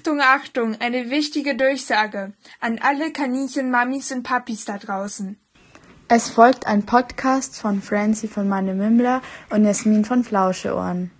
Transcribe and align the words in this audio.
Achtung, 0.00 0.20
Achtung, 0.22 0.76
eine 0.80 1.10
wichtige 1.10 1.54
Durchsage 1.54 2.32
an 2.58 2.78
alle 2.80 3.12
Kaninchen-Mamis 3.12 4.12
und 4.12 4.22
Papis 4.22 4.64
da 4.64 4.78
draußen. 4.78 5.38
Es 6.08 6.30
folgt 6.30 6.66
ein 6.66 6.86
Podcast 6.86 7.60
von 7.60 7.82
Francie 7.82 8.26
von 8.26 8.48
Meine 8.48 8.72
Mimmler 8.72 9.20
und 9.50 9.66
Jasmin 9.66 10.06
von 10.06 10.24
Flauscheohren. 10.24 11.10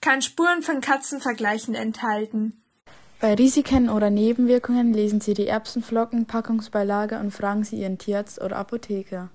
Kann 0.00 0.22
Spuren 0.22 0.62
von 0.62 0.80
Katzenvergleichen 0.80 1.74
enthalten. 1.74 2.62
Bei 3.18 3.34
Risiken 3.34 3.90
oder 3.90 4.10
Nebenwirkungen 4.10 4.92
lesen 4.92 5.20
Sie 5.20 5.34
die 5.34 5.48
Erbsenflocken, 5.48 6.26
Packungsbeilage 6.26 7.18
und 7.18 7.32
fragen 7.32 7.64
Sie 7.64 7.80
Ihren 7.80 7.98
Tierarzt 7.98 8.40
oder 8.40 8.54
Apotheker. 8.54 9.30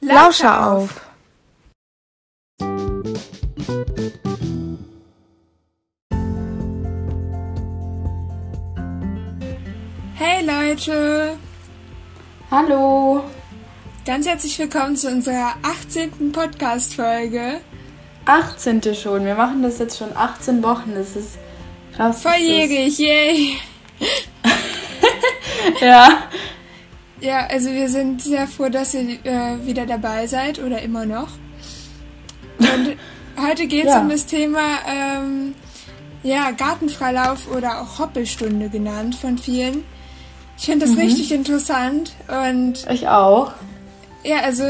Lauscher 0.00 0.72
auf! 0.72 1.06
Hey 10.18 10.44
Leute! 10.44 11.36
Hallo! 12.50 13.24
Ganz 14.04 14.26
herzlich 14.26 14.58
willkommen 14.58 14.96
zu 14.96 15.08
unserer 15.08 15.54
18. 15.62 16.32
Podcast-Folge. 16.32 17.60
18. 18.24 18.94
schon. 18.94 19.24
Wir 19.24 19.34
machen 19.34 19.62
das 19.62 19.78
jetzt 19.78 19.98
schon 19.98 20.16
18 20.16 20.62
Wochen. 20.62 20.92
Das 20.94 21.16
ist 21.16 21.38
krass. 21.94 22.22
Volljährig, 22.22 22.98
yay! 22.98 23.56
ja. 25.80 26.22
Ja, 27.20 27.46
also 27.46 27.70
wir 27.72 27.88
sind 27.88 28.22
sehr 28.22 28.46
froh, 28.46 28.68
dass 28.68 28.94
ihr 28.94 29.18
äh, 29.24 29.66
wieder 29.66 29.86
dabei 29.86 30.26
seid 30.26 30.58
oder 30.58 30.80
immer 30.82 31.04
noch. 31.06 31.28
Und 32.58 32.96
heute 33.46 33.66
geht 33.66 33.86
es 33.86 33.92
Ja. 33.94 34.00
um 34.00 34.08
das 34.08 34.26
Thema 34.26 34.60
ähm, 34.86 35.54
ja, 36.22 36.50
Gartenfreilauf 36.52 37.50
oder 37.54 37.80
auch 37.82 37.98
Hoppelstunde 37.98 38.68
genannt 38.68 39.14
von 39.14 39.36
vielen. 39.38 39.84
Ich 40.58 40.64
finde 40.66 40.86
das 40.86 40.94
Mhm. 40.94 41.00
richtig 41.02 41.32
interessant 41.32 42.12
und 42.28 42.86
Ich 42.90 43.08
auch. 43.08 43.52
ja, 44.24 44.38
also 44.40 44.64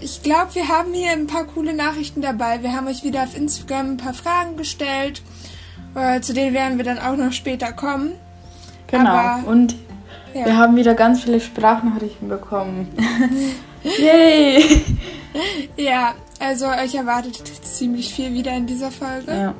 ich 0.00 0.22
glaube, 0.22 0.54
wir 0.54 0.68
haben 0.68 0.92
hier 0.92 1.10
ein 1.12 1.26
paar 1.26 1.44
coole 1.44 1.74
Nachrichten 1.74 2.20
dabei. 2.20 2.62
Wir 2.62 2.72
haben 2.72 2.86
euch 2.88 3.04
wieder 3.04 3.22
auf 3.22 3.36
Instagram 3.36 3.92
ein 3.92 3.96
paar 3.96 4.14
Fragen 4.14 4.56
gestellt, 4.56 5.22
äh, 5.94 6.20
zu 6.20 6.32
denen 6.34 6.54
werden 6.54 6.78
wir 6.78 6.84
dann 6.84 6.98
auch 6.98 7.16
noch 7.16 7.32
später 7.32 7.72
kommen. 7.72 8.12
Genau. 8.88 9.10
Aber- 9.10 9.48
und 9.48 9.74
Ja. 10.34 10.44
wir 10.46 10.56
haben 10.56 10.76
wieder 10.76 10.94
ganz 10.94 11.22
viele 11.24 11.40
Sprachnachrichten 11.40 12.28
bekommen. 12.28 12.88
Yay! 13.84 14.84
Ja, 15.76 16.14
also 16.40 16.66
euch 16.66 16.94
erwartet 16.94 17.40
ziemlich 17.64 18.12
viel 18.12 18.32
wieder 18.34 18.52
in 18.52 18.66
dieser 18.66 18.90
Folge. 18.90 19.30
Ja. 19.32 19.54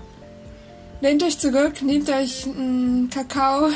Lehnt 1.00 1.22
euch 1.22 1.38
zurück, 1.38 1.80
nehmt 1.82 2.10
euch 2.10 2.44
einen 2.46 3.08
Kakao 3.12 3.68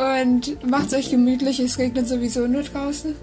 und 0.00 0.68
macht 0.68 0.94
euch 0.94 1.10
gemütlich. 1.10 1.60
Es 1.60 1.78
regnet 1.78 2.08
sowieso 2.08 2.46
nur 2.46 2.62
draußen. 2.62 3.14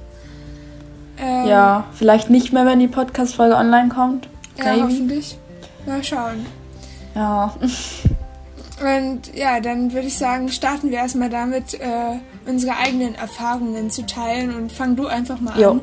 Ähm, 1.20 1.48
ja, 1.48 1.86
vielleicht 1.94 2.30
nicht 2.30 2.54
mehr, 2.54 2.66
wenn 2.66 2.80
die 2.80 2.88
Podcast-Folge 2.88 3.56
online 3.56 3.90
kommt. 3.90 4.28
Ja, 4.58 4.66
Maybe. 4.66 4.84
hoffentlich. 4.84 5.38
Mal 5.86 6.04
schauen. 6.04 6.46
Ja. 7.16 7.54
Und 8.80 9.36
ja, 9.36 9.60
dann 9.60 9.92
würde 9.92 10.06
ich 10.06 10.18
sagen, 10.18 10.50
starten 10.50 10.92
wir 10.92 11.00
erstmal 11.00 11.30
damit, 11.30 11.74
äh, 11.74 12.20
unsere 12.46 12.78
eigenen 12.78 13.16
Erfahrungen 13.16 13.90
zu 13.90 14.06
teilen 14.06 14.56
und 14.56 14.72
fang 14.72 14.96
du 14.96 15.08
einfach 15.08 15.40
mal 15.42 15.60
Jo. 15.60 15.72
an. 15.72 15.82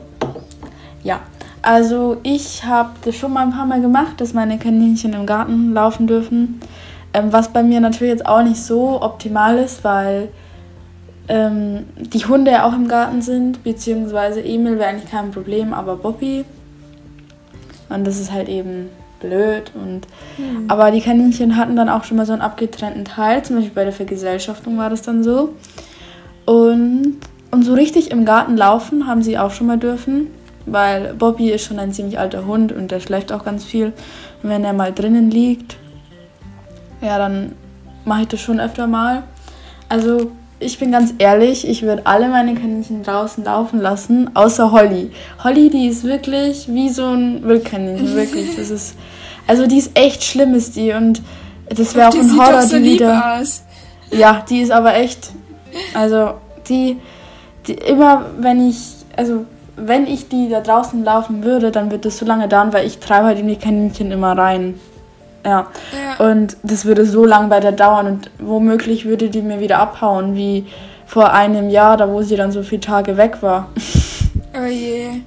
Ja. 1.03 1.20
Also 1.61 2.19
ich 2.22 2.65
habe 2.65 2.91
das 3.05 3.17
schon 3.17 3.33
mal 3.33 3.42
ein 3.42 3.50
paar 3.50 3.67
Mal 3.67 3.81
gemacht, 3.81 4.20
dass 4.20 4.33
meine 4.33 4.59
Kaninchen 4.59 5.12
im 5.12 5.27
Garten 5.27 5.72
laufen 5.75 6.06
dürfen. 6.06 6.61
Ähm, 7.12 7.33
was 7.33 7.48
bei 7.48 7.65
mir 7.65 7.81
natürlich 7.81 8.12
jetzt 8.12 8.27
auch 8.27 8.45
nicht 8.45 8.62
so 8.62 9.03
optimal 9.03 9.59
ist, 9.59 9.83
weil 9.83 10.28
ähm, 11.28 11.84
die 11.97 12.27
Hunde 12.27 12.50
ja 12.50 12.64
auch 12.64 12.75
im 12.75 12.89
Garten 12.89 13.22
sind, 13.22 13.64
beziehungsweise 13.64 14.42
Emil 14.42 14.78
wäre 14.78 14.91
eigentlich 14.91 15.11
kein 15.11 15.31
Problem, 15.31 15.72
aber 15.72 15.97
Bobby. 15.97 16.44
Und 17.88 18.06
das 18.06 18.19
ist 18.19 18.32
halt 18.32 18.49
eben 18.49 18.88
blöd. 19.21 19.72
Und 19.75 20.06
aber 20.69 20.91
die 20.91 21.00
Kaninchen 21.00 21.56
hatten 21.56 21.76
dann 21.76 21.88
auch 21.88 22.04
schon 22.04 22.16
mal 22.16 22.26
so 22.26 22.32
einen 22.32 22.43
abgetrennten 22.43 23.04
Teil, 23.04 23.43
zum 23.43 23.56
Beispiel 23.56 23.75
bei 23.75 23.84
der 23.84 23.93
Vergesellschaftung 23.93 24.76
war 24.76 24.91
das 24.91 25.03
dann 25.03 25.25
so. 25.25 25.54
Und, 26.44 27.16
und 27.50 27.62
so 27.62 27.72
richtig 27.75 28.10
im 28.10 28.25
Garten 28.25 28.56
laufen 28.56 29.06
haben 29.06 29.22
sie 29.22 29.38
auch 29.38 29.50
schon 29.50 29.66
mal 29.66 29.78
dürfen, 29.78 30.26
weil 30.66 31.15
Bobby 31.15 31.50
ist 31.50 31.65
schon 31.65 31.78
ein 31.78 31.93
ziemlich 31.93 32.19
alter 32.19 32.47
Hund 32.47 32.72
und 32.72 32.91
der 32.91 33.00
schläft 33.00 33.32
auch 33.32 33.44
ganz 33.44 33.65
viel. 33.65 33.93
Und 34.43 34.50
wenn 34.50 34.65
er 34.65 34.75
mal 34.75 34.93
drinnen 34.93 35.31
liegt, 35.31 35.76
ja, 37.00 37.16
dann 37.19 37.53
mache 38.04 38.22
ich 38.22 38.28
das 38.28 38.41
schon 38.41 38.60
öfter 38.60 38.87
mal. 38.87 39.22
Also 39.88 40.32
ich 40.60 40.78
bin 40.78 40.92
ganz 40.92 41.15
ehrlich, 41.19 41.69
ich 41.69 41.82
würde 41.82 42.06
alle 42.06 42.28
meine 42.28 42.54
Kaninchen 42.54 43.03
draußen 43.03 43.44
laufen 43.44 43.81
lassen, 43.81 44.31
außer 44.34 44.72
Holly. 44.72 45.10
Holly, 45.42 45.69
die 45.69 45.88
ist 45.88 46.04
wirklich 46.04 46.69
wie 46.69 46.88
so 46.88 47.06
ein 47.06 47.44
Wildkaninchen, 47.44 48.15
wirklich. 48.15 48.56
Das 48.56 48.70
ist, 48.70 48.97
also 49.47 49.66
die 49.66 49.78
ist 49.78 49.91
echt 49.94 50.22
schlimm, 50.25 50.54
ist 50.54 50.76
die. 50.76 50.93
Und 50.93 51.22
das 51.69 51.94
wäre 51.94 52.09
auch 52.09 52.14
ein 52.14 52.38
Horror, 52.38 52.62
so 52.62 52.76
die 52.78 52.84
wieder. 52.84 53.41
aus. 53.41 53.62
Ja, 54.10 54.44
die 54.48 54.60
ist 54.60 54.70
aber 54.70 54.94
echt. 54.94 55.32
Also, 55.93 56.34
die, 56.69 56.98
die. 57.66 57.75
Immer, 57.75 58.26
wenn 58.38 58.69
ich. 58.69 58.78
Also, 59.16 59.47
wenn 59.76 60.06
ich 60.06 60.28
die 60.28 60.48
da 60.48 60.60
draußen 60.60 61.03
laufen 61.03 61.43
würde, 61.43 61.72
dann 61.72 61.91
wird 61.91 62.04
das 62.04 62.19
so 62.19 62.25
lange 62.25 62.47
dauern, 62.47 62.72
weil 62.72 62.87
ich 62.87 62.98
treibe 62.98 63.26
halt 63.26 63.41
in 63.41 63.48
die 63.48 63.56
Kaninchen 63.56 64.12
immer 64.12 64.38
rein. 64.38 64.78
Ja. 65.44 65.66
Ja. 65.93 66.27
Und 66.27 66.56
das 66.62 66.84
würde 66.84 67.05
so 67.05 67.25
lang 67.25 67.49
bei 67.49 67.60
der 67.60 67.72
dauern 67.72 68.06
und 68.06 68.31
womöglich 68.38 69.05
würde 69.05 69.28
die 69.28 69.43
mir 69.43 69.60
wieder 69.60 69.78
abhauen, 69.78 70.34
wie 70.34 70.66
vor 71.06 71.32
einem 71.32 71.69
Jahr, 71.69 71.97
da 71.97 72.09
wo 72.09 72.22
sie 72.22 72.37
dann 72.37 72.50
so 72.50 72.62
viele 72.62 72.81
Tage 72.81 73.16
weg 73.16 73.38
war. 73.43 73.69
Oh 74.56 74.66
je. 74.66 75.21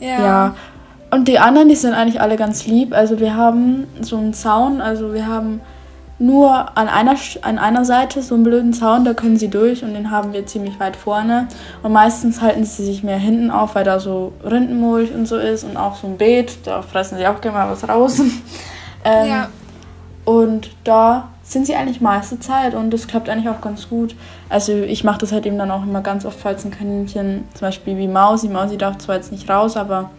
Ja. 0.00 0.20
Ja. 0.20 0.54
Und 1.10 1.28
die 1.28 1.38
anderen, 1.38 1.68
die 1.68 1.76
sind 1.76 1.92
eigentlich 1.92 2.20
alle 2.20 2.36
ganz 2.36 2.66
lieb. 2.66 2.94
Also 2.94 3.20
wir 3.20 3.36
haben 3.36 3.86
so 4.00 4.16
einen 4.16 4.34
Zaun, 4.34 4.80
also 4.80 5.12
wir 5.12 5.26
haben 5.26 5.60
nur 6.18 6.76
an 6.78 6.88
einer, 6.88 7.16
an 7.42 7.58
einer 7.58 7.84
Seite 7.84 8.22
so 8.22 8.34
einen 8.34 8.44
blöden 8.44 8.72
Zaun, 8.72 9.04
da 9.04 9.12
können 9.12 9.36
sie 9.36 9.48
durch 9.48 9.82
und 9.82 9.92
den 9.92 10.10
haben 10.10 10.32
wir 10.32 10.46
ziemlich 10.46 10.78
weit 10.80 10.96
vorne. 10.96 11.48
Und 11.82 11.92
meistens 11.92 12.40
halten 12.40 12.64
sie 12.64 12.84
sich 12.84 13.02
mehr 13.02 13.18
hinten 13.18 13.50
auf, 13.50 13.74
weil 13.74 13.84
da 13.84 14.00
so 14.00 14.32
Rindenmulch 14.44 15.12
und 15.12 15.26
so 15.26 15.36
ist 15.36 15.64
und 15.64 15.76
auch 15.76 15.96
so 15.96 16.06
ein 16.06 16.16
Beet, 16.16 16.58
da 16.64 16.80
fressen 16.80 17.18
sie 17.18 17.26
auch 17.26 17.40
gerne 17.40 17.58
mal 17.58 17.70
was 17.70 17.88
raus. 17.88 18.20
Ähm, 19.04 19.28
Ja. 19.28 19.48
Und 20.24 20.70
da 20.84 21.28
sind 21.42 21.66
sie 21.66 21.74
eigentlich 21.74 22.00
meiste 22.00 22.38
Zeit 22.38 22.74
und 22.74 22.90
das 22.90 23.08
klappt 23.08 23.28
eigentlich 23.28 23.48
auch 23.48 23.60
ganz 23.60 23.88
gut. 23.88 24.14
Also 24.48 24.72
ich 24.72 25.02
mache 25.02 25.18
das 25.18 25.32
halt 25.32 25.44
eben 25.46 25.58
dann 25.58 25.70
auch 25.70 25.82
immer 25.82 26.00
ganz 26.00 26.24
oft, 26.24 26.38
falls 26.38 26.64
ein 26.64 26.70
Kaninchen, 26.70 27.44
zum 27.54 27.60
Beispiel 27.60 27.98
wie 27.98 28.06
Mausi, 28.06 28.48
Mausi 28.48 28.78
darf 28.78 28.98
zwar 28.98 29.16
jetzt 29.16 29.32
nicht 29.32 29.50
raus, 29.50 29.76
aber 29.76 30.10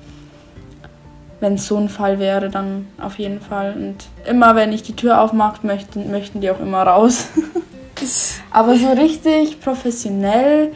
wenn 1.39 1.55
es 1.55 1.67
so 1.67 1.77
ein 1.77 1.89
Fall 1.89 2.19
wäre, 2.19 2.49
dann 2.49 2.87
auf 3.01 3.19
jeden 3.19 3.39
Fall. 3.39 3.73
Und 3.75 4.29
immer 4.29 4.55
wenn 4.55 4.71
ich 4.73 4.83
die 4.83 4.95
Tür 4.95 5.21
aufmache, 5.21 5.65
möchten, 5.65 6.11
möchten 6.11 6.41
die 6.41 6.49
auch 6.51 6.59
immer 6.59 6.83
raus. 6.83 7.27
Aber 8.51 8.75
so 8.75 8.91
richtig 8.91 9.61
professionell, 9.61 10.73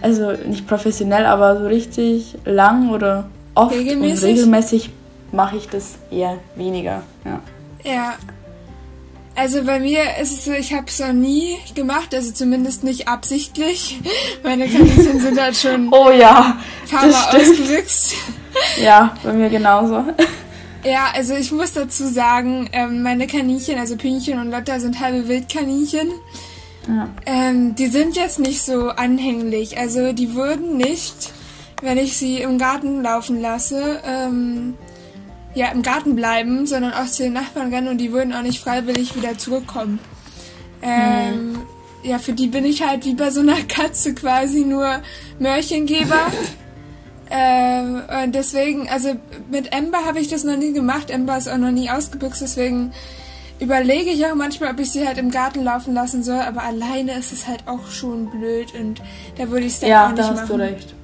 also 0.00 0.32
nicht 0.46 0.66
professionell, 0.68 1.26
aber 1.26 1.58
so 1.58 1.66
richtig 1.66 2.36
lang 2.44 2.90
oder 2.90 3.24
oft 3.54 3.74
Regelmäßig? 3.74 4.22
und 4.22 4.28
regelmäßig 4.28 4.90
mache 5.32 5.56
ich 5.56 5.68
das 5.68 5.96
eher 6.10 6.38
weniger. 6.54 7.02
Ja. 7.24 7.40
Ja. 7.84 8.14
Also 9.34 9.62
bei 9.62 9.78
mir 9.78 10.00
ist 10.20 10.32
es 10.32 10.44
so, 10.46 10.52
ich 10.52 10.72
habe 10.74 10.86
es 10.88 10.98
noch 10.98 11.12
nie 11.12 11.56
gemacht, 11.76 12.12
also 12.12 12.32
zumindest 12.32 12.82
nicht 12.82 13.06
absichtlich. 13.06 14.00
Meine 14.42 14.66
Kaninchen 14.66 15.20
sind 15.20 15.40
halt 15.40 15.56
schon 15.56 15.86
ein 15.86 15.88
Oh 15.92 16.10
ja, 16.10 16.56
paar 16.90 17.06
Mal 17.06 17.12
stimmt. 17.12 17.42
ausgewüchst. 17.50 18.14
Ja, 18.82 19.14
bei 19.22 19.32
mir 19.32 19.50
genauso. 19.50 20.02
Ja, 20.82 21.10
also 21.14 21.34
ich 21.34 21.52
muss 21.52 21.74
dazu 21.74 22.08
sagen, 22.08 22.68
ähm, 22.72 23.02
meine 23.02 23.28
Kaninchen, 23.28 23.78
also 23.78 23.96
Pünchen 23.96 24.40
und 24.40 24.50
Lotta 24.50 24.80
sind 24.80 24.98
halbe 24.98 25.28
Wildkaninchen. 25.28 26.08
Ja. 26.88 27.08
Ähm, 27.26 27.76
die 27.76 27.86
sind 27.86 28.16
jetzt 28.16 28.40
nicht 28.40 28.62
so 28.62 28.88
anhänglich. 28.88 29.78
Also 29.78 30.12
die 30.12 30.34
würden 30.34 30.76
nicht, 30.76 31.32
wenn 31.82 31.98
ich 31.98 32.16
sie 32.16 32.38
im 32.40 32.58
Garten 32.58 33.02
laufen 33.02 33.40
lasse, 33.40 34.00
ähm, 34.04 34.74
ja, 35.58 35.68
im 35.72 35.82
Garten 35.82 36.14
bleiben, 36.16 36.66
sondern 36.66 36.92
auch 36.92 37.06
zu 37.06 37.24
den 37.24 37.32
Nachbarn 37.32 37.74
rennen 37.74 37.88
und 37.88 37.98
die 37.98 38.12
würden 38.12 38.32
auch 38.32 38.42
nicht 38.42 38.60
freiwillig 38.60 39.16
wieder 39.16 39.36
zurückkommen. 39.36 39.98
Ähm, 40.82 41.58
Ja, 42.04 42.18
für 42.20 42.32
die 42.32 42.46
bin 42.46 42.64
ich 42.64 42.86
halt 42.86 43.04
wie 43.04 43.14
bei 43.14 43.30
so 43.30 43.40
einer 43.40 43.60
Katze 43.62 44.14
quasi 44.14 44.60
nur 44.64 45.02
Mörchengeber. 45.40 46.20
ähm, 47.30 48.02
und 48.24 48.34
deswegen, 48.34 48.88
also 48.88 49.16
mit 49.50 49.72
Ember 49.72 50.04
habe 50.04 50.20
ich 50.20 50.28
das 50.28 50.44
noch 50.44 50.56
nie 50.56 50.72
gemacht. 50.72 51.10
Ember 51.10 51.36
ist 51.36 51.48
auch 51.48 51.58
noch 51.58 51.72
nie 51.72 51.90
ausgebüxt, 51.90 52.40
deswegen 52.40 52.92
überlege 53.60 54.10
ich 54.10 54.24
auch 54.26 54.36
manchmal, 54.36 54.70
ob 54.70 54.78
ich 54.78 54.92
sie 54.92 55.04
halt 55.06 55.18
im 55.18 55.32
Garten 55.32 55.64
laufen 55.64 55.92
lassen 55.92 56.22
soll, 56.22 56.38
aber 56.40 56.62
alleine 56.62 57.18
ist 57.18 57.32
es 57.32 57.48
halt 57.48 57.64
auch 57.66 57.90
schon 57.90 58.30
blöd 58.30 58.72
und 58.80 59.02
da 59.36 59.50
würde 59.50 59.66
ich 59.66 59.72
es 59.72 59.80
dann 59.80 59.90
auch 59.90 59.94
Ja, 59.94 60.08
nicht 60.10 60.18
da 60.20 60.28
hast 60.28 60.34
machen. 60.42 60.48
du 60.58 60.62
recht. 60.62 60.94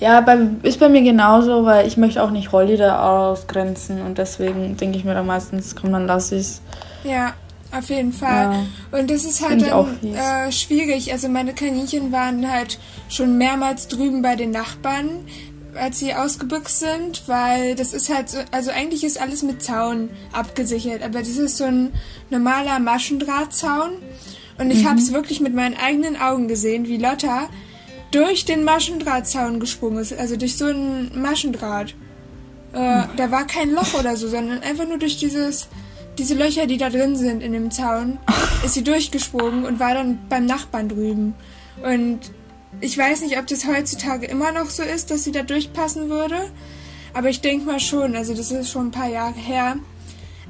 Ja, 0.00 0.20
bei, 0.20 0.38
ist 0.62 0.78
bei 0.78 0.88
mir 0.88 1.02
genauso, 1.02 1.64
weil 1.64 1.86
ich 1.86 1.96
möchte 1.96 2.22
auch 2.22 2.30
nicht 2.30 2.52
Holly 2.52 2.76
da 2.76 3.30
ausgrenzen 3.30 4.00
und 4.02 4.18
deswegen 4.18 4.76
denke 4.76 4.96
ich 4.96 5.04
mir 5.04 5.14
dann 5.14 5.26
meistens, 5.26 5.74
komm, 5.74 5.92
dann 5.92 6.06
lass 6.06 6.30
ich's. 6.30 6.62
Ja, 7.02 7.34
auf 7.76 7.90
jeden 7.90 8.12
Fall. 8.12 8.54
Ja, 8.92 8.98
und 8.98 9.10
das 9.10 9.24
ist 9.24 9.46
halt 9.46 9.62
dann 9.62 10.14
äh, 10.14 10.52
schwierig. 10.52 11.12
Also 11.12 11.28
meine 11.28 11.52
Kaninchen 11.52 12.12
waren 12.12 12.50
halt 12.50 12.78
schon 13.08 13.36
mehrmals 13.38 13.88
drüben 13.88 14.22
bei 14.22 14.36
den 14.36 14.52
Nachbarn, 14.52 15.08
als 15.74 15.98
sie 15.98 16.14
ausgebüxt 16.14 16.78
sind, 16.78 17.24
weil 17.26 17.74
das 17.74 17.92
ist 17.92 18.12
halt 18.12 18.30
so, 18.30 18.38
also 18.52 18.70
eigentlich 18.70 19.04
ist 19.04 19.20
alles 19.20 19.42
mit 19.42 19.62
Zaun 19.62 20.10
abgesichert, 20.32 21.02
aber 21.02 21.18
das 21.18 21.28
ist 21.28 21.56
so 21.56 21.64
ein 21.64 21.92
normaler 22.30 22.78
Maschendrahtzaun. 22.78 23.90
Und 24.58 24.70
ich 24.70 24.84
mhm. 24.84 24.88
habe 24.88 24.98
es 24.98 25.12
wirklich 25.12 25.40
mit 25.40 25.54
meinen 25.54 25.76
eigenen 25.76 26.20
Augen 26.20 26.48
gesehen, 26.48 26.86
wie 26.86 26.96
Lotta 26.96 27.48
durch 28.10 28.44
den 28.44 28.64
Maschendrahtzaun 28.64 29.60
gesprungen 29.60 29.98
ist, 29.98 30.12
also 30.12 30.36
durch 30.36 30.56
so 30.56 30.66
einen 30.66 31.20
Maschendraht. 31.20 31.94
Äh, 32.72 33.02
mhm. 33.02 33.08
Da 33.16 33.30
war 33.30 33.46
kein 33.46 33.70
Loch 33.70 33.94
oder 33.94 34.16
so, 34.16 34.28
sondern 34.28 34.62
einfach 34.62 34.86
nur 34.86 34.98
durch 34.98 35.18
dieses 35.18 35.68
diese 36.18 36.34
Löcher, 36.34 36.66
die 36.66 36.78
da 36.78 36.90
drin 36.90 37.16
sind 37.16 37.42
in 37.42 37.52
dem 37.52 37.70
Zaun, 37.70 38.18
ist 38.64 38.74
sie 38.74 38.84
durchgesprungen 38.84 39.64
und 39.64 39.78
war 39.78 39.94
dann 39.94 40.18
beim 40.28 40.46
Nachbarn 40.46 40.88
drüben. 40.88 41.34
Und 41.82 42.18
ich 42.80 42.98
weiß 42.98 43.22
nicht, 43.22 43.38
ob 43.38 43.46
das 43.46 43.66
heutzutage 43.66 44.26
immer 44.26 44.52
noch 44.52 44.68
so 44.70 44.82
ist, 44.82 45.10
dass 45.10 45.24
sie 45.24 45.32
da 45.32 45.42
durchpassen 45.42 46.10
würde. 46.10 46.36
Aber 47.14 47.28
ich 47.28 47.40
denke 47.40 47.66
mal 47.66 47.80
schon, 47.80 48.16
also 48.16 48.34
das 48.34 48.50
ist 48.50 48.70
schon 48.70 48.88
ein 48.88 48.90
paar 48.90 49.08
Jahre 49.08 49.34
her. 49.34 49.76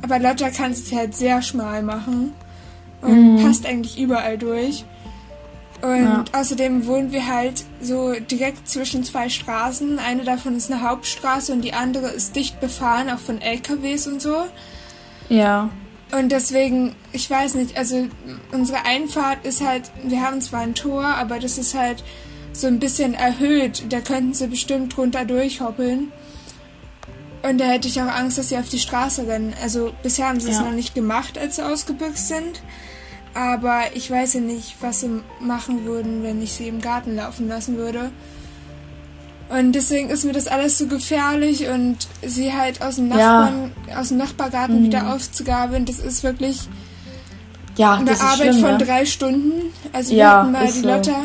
Aber 0.02 0.18
Lotta 0.18 0.50
kann 0.50 0.72
es 0.72 0.90
halt 0.92 1.14
sehr 1.14 1.42
schmal 1.42 1.82
machen 1.82 2.32
und 3.02 3.34
mhm. 3.34 3.42
passt 3.44 3.66
eigentlich 3.66 3.98
überall 3.98 4.38
durch. 4.38 4.84
Und 5.80 6.04
ja. 6.04 6.24
außerdem 6.32 6.86
wohnen 6.86 7.12
wir 7.12 7.28
halt 7.28 7.64
so 7.80 8.14
direkt 8.14 8.68
zwischen 8.68 9.04
zwei 9.04 9.28
Straßen. 9.28 9.98
Eine 9.98 10.24
davon 10.24 10.56
ist 10.56 10.72
eine 10.72 10.82
Hauptstraße 10.82 11.52
und 11.52 11.62
die 11.62 11.72
andere 11.72 12.08
ist 12.08 12.34
dicht 12.34 12.60
befahren, 12.60 13.08
auch 13.10 13.20
von 13.20 13.40
LKWs 13.40 14.08
und 14.08 14.20
so. 14.20 14.44
Ja. 15.28 15.70
Und 16.10 16.30
deswegen, 16.32 16.96
ich 17.12 17.30
weiß 17.30 17.54
nicht, 17.54 17.76
also 17.76 18.08
unsere 18.50 18.84
Einfahrt 18.86 19.44
ist 19.44 19.64
halt, 19.64 19.90
wir 20.02 20.22
haben 20.22 20.40
zwar 20.40 20.60
ein 20.60 20.74
Tor, 20.74 21.04
aber 21.04 21.38
das 21.38 21.58
ist 21.58 21.74
halt 21.74 22.02
so 22.52 22.66
ein 22.66 22.80
bisschen 22.80 23.14
erhöht. 23.14 23.84
Da 23.90 24.00
könnten 24.00 24.34
sie 24.34 24.48
bestimmt 24.48 24.96
drunter 24.96 25.24
durchhoppeln. 25.24 26.10
Und 27.42 27.58
da 27.58 27.66
hätte 27.66 27.86
ich 27.86 28.00
auch 28.00 28.06
Angst, 28.06 28.36
dass 28.38 28.48
sie 28.48 28.56
auf 28.56 28.68
die 28.68 28.80
Straße 28.80 29.26
rennen. 29.26 29.54
Also 29.62 29.92
bisher 30.02 30.28
haben 30.28 30.40
sie 30.40 30.50
es 30.50 30.58
noch 30.58 30.72
nicht 30.72 30.94
gemacht, 30.94 31.38
als 31.38 31.56
sie 31.56 31.64
ausgebüxt 31.64 32.28
sind. 32.28 32.62
Aber 33.38 33.82
ich 33.94 34.10
weiß 34.10 34.34
ja 34.34 34.40
nicht, 34.40 34.74
was 34.80 35.02
sie 35.02 35.22
machen 35.38 35.84
würden, 35.84 36.24
wenn 36.24 36.42
ich 36.42 36.54
sie 36.54 36.66
im 36.66 36.80
Garten 36.80 37.14
laufen 37.14 37.46
lassen 37.46 37.76
würde. 37.76 38.10
Und 39.48 39.72
deswegen 39.72 40.10
ist 40.10 40.24
mir 40.24 40.32
das 40.32 40.48
alles 40.48 40.76
so 40.76 40.88
gefährlich 40.88 41.68
und 41.68 42.08
sie 42.26 42.52
halt 42.52 42.82
aus 42.82 42.96
dem 42.96 43.06
Nachbarn, 43.06 43.70
ja. 43.88 44.00
aus 44.00 44.08
dem 44.08 44.16
Nachbargarten 44.18 44.80
mhm. 44.80 44.86
wieder 44.86 45.14
aufzugabeln, 45.14 45.84
das 45.84 46.00
ist 46.00 46.24
wirklich 46.24 46.68
ja, 47.76 47.94
eine 47.94 48.10
Arbeit 48.10 48.54
schlimm, 48.54 48.60
von 48.60 48.72
ne? 48.72 48.78
drei 48.78 49.06
Stunden. 49.06 49.72
Also 49.92 50.10
wir 50.10 50.18
ja, 50.18 50.42
hatten 50.42 50.50
mal 50.52 50.66
die 50.66 50.80
Lotta 50.80 51.22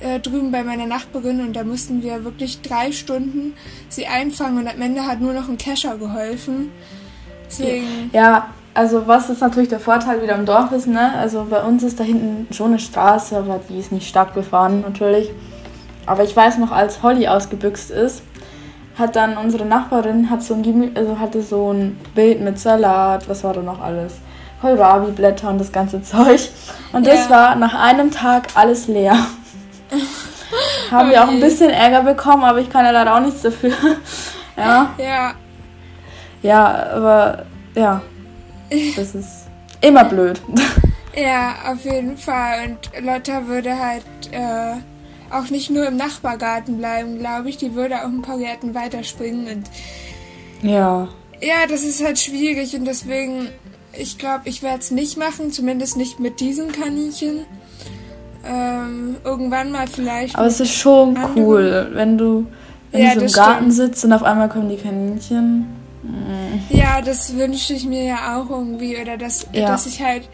so. 0.00 0.06
äh, 0.06 0.20
drüben 0.20 0.52
bei 0.52 0.62
meiner 0.62 0.86
Nachbarin 0.86 1.40
und 1.40 1.54
da 1.54 1.64
mussten 1.64 2.00
wir 2.00 2.22
wirklich 2.22 2.62
drei 2.62 2.92
Stunden 2.92 3.54
sie 3.88 4.06
einfangen 4.06 4.58
und 4.58 4.68
am 4.68 4.80
Ende 4.80 5.04
hat 5.04 5.20
nur 5.20 5.32
noch 5.32 5.48
ein 5.48 5.58
Kescher 5.58 5.98
geholfen. 5.98 6.70
Deswegen. 7.48 8.10
Ja, 8.12 8.54
also 8.76 9.06
was 9.06 9.30
ist 9.30 9.40
natürlich 9.40 9.70
der 9.70 9.80
Vorteil 9.80 10.22
wieder 10.22 10.34
im 10.34 10.44
Dorf 10.44 10.70
ist, 10.72 10.86
ne? 10.86 11.14
Also 11.14 11.46
bei 11.48 11.62
uns 11.62 11.82
ist 11.82 11.98
da 11.98 12.04
hinten 12.04 12.52
schon 12.52 12.68
eine 12.68 12.78
Straße, 12.78 13.36
aber 13.36 13.58
die 13.68 13.78
ist 13.78 13.90
nicht 13.90 14.08
stark 14.08 14.34
befahren 14.34 14.82
natürlich. 14.82 15.30
Aber 16.04 16.22
ich 16.22 16.36
weiß 16.36 16.58
noch, 16.58 16.70
als 16.70 17.02
Holly 17.02 17.26
ausgebüxt 17.26 17.90
ist, 17.90 18.22
hat 18.98 19.16
dann 19.16 19.36
unsere 19.36 19.64
Nachbarin 19.64 20.30
hat 20.30 20.42
so 20.42 20.54
ein 20.54 20.92
also 20.94 21.18
hatte 21.18 21.42
so 21.42 21.72
ein 21.72 21.98
Bild 22.14 22.40
mit 22.40 22.58
Salat, 22.58 23.28
was 23.28 23.44
war 23.44 23.54
da 23.54 23.62
noch 23.62 23.80
alles? 23.80 24.14
Kohlrabi-Blätter 24.60 25.48
und 25.50 25.58
das 25.58 25.72
ganze 25.72 26.02
Zeug. 26.04 26.40
Und 26.92 27.06
das 27.06 27.28
ja. 27.28 27.30
war 27.30 27.56
nach 27.56 27.74
einem 27.74 28.10
Tag 28.10 28.48
alles 28.54 28.88
leer. 28.88 29.14
Haben 30.90 31.08
oh 31.08 31.12
wir 31.12 31.24
auch 31.24 31.28
ein 31.28 31.40
bisschen 31.40 31.70
Ärger 31.70 32.02
bekommen, 32.02 32.44
aber 32.44 32.60
ich 32.60 32.70
kann 32.70 32.84
ja 32.84 32.90
leider 32.90 33.16
auch 33.16 33.20
nichts 33.20 33.42
dafür. 33.42 33.72
ja. 34.56 34.90
Ja. 34.98 35.32
Ja, 36.42 36.86
aber 36.94 37.44
ja. 37.74 38.02
Das 38.96 39.14
ist 39.14 39.46
immer 39.80 40.04
blöd. 40.04 40.40
Ja, 41.18 41.72
auf 41.72 41.82
jeden 41.84 42.18
Fall. 42.18 42.68
Und 42.68 43.02
Lotta 43.02 43.46
würde 43.46 43.78
halt 43.78 44.04
äh, 44.32 44.74
auch 45.30 45.48
nicht 45.48 45.70
nur 45.70 45.86
im 45.86 45.96
Nachbargarten 45.96 46.76
bleiben, 46.76 47.18
glaube 47.18 47.48
ich. 47.48 47.56
Die 47.56 47.74
würde 47.74 48.02
auch 48.02 48.08
ein 48.08 48.20
paar 48.20 48.38
Gärten 48.38 48.74
weiterspringen 48.74 49.46
und 49.46 49.70
ja. 50.62 51.08
Ja, 51.40 51.66
das 51.68 51.84
ist 51.84 52.04
halt 52.04 52.18
schwierig 52.18 52.74
und 52.74 52.84
deswegen, 52.84 53.48
ich 53.92 54.18
glaube, 54.18 54.42
ich 54.44 54.62
werde 54.62 54.80
es 54.80 54.90
nicht 54.90 55.16
machen, 55.16 55.52
zumindest 55.52 55.96
nicht 55.96 56.20
mit 56.20 56.40
diesen 56.40 56.72
Kaninchen. 56.72 57.46
Ähm, 58.44 59.16
irgendwann 59.24 59.72
mal 59.72 59.86
vielleicht. 59.86 60.36
Aber 60.36 60.46
es 60.46 60.60
ist 60.60 60.74
schon 60.74 61.16
anderen. 61.16 61.36
cool, 61.36 61.90
wenn 61.94 62.18
du, 62.18 62.46
wenn 62.92 63.02
ja, 63.02 63.12
im 63.12 63.26
Garten 63.32 63.72
stimmt. 63.72 63.74
sitzt 63.74 64.04
und 64.04 64.12
auf 64.12 64.22
einmal 64.22 64.48
kommen 64.48 64.68
die 64.68 64.76
Kaninchen. 64.76 65.66
Ja, 66.70 67.00
das 67.00 67.36
wünsche 67.36 67.74
ich 67.74 67.84
mir 67.84 68.04
ja 68.04 68.38
auch 68.38 68.50
irgendwie. 68.50 68.96
Oder 69.00 69.16
dass, 69.16 69.46
ja. 69.52 69.66
dass 69.66 69.86
ich 69.86 70.02
halt 70.02 70.28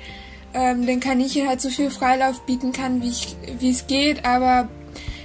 ähm, 0.55 0.87
den 0.87 1.01
Kaninchen 1.01 1.49
halt 1.49 1.61
so 1.61 1.71
viel 1.71 1.91
Freilauf 1.91 2.45
bieten 2.47 2.73
kann, 2.73 3.03
wie, 3.03 3.09
ich, 3.09 3.37
wie 3.59 3.71
es 3.71 3.87
geht, 3.87 4.25
aber 4.25 4.69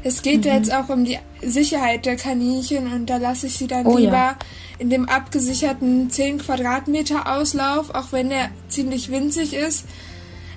es 0.03 0.21
geht 0.21 0.45
mhm. 0.45 0.51
jetzt 0.51 0.73
auch 0.73 0.89
um 0.89 1.05
die 1.05 1.19
Sicherheit 1.41 2.05
der 2.05 2.15
Kaninchen 2.15 2.91
und 2.93 3.09
da 3.09 3.17
lasse 3.17 3.47
ich 3.47 3.57
sie 3.57 3.67
dann 3.67 3.85
oh, 3.85 3.97
lieber 3.97 4.13
ja. 4.13 4.37
in 4.79 4.89
dem 4.89 5.07
abgesicherten 5.07 6.09
10 6.09 6.39
Quadratmeter 6.39 7.35
Auslauf, 7.35 7.93
auch 7.93 8.11
wenn 8.11 8.29
der 8.29 8.49
ziemlich 8.69 9.11
winzig 9.11 9.53
ist, 9.53 9.85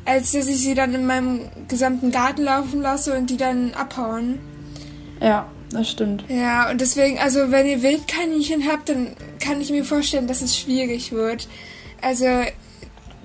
als 0.05 0.33
dass 0.33 0.47
ich 0.47 0.59
sie 0.59 0.75
dann 0.75 0.95
in 0.95 1.07
meinem 1.07 1.41
gesamten 1.69 2.11
Garten 2.11 2.43
laufen 2.43 2.81
lasse 2.81 3.17
und 3.17 3.29
die 3.31 3.37
dann 3.37 3.75
abhauen. 3.75 4.39
Ja, 5.21 5.47
das 5.71 5.91
stimmt. 5.91 6.25
Ja, 6.29 6.71
und 6.71 6.81
deswegen, 6.81 7.19
also 7.19 7.51
wenn 7.51 7.67
ihr 7.67 7.83
Wildkaninchen 7.83 8.65
habt, 8.71 8.89
dann 8.89 9.09
kann 9.39 9.61
ich 9.61 9.71
mir 9.71 9.85
vorstellen, 9.85 10.27
dass 10.27 10.43
es 10.43 10.57
schwierig 10.57 11.13
wird. 11.13 11.49
Also 12.03 12.27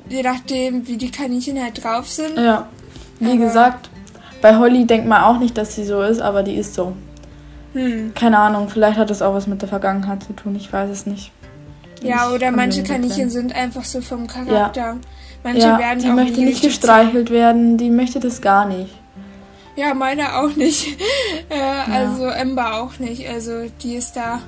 je 0.09 0.21
nachdem, 0.21 0.87
wie 0.87 0.97
die 0.97 1.11
Kaninchen 1.11 1.61
halt 1.61 1.83
drauf 1.83 2.07
sind. 2.07 2.37
Ja, 2.37 2.67
wie 3.19 3.31
Aber 3.31 3.37
gesagt, 3.37 3.89
bei 4.41 4.57
Holly 4.57 4.85
denkt 4.85 5.07
man 5.07 5.23
auch 5.23 5.39
nicht, 5.39 5.57
dass 5.57 5.75
sie 5.75 5.85
so 5.85 6.01
ist, 6.01 6.21
aber 6.21 6.43
die 6.43 6.55
ist 6.55 6.75
so. 6.75 6.93
Hm. 7.73 8.13
Keine 8.13 8.37
Ahnung, 8.37 8.69
vielleicht 8.69 8.97
hat 8.97 9.09
das 9.09 9.21
auch 9.21 9.33
was 9.33 9.47
mit 9.47 9.61
der 9.61 9.69
Vergangenheit 9.69 10.23
zu 10.23 10.33
tun, 10.33 10.55
ich 10.55 10.71
weiß 10.71 10.89
es 10.89 11.05
nicht. 11.05 11.31
Ja, 12.01 12.29
oder 12.31 12.51
manche 12.51 12.83
Kaninchen 12.83 13.29
sind 13.29 13.55
einfach 13.55 13.83
so 13.83 14.01
vom 14.01 14.27
Charakter. 14.27 14.81
Ja. 14.81 14.97
Manche 15.43 15.61
ja, 15.61 15.79
werden 15.79 15.99
die 15.99 16.09
auch 16.09 16.13
möchte 16.13 16.41
nicht 16.41 16.61
gestreichelt 16.61 17.31
werden, 17.31 17.77
die 17.77 17.89
möchte 17.89 18.19
das 18.19 18.41
gar 18.41 18.65
nicht. 18.67 18.93
Ja, 19.75 19.93
meine 19.93 20.37
auch 20.37 20.55
nicht. 20.55 20.97
äh, 21.49 21.57
ja. 21.57 21.85
Also 21.91 22.25
Ember 22.25 22.81
auch 22.81 22.99
nicht. 22.99 23.27
Also 23.27 23.69
die 23.83 23.95
ist 23.95 24.15
da 24.15 24.41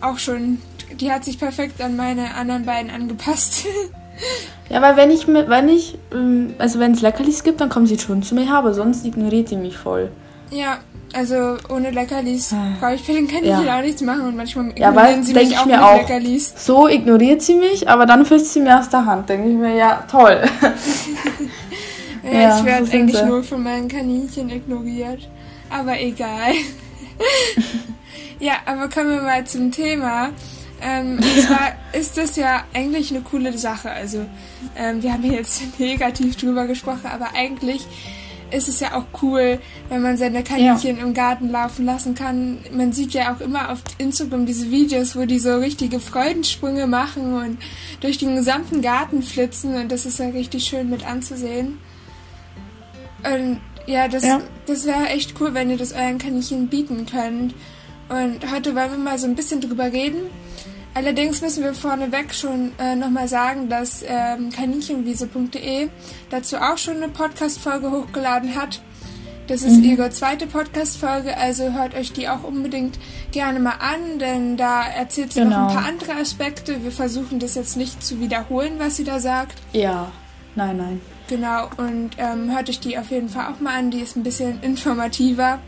auch 0.00 0.18
schon, 0.18 0.58
die 1.00 1.10
hat 1.10 1.24
sich 1.24 1.38
perfekt 1.38 1.80
an 1.80 1.96
meine 1.96 2.34
anderen 2.34 2.64
beiden 2.64 2.90
angepasst. 2.90 3.66
Ja, 4.70 4.80
weil 4.80 4.96
wenn 4.96 5.10
ich 5.10 5.26
wenn 5.26 5.68
ich, 5.68 5.98
ähm, 6.12 6.54
also 6.58 6.78
wenn 6.78 6.92
es 6.92 7.02
Leckerlis 7.02 7.42
gibt, 7.42 7.60
dann 7.60 7.68
kommt 7.68 7.88
sie 7.88 7.98
schon 7.98 8.22
zu 8.22 8.36
mir 8.36 8.46
her, 8.46 8.58
aber 8.58 8.72
sonst 8.72 9.04
ignoriert 9.04 9.48
sie 9.48 9.56
mich 9.56 9.76
voll. 9.76 10.08
Ja, 10.50 10.78
also 11.12 11.56
ohne 11.68 11.90
Leckerlis 11.90 12.52
ah. 12.52 12.76
brauche 12.80 12.94
ich 12.94 13.04
den 13.04 13.28
Kaninchen 13.28 13.66
ja. 13.66 13.78
auch 13.78 13.82
nichts 13.82 14.02
machen 14.02 14.22
und 14.22 14.36
manchmal 14.36 14.68
ignorieren 14.70 14.94
ja, 14.94 15.00
weil, 15.00 15.22
sie 15.22 15.34
mich 15.34 15.58
auch 15.58 15.66
mit 15.66 15.78
auch, 15.78 15.96
Leckerlis. 15.96 16.54
So 16.56 16.88
ignoriert 16.88 17.42
sie 17.42 17.54
mich, 17.54 17.88
aber 17.88 18.06
dann 18.06 18.24
frisst 18.24 18.52
sie 18.52 18.60
mir 18.60 18.78
aus 18.78 18.88
der 18.88 19.04
Hand. 19.04 19.28
Denke 19.28 19.48
ich 19.48 19.54
mir, 19.54 19.74
ja, 19.74 20.04
toll. 20.10 20.42
ja, 22.24 22.32
ja, 22.32 22.58
ich 22.58 22.64
werde 22.64 22.90
eigentlich 22.90 23.18
sie. 23.18 23.26
nur 23.26 23.42
von 23.42 23.62
meinen 23.62 23.88
Kaninchen 23.88 24.50
ignoriert. 24.50 25.28
Aber 25.70 26.00
egal. 26.00 26.52
ja, 28.38 28.54
aber 28.66 28.88
kommen 28.88 29.10
wir 29.10 29.22
mal 29.22 29.46
zum 29.46 29.70
Thema. 29.70 30.30
Ähm, 30.80 31.18
und 31.18 31.40
zwar 31.46 31.72
ist 31.92 32.16
das 32.16 32.36
ja 32.36 32.64
eigentlich 32.72 33.10
eine 33.10 33.22
coole 33.22 33.56
Sache. 33.56 33.90
Also 33.90 34.26
ähm, 34.76 35.02
wir 35.02 35.12
haben 35.12 35.22
hier 35.22 35.34
jetzt 35.34 35.62
negativ 35.78 36.36
drüber 36.36 36.66
gesprochen, 36.66 37.06
aber 37.12 37.28
eigentlich 37.34 37.86
ist 38.50 38.68
es 38.68 38.80
ja 38.80 38.94
auch 38.94 39.06
cool, 39.22 39.58
wenn 39.88 40.02
man 40.02 40.16
seine 40.16 40.44
Kaninchen 40.44 40.98
ja. 40.98 41.02
im 41.02 41.14
Garten 41.14 41.50
laufen 41.50 41.84
lassen 41.84 42.14
kann. 42.14 42.58
Man 42.72 42.92
sieht 42.92 43.12
ja 43.12 43.34
auch 43.34 43.40
immer 43.40 43.70
auf 43.70 43.80
Instagram 43.98 44.46
diese 44.46 44.70
Videos, 44.70 45.16
wo 45.16 45.24
die 45.24 45.38
so 45.38 45.56
richtige 45.56 45.98
Freudensprünge 45.98 46.86
machen 46.86 47.34
und 47.34 47.58
durch 48.00 48.18
den 48.18 48.36
gesamten 48.36 48.80
Garten 48.80 49.22
flitzen 49.22 49.74
und 49.74 49.90
das 49.90 50.06
ist 50.06 50.20
ja 50.20 50.28
richtig 50.28 50.64
schön 50.64 50.88
mit 50.88 51.04
anzusehen. 51.04 51.78
Und 53.24 53.60
ja, 53.86 54.08
das, 54.08 54.24
ja. 54.24 54.40
das 54.66 54.86
wäre 54.86 55.08
echt 55.08 55.40
cool, 55.40 55.54
wenn 55.54 55.70
ihr 55.70 55.76
das 55.76 55.92
euren 55.92 56.18
Kaninchen 56.18 56.68
bieten 56.68 57.06
könnt. 57.06 57.54
Und 58.08 58.52
heute 58.52 58.74
wollen 58.74 58.90
wir 58.90 58.98
mal 58.98 59.18
so 59.18 59.26
ein 59.26 59.34
bisschen 59.34 59.60
drüber 59.60 59.92
reden, 59.92 60.30
Allerdings 60.94 61.40
müssen 61.42 61.64
wir 61.64 61.74
vorneweg 61.74 62.32
schon 62.32 62.70
äh, 62.78 62.94
nochmal 62.94 63.26
sagen, 63.26 63.68
dass 63.68 64.04
ähm, 64.06 64.50
kaninchenwiese.de 64.50 65.88
dazu 66.30 66.56
auch 66.56 66.78
schon 66.78 66.98
eine 66.98 67.08
Podcast-Folge 67.08 67.90
hochgeladen 67.90 68.54
hat. 68.54 68.80
Das 69.48 69.62
ist 69.62 69.78
mhm. 69.78 69.84
ihre 69.84 70.10
zweite 70.10 70.46
Podcast-Folge, 70.46 71.36
also 71.36 71.72
hört 71.72 71.94
euch 71.96 72.12
die 72.12 72.28
auch 72.28 72.44
unbedingt 72.44 72.98
gerne 73.32 73.58
mal 73.58 73.74
an, 73.80 74.20
denn 74.20 74.56
da 74.56 74.86
erzählt 74.86 75.32
sie 75.32 75.40
genau. 75.40 75.50
noch 75.50 75.62
ein 75.62 75.68
genau. 75.68 75.80
paar 75.80 75.88
andere 75.88 76.14
Aspekte. 76.14 76.84
Wir 76.84 76.92
versuchen 76.92 77.40
das 77.40 77.56
jetzt 77.56 77.76
nicht 77.76 78.02
zu 78.02 78.20
wiederholen, 78.20 78.74
was 78.78 78.96
sie 78.96 79.04
da 79.04 79.18
sagt. 79.18 79.60
Ja. 79.72 80.12
Nein, 80.54 80.76
nein. 80.76 81.00
Genau, 81.28 81.70
und 81.78 82.10
ähm, 82.18 82.54
hört 82.54 82.68
euch 82.68 82.80
die 82.80 82.98
auf 82.98 83.10
jeden 83.10 83.28
Fall 83.28 83.52
auch 83.52 83.60
mal 83.60 83.78
an. 83.78 83.90
Die 83.90 84.00
ist 84.00 84.16
ein 84.16 84.22
bisschen 84.22 84.62
informativer. 84.62 85.58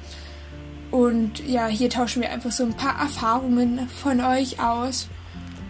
Und 0.91 1.47
ja, 1.47 1.67
hier 1.67 1.91
tauschen 1.91 2.23
wir 2.23 2.31
einfach 2.31 2.53
so 2.53 2.65
ein 2.65 2.75
paar 2.75 3.01
Erfahrungen 3.01 3.89
von 4.03 4.21
euch 4.21 4.61
aus. 4.61 5.09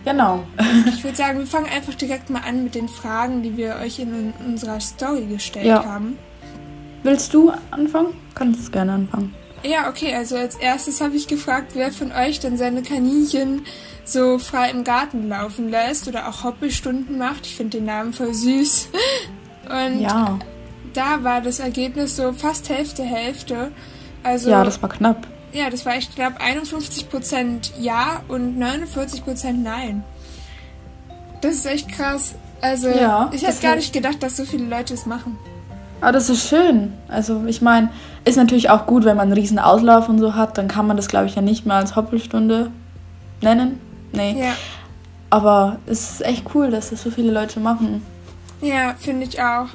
Genau. 0.05 0.45
Ich 0.88 1.02
würde 1.02 1.16
sagen, 1.16 1.38
wir 1.40 1.47
fangen 1.47 1.66
einfach 1.66 1.95
direkt 1.95 2.31
mal 2.31 2.43
an 2.47 2.62
mit 2.64 2.75
den 2.75 2.88
Fragen, 2.88 3.43
die 3.43 3.57
wir 3.57 3.76
euch 3.83 3.99
in 3.99 4.33
unserer 4.47 4.78
Story 4.81 5.26
gestellt 5.26 5.66
Ja. 5.66 5.85
haben. 5.85 6.16
Willst 7.02 7.33
du 7.35 7.52
anfangen? 7.71 8.14
Kannst 8.35 8.71
gerne 8.73 8.93
anfangen. 8.93 9.35
Ja, 9.64 9.88
okay, 9.88 10.14
also 10.14 10.37
als 10.37 10.57
erstes 10.57 11.00
habe 11.00 11.16
ich 11.16 11.26
gefragt, 11.26 11.73
wer 11.75 11.90
von 11.90 12.12
euch 12.12 12.38
denn 12.38 12.57
seine 12.57 12.83
Kaninchen 12.83 13.62
so 14.05 14.38
frei 14.38 14.71
im 14.71 14.85
Garten 14.85 15.28
laufen 15.28 15.71
lässt 15.71 16.07
oder 16.07 16.28
auch 16.28 16.45
Hoppelstunden 16.45 17.19
macht. 17.19 17.47
Ich 17.47 17.57
finde 17.57 17.78
den 17.78 17.87
Namen 17.87 18.12
voll 18.12 18.33
süß. 18.35 18.88
Und 19.68 20.00
Ja. 20.00 20.38
da 20.94 21.23
war 21.23 21.40
das 21.40 21.58
Ergebnis 21.58 22.16
so 22.16 22.32
fast 22.32 22.68
Hälfte, 22.68 23.02
Hälfte. 23.02 23.70
Also, 24.23 24.50
Ja, 24.50 24.64
das 24.64 24.80
war 24.82 24.88
knapp. 24.88 25.26
ja, 25.52 25.70
das 25.70 25.85
war, 25.87 25.96
ich 25.96 26.14
glaube, 26.14 26.37
51% 26.40 27.73
Ja 27.78 28.20
und 28.28 28.58
49% 28.58 29.62
Nein. 29.62 30.04
Das 31.40 31.54
ist 31.54 31.66
echt 31.66 31.88
krass. 31.90 32.35
Also, 32.61 32.88
Ja, 32.88 33.30
ich 33.32 33.46
hätte 33.46 33.61
gar 33.62 33.76
nicht 33.76 33.92
gedacht, 33.92 34.23
dass 34.23 34.37
so 34.37 34.44
viele 34.44 34.64
Leute 34.64 34.94
es 34.94 35.06
machen. 35.06 35.37
Aber 36.00 36.12
das 36.12 36.28
ist 36.28 36.49
schön. 36.49 36.92
Also 37.08 37.44
ich 37.46 37.62
meine, 37.62 37.90
ist 38.25 38.37
natürlich 38.37 38.68
auch 38.70 38.87
gut, 38.87 39.04
wenn 39.04 39.16
man 39.16 39.25
einen 39.28 39.32
riesen 39.38 39.58
Auslauf 39.58 40.08
und 40.08 40.18
so 40.18 40.35
hat, 40.35 40.58
dann 40.58 40.68
kann 40.68 40.87
man 40.87 40.96
das, 40.96 41.08
glaube 41.08 41.26
ich, 41.26 41.35
ja 41.37 41.42
nicht 41.42 41.64
mehr 41.66 41.76
als 41.76 41.96
Hoppelstunde 41.96 42.70
nennen. 43.42 43.80
Nee. 44.12 44.37
Ja, 44.38 44.52
Aber 45.30 45.78
es 45.87 46.11
ist 46.12 46.25
echt 46.25 46.44
cool, 46.54 46.70
dass 46.70 46.90
das 46.90 47.02
so 47.02 47.11
viele 47.11 47.32
Leute 47.32 47.61
machen. 47.61 48.02
Ja 48.60 48.94
finde 48.98 49.26
ich 49.26 49.40
auch. 49.40 49.68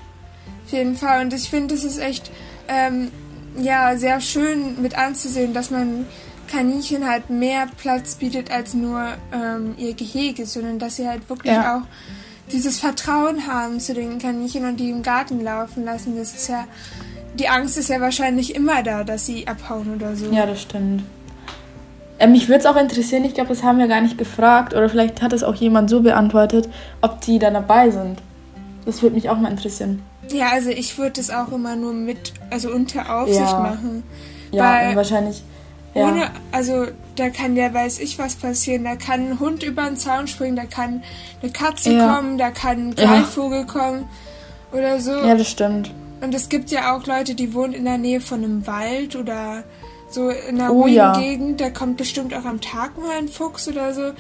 Auf 0.66 0.72
jeden 0.72 0.96
Fall. 0.96 1.22
Und 1.22 1.34
ich 1.34 1.50
finde, 1.50 1.76
es 1.76 1.84
ist 1.84 1.98
echt, 2.00 2.32
ähm, 2.68 3.12
ja, 3.58 3.98
sehr 3.98 4.22
schön 4.22 4.82
mit 4.82 4.98
anzusehen, 4.98 5.54
dass 5.54 5.72
man 5.72 6.06
Kaninchen 6.50 7.08
halt 7.08 7.30
mehr 7.30 7.68
Platz 7.78 8.16
bietet 8.16 8.52
als 8.52 8.74
nur 8.74 9.02
ähm, 9.34 9.76
ihr 9.78 9.94
Gehege, 9.94 10.46
sondern 10.46 10.80
dass 10.80 10.98
sie 10.98 11.08
halt 11.08 11.30
wirklich 11.30 11.54
Ja. 11.54 11.78
auch 11.78 11.82
dieses 12.52 12.80
Vertrauen 12.80 13.48
haben 13.48 13.80
zu 13.80 13.94
den 13.94 14.20
Kaninchen 14.20 14.66
und 14.66 14.78
die 14.78 14.90
im 14.90 15.04
Garten 15.04 15.42
laufen 15.44 15.86
lassen. 15.86 16.18
Das 16.18 16.34
ist 16.34 16.50
ja, 16.50 16.66
die 17.40 17.48
Angst 17.48 17.78
ist 17.78 17.90
ja 17.90 18.02
wahrscheinlich 18.02 18.56
immer 18.56 18.84
da, 18.84 19.04
dass 19.04 19.26
sie 19.26 19.48
abhauen 19.48 19.96
oder 19.96 20.16
so. 20.16 20.30
Ja, 20.32 20.46
das 20.46 20.62
stimmt. 20.62 21.04
Äh, 22.20 22.28
mich 22.28 22.48
würde 22.50 22.60
es 22.60 22.66
auch 22.66 22.76
interessieren, 22.76 23.24
ich 23.26 23.34
glaube, 23.34 23.50
das 23.50 23.64
haben 23.64 23.80
wir 23.80 23.88
gar 23.88 24.02
nicht 24.02 24.18
gefragt 24.18 24.74
oder 24.74 24.90
vielleicht 24.90 25.22
hat 25.22 25.34
es 25.34 25.44
auch 25.44 25.56
jemand 25.56 25.90
so 25.90 26.02
beantwortet, 26.02 26.70
ob 27.02 27.22
die 27.22 27.40
da 27.40 27.50
dabei 27.50 27.90
sind. 27.90 28.22
Das 28.86 29.02
würde 29.02 29.16
mich 29.16 29.30
auch 29.30 29.38
mal 29.38 29.52
interessieren. 29.52 30.02
Ja, 30.32 30.50
also 30.52 30.70
ich 30.70 30.98
würde 30.98 31.20
es 31.22 31.30
auch 31.30 31.52
immer 31.52 31.76
nur 31.76 31.94
mit, 31.94 32.34
also 32.50 32.72
unter 32.72 33.16
Aufsicht 33.22 33.40
Ja. 33.40 33.60
machen. 33.60 34.04
Ja, 34.52 34.90
und 34.90 34.96
wahrscheinlich. 34.96 35.44
Ja, 35.94 36.08
Ohne, 36.08 36.32
also 36.52 36.88
da 37.18 37.30
kann 37.30 37.56
ja 37.58 37.74
weiß 37.74 38.00
ich 38.00 38.18
was 38.18 38.36
passieren. 38.36 38.86
Da 38.86 38.96
kann 38.96 39.32
ein 39.32 39.40
Hund 39.40 39.62
über 39.64 39.84
den 39.84 39.98
Zaun 39.98 40.28
springen, 40.28 40.56
da 40.56 40.64
kann 40.66 41.04
eine 41.42 41.52
Katze 41.52 41.92
Ja. 41.94 42.16
kommen, 42.16 42.38
da 42.38 42.50
kann 42.52 42.90
ein. 42.90 42.96
Greifvogel 42.96 43.66
kommen 43.66 44.08
oder 44.72 45.00
so. 45.02 45.12
ja, 45.12 45.36
das 45.36 45.50
stimmt. 45.50 45.92
Und 46.22 46.34
es 46.34 46.50
gibt 46.50 46.70
ja 46.72 46.96
auch 46.96 47.06
Leute, 47.08 47.36
die 47.36 47.54
wohnen 47.54 47.74
in 47.74 47.84
der 47.86 47.98
Nähe 47.98 48.22
von 48.22 48.44
einem 48.44 48.66
Wald 48.68 49.16
oder 49.16 49.64
so 50.10 50.30
in 50.30 50.62
einer 50.62 50.72
Oh, 50.72 50.84
ruhigen. 50.84 51.14
Gegend. 51.14 51.62
Da 51.62 51.70
kommt 51.72 51.98
bestimmt 51.98 52.34
auch 52.34 52.46
am 52.46 52.62
Tag 52.62 52.98
mal 52.98 53.18
ein 53.18 53.28
Fuchs 53.28 53.68
oder 53.68 53.94
so. 53.94 54.12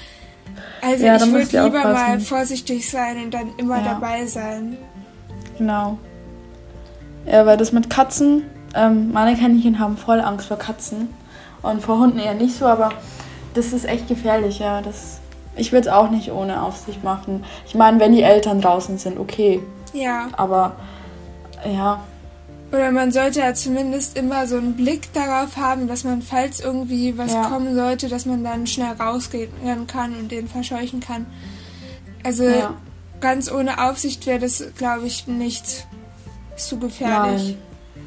Also 0.81 1.05
Ja, 1.05 1.15
ich 1.15 1.31
würde 1.31 1.63
lieber 1.63 1.83
mal 1.83 2.19
vorsichtig 2.19 2.89
sein 2.89 3.23
und 3.23 3.33
dann 3.33 3.51
immer 3.57 3.77
Ja. 3.77 3.93
dabei 3.93 4.25
sein. 4.25 4.77
Genau. 5.57 5.97
Ja, 7.25 7.45
weil 7.45 7.57
das 7.57 7.71
mit 7.71 7.89
Katzen, 7.89 8.43
ähm, 8.75 9.11
meine 9.11 9.37
Kaninchen 9.37 9.79
haben 9.79 9.97
voll 9.97 10.21
Angst 10.21 10.47
vor 10.47 10.57
Katzen. 10.57 11.09
Und 11.61 11.81
vor 11.83 11.99
Hunden 11.99 12.17
eher 12.17 12.33
nicht 12.33 12.55
so, 12.55 12.65
aber 12.65 12.89
das 13.53 13.71
ist 13.73 13.85
echt 13.85 14.07
gefährlich, 14.07 14.57
ja. 14.59 14.81
Das, 14.81 15.19
ich 15.55 15.71
würde 15.71 15.89
es 15.89 15.93
auch 15.93 16.09
nicht 16.09 16.31
ohne 16.31 16.63
Aufsicht 16.63 17.03
machen. 17.03 17.43
Ich 17.67 17.75
meine, 17.75 17.99
wenn 17.99 18.13
die 18.13 18.23
Eltern 18.23 18.61
draußen 18.61 18.97
sind, 18.97 19.19
okay. 19.19 19.61
Ja. 19.93 20.29
Aber 20.33 20.73
ja, 21.71 21.99
Oder 22.71 22.91
man 22.91 23.11
sollte 23.11 23.39
ja 23.39 23.53
zumindest 23.53 24.17
immer 24.17 24.47
so 24.47 24.55
einen 24.55 24.75
Blick 24.75 25.11
darauf 25.13 25.57
haben, 25.57 25.87
dass 25.87 26.03
man, 26.05 26.21
falls 26.21 26.61
irgendwie 26.61 27.17
was 27.17 27.33
Ja. 27.33 27.43
kommen 27.43 27.75
sollte, 27.75 28.07
dass 28.07 28.25
man 28.25 28.43
dann 28.43 28.65
schnell 28.65 28.93
rausgehen 28.93 29.51
kann 29.87 30.15
und 30.15 30.31
den 30.31 30.47
verscheuchen 30.47 31.01
kann. 31.01 31.25
Also 32.23 32.45
ja. 32.45 32.73
ganz 33.19 33.51
ohne 33.51 33.83
Aufsicht 33.89 34.25
wäre 34.25 34.39
das, 34.39 34.63
glaube 34.77 35.05
ich, 35.07 35.27
nicht 35.27 35.85
zu 36.55 36.79
gefährlich. 36.79 37.57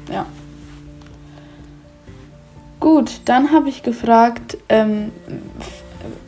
Nein. 0.07 0.15
Ja. 0.15 0.25
Gut, 2.79 3.21
dann 3.25 3.51
habe 3.51 3.69
ich 3.69 3.83
gefragt, 3.83 4.57
ähm, 4.69 5.11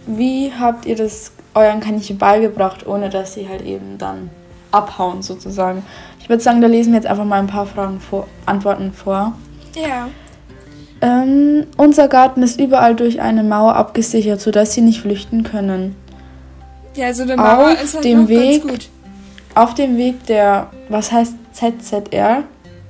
wie 0.05 0.51
habt 0.53 0.85
ihr 0.85 0.95
das 0.95 1.31
euren 1.53 1.79
Kaninchen 1.79 2.17
beigebracht, 2.17 2.85
ohne 2.85 3.09
dass 3.09 3.33
sie 3.33 3.47
halt 3.47 3.61
eben 3.63 3.97
dann 3.97 4.29
abhauen 4.71 5.21
sozusagen? 5.21 5.83
Ich 6.19 6.29
würde 6.29 6.43
sagen, 6.43 6.61
da 6.61 6.67
lesen 6.67 6.91
wir 6.93 6.99
jetzt 6.99 7.07
einfach 7.07 7.25
mal 7.25 7.39
ein 7.39 7.47
paar 7.47 7.65
Fragen 7.65 7.99
vor, 7.99 8.27
Antworten 8.45 8.91
vor. 8.91 9.33
Ja. 9.75 10.09
Ähm, 11.01 11.67
unser 11.77 12.07
Garten 12.07 12.41
ist 12.43 12.59
überall 12.59 12.95
durch 12.95 13.21
eine 13.21 13.43
Mauer 13.43 13.75
abgesichert, 13.75 14.41
sodass 14.41 14.73
sie 14.73 14.81
nicht 14.81 15.01
flüchten 15.01 15.43
können. 15.43 15.95
Ja, 16.95 17.13
so 17.13 17.23
eine 17.23 17.37
Mauer 17.37 17.73
Auf 17.73 17.83
ist 17.83 17.95
halt 17.95 18.05
dem 18.05 18.27
Weg- 18.27 18.63
ganz 18.63 18.71
gut. 18.71 18.89
Auf 19.55 19.73
dem 19.73 19.97
Weg 19.97 20.25
der, 20.25 20.69
was 20.89 21.11
heißt 21.11 21.33
ZZR 21.53 22.43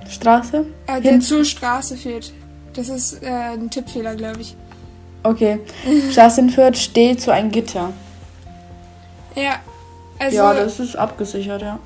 Straße? 0.10 0.66
Äh, 0.88 1.02
der 1.02 1.20
zur 1.20 1.44
Straße 1.44 1.98
führt. 1.98 2.32
Das 2.74 2.90
ist 2.90 3.22
äh, 3.24 3.28
ein 3.28 3.70
Tippfehler, 3.70 4.16
glaube 4.16 4.42
ich. 4.42 4.56
Okay. 5.24 5.60
Straße 6.12 6.48
Fürth 6.50 6.78
steht 6.78 7.22
so 7.22 7.32
ein 7.32 7.52
Gitter. 7.52 7.92
Ja. 9.36 9.56
Also 10.20 10.36
ja, 10.36 10.54
das 10.54 10.80
ist 10.80 10.96
abgesichert, 10.96 11.62
ja. 11.62 11.80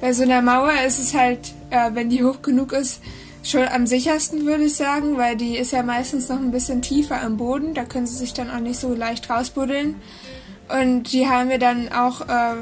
bei 0.00 0.12
so 0.12 0.22
einer 0.22 0.42
Mauer 0.42 0.72
ist 0.86 0.98
es 0.98 1.14
halt, 1.14 1.52
äh, 1.70 1.90
wenn 1.92 2.10
die 2.10 2.24
hoch 2.24 2.42
genug 2.42 2.72
ist, 2.72 3.00
schon 3.46 3.68
am 3.68 3.86
sichersten, 3.86 4.44
würde 4.44 4.64
ich 4.64 4.74
sagen, 4.74 5.16
weil 5.16 5.36
die 5.36 5.56
ist 5.56 5.72
ja 5.72 5.82
meistens 5.82 6.28
noch 6.28 6.38
ein 6.38 6.50
bisschen 6.50 6.82
tiefer 6.82 7.22
am 7.22 7.36
Boden. 7.36 7.74
Da 7.74 7.84
können 7.84 8.06
sie 8.06 8.16
sich 8.16 8.34
dann 8.34 8.50
auch 8.50 8.60
nicht 8.60 8.78
so 8.78 8.94
leicht 8.94 9.30
rausbuddeln. 9.30 9.96
Und 10.68 11.12
die 11.12 11.28
haben 11.28 11.48
wir 11.48 11.58
dann 11.58 11.90
auch 11.92 12.22
äh, 12.22 12.56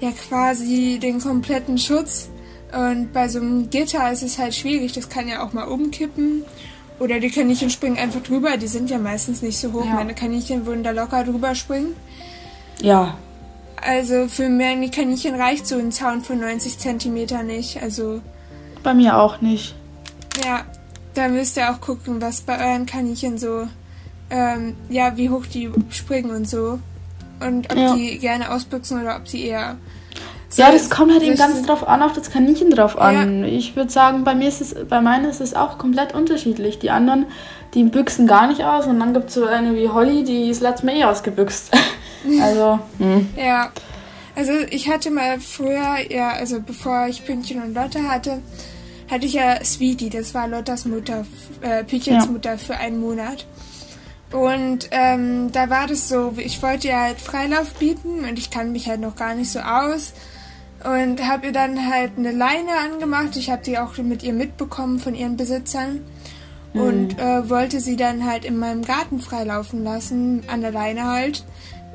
ja 0.00 0.10
quasi 0.28 0.98
den 1.00 1.20
kompletten 1.20 1.78
Schutz. 1.78 2.28
Und 2.72 3.12
bei 3.12 3.28
so 3.28 3.40
einem 3.40 3.70
Gitter 3.70 4.10
ist 4.10 4.22
es 4.22 4.38
halt 4.38 4.54
schwierig. 4.54 4.92
Das 4.92 5.08
kann 5.08 5.28
ja 5.28 5.44
auch 5.44 5.52
mal 5.52 5.68
umkippen. 5.68 6.44
Oder 6.98 7.18
die 7.20 7.30
Kaninchen 7.30 7.70
springen 7.70 7.96
einfach 7.96 8.22
drüber. 8.22 8.56
Die 8.56 8.66
sind 8.66 8.90
ja 8.90 8.98
meistens 8.98 9.42
nicht 9.42 9.58
so 9.58 9.72
hoch. 9.72 9.86
Ja. 9.86 9.94
Meine 9.94 10.14
Kaninchen 10.14 10.66
würden 10.66 10.82
da 10.82 10.90
locker 10.90 11.24
drüber 11.24 11.54
springen. 11.54 11.96
Ja, 12.82 13.16
Also 13.86 14.26
für 14.28 14.48
meine 14.48 14.90
Kaninchen 14.90 15.34
reicht 15.34 15.66
so 15.66 15.76
ein 15.78 15.90
Zaun 15.92 16.20
von 16.22 16.38
90 16.40 16.78
Zentimeter 16.78 17.42
nicht. 17.42 17.82
Also 17.82 18.20
bei 18.82 18.94
mir 18.94 19.18
auch 19.18 19.40
nicht. 19.40 19.74
ja, 20.44 20.62
da 21.14 21.28
müsst 21.28 21.56
ihr 21.56 21.70
auch 21.70 21.80
gucken, 21.80 22.20
was 22.22 22.40
bei 22.42 22.58
euren 22.58 22.86
Kaninchen 22.86 23.36
so, 23.38 23.66
ähm, 24.30 24.76
ja, 24.88 25.16
wie 25.16 25.28
hoch 25.30 25.44
die 25.46 25.70
springen 25.90 26.30
und 26.30 26.48
so. 26.48 26.78
Und 27.40 27.70
ob 27.72 27.76
Ja. 27.78 27.94
die 27.94 28.18
gerne 28.18 28.50
ausbüchsen 28.52 29.00
oder 29.02 29.16
ob 29.16 29.24
die 29.24 29.44
eher. 29.46 29.76
so- 30.50 30.62
Ja, 30.62 30.70
das 30.72 30.90
kommt 30.90 31.12
halt 31.12 31.22
eben 31.22 31.36
ganz 31.36 31.62
drauf 31.62 31.86
an, 31.88 32.02
auf 32.02 32.12
das 32.12 32.30
Kaninchen 32.30 32.70
drauf 32.70 32.98
an. 32.98 33.44
Ich 33.44 33.76
würde 33.76 33.90
sagen, 33.90 34.24
bei 34.24 34.34
mir 34.34 34.48
ist 34.48 34.60
es, 34.60 34.74
bei 34.88 35.00
meinen 35.00 35.24
ist 35.24 35.40
es 35.40 35.54
auch 35.54 35.78
komplett 35.78 36.14
unterschiedlich. 36.14 36.78
Die 36.78 36.90
anderen, 36.90 37.26
die 37.74 37.84
büchsen 37.84 38.26
gar 38.26 38.46
nicht 38.46 38.62
aus 38.64 38.86
und 38.86 38.98
dann 39.00 39.14
gibt 39.14 39.28
es 39.30 39.34
so 39.34 39.46
eine 39.46 39.74
wie 39.74 39.88
Holly, 39.88 40.22
die 40.24 40.50
ist 40.50 40.60
letztes 40.60 40.84
Mal 40.84 40.96
eh 40.96 41.04
ausgebüxt. 41.04 41.70
also, 42.40 42.80
hm. 42.98 43.28
Ja. 43.36 43.72
Also 44.36 44.52
ich 44.70 44.88
hatte 44.88 45.10
mal 45.10 45.40
früher, 45.40 45.96
ja, 46.10 46.30
also 46.30 46.60
bevor 46.60 47.08
ich 47.08 47.24
Pünktchen 47.24 47.62
und 47.62 47.74
Lotte 47.74 48.08
hatte, 48.08 48.40
hatte 49.10 49.26
ich 49.26 49.34
ja 49.34 49.62
Sweetie, 49.64 50.08
das 50.08 50.34
war 50.34 50.46
Lottas 50.46 50.84
Mutter, 50.84 51.26
äh, 51.60 51.84
Pünktchens 51.84 52.24
Ja. 52.24 52.30
Mutter 52.30 52.58
für 52.58 52.76
einen 52.76 53.00
Monat. 53.00 53.46
Und 54.32 54.88
ähm, 54.92 55.50
da 55.50 55.68
war 55.68 55.88
das 55.88 56.08
so, 56.08 56.34
ich 56.36 56.62
wollte 56.62 56.88
ihr 56.88 57.00
halt 57.00 57.20
Freilauf 57.20 57.74
bieten 57.74 58.24
und 58.24 58.38
ich 58.38 58.50
kann 58.50 58.70
mich 58.70 58.88
halt 58.88 59.00
noch 59.00 59.16
gar 59.16 59.34
nicht 59.34 59.50
so 59.50 59.58
aus. 59.58 60.12
Und 60.84 61.26
habe 61.26 61.48
ihr 61.48 61.52
dann 61.52 61.90
halt 61.92 62.12
eine 62.16 62.30
Leine 62.30 62.70
angemacht. 62.84 63.36
Ich 63.36 63.50
habe 63.50 63.62
die 63.62 63.78
auch 63.78 63.98
mit 63.98 64.22
ihr 64.22 64.32
mitbekommen 64.32 64.98
von 64.98 65.14
ihren 65.14 65.36
Besitzern. 65.36 66.02
Und 66.72 67.18
äh, 67.18 67.50
wollte 67.50 67.80
sie 67.80 67.96
dann 67.96 68.24
halt 68.24 68.44
in 68.44 68.56
meinem 68.56 68.82
Garten 68.82 69.18
freilaufen 69.18 69.82
lassen, 69.82 70.44
an 70.46 70.60
der 70.60 70.70
Leine 70.70 71.06
halt. 71.06 71.44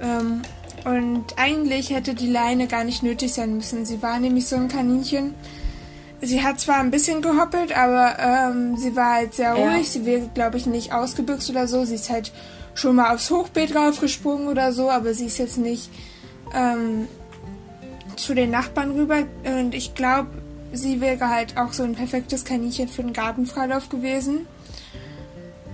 Ähm, 0.02 0.42
und 0.86 1.26
eigentlich 1.38 1.90
hätte 1.90 2.14
die 2.14 2.30
Leine 2.30 2.68
gar 2.68 2.84
nicht 2.84 3.02
nötig 3.02 3.34
sein 3.34 3.56
müssen. 3.56 3.86
Sie 3.86 4.02
war 4.02 4.20
nämlich 4.20 4.48
so 4.48 4.56
ein 4.56 4.68
Kaninchen. 4.68 5.34
Sie 6.22 6.44
hat 6.44 6.60
zwar 6.60 6.78
ein 6.78 6.92
bisschen 6.92 7.22
gehoppelt, 7.22 7.76
aber 7.76 8.18
ähm, 8.20 8.78
sie 8.78 8.96
war 8.96 9.16
halt 9.16 9.34
sehr 9.34 9.56
Ja. 9.58 9.72
ruhig. 9.74 9.90
Sie 9.90 10.06
wäre, 10.06 10.30
glaube 10.34 10.58
ich, 10.58 10.66
nicht 10.66 10.94
ausgebüxt 10.94 11.50
oder 11.50 11.68
so. 11.68 11.86
Sie 11.86 11.96
ist 11.96 12.10
halt 12.10 12.32
schon 12.74 12.96
mal 12.96 13.14
aufs 13.14 13.32
Hochbeet 13.32 13.76
raufgesprungen 13.76 14.48
oder 14.48 14.74
so, 14.74 14.90
aber 14.90 15.14
sie 15.14 15.26
ist 15.26 15.38
jetzt 15.38 15.58
nicht 15.58 15.90
ähm, 16.54 17.08
zu 18.16 18.34
den 18.34 18.52
Nachbarn 18.52 18.92
rüber 18.92 19.24
und 19.46 19.74
ich 19.76 19.94
glaube, 19.96 20.30
sie 20.74 21.00
wäre 21.02 21.30
halt 21.30 21.58
auch 21.58 21.74
so 21.74 21.84
ein 21.84 21.96
perfektes 21.96 22.44
Kaninchen 22.46 22.88
für 22.88 23.02
den 23.04 23.14
Gartenfreilauf 23.14 23.90
gewesen. 23.90 24.46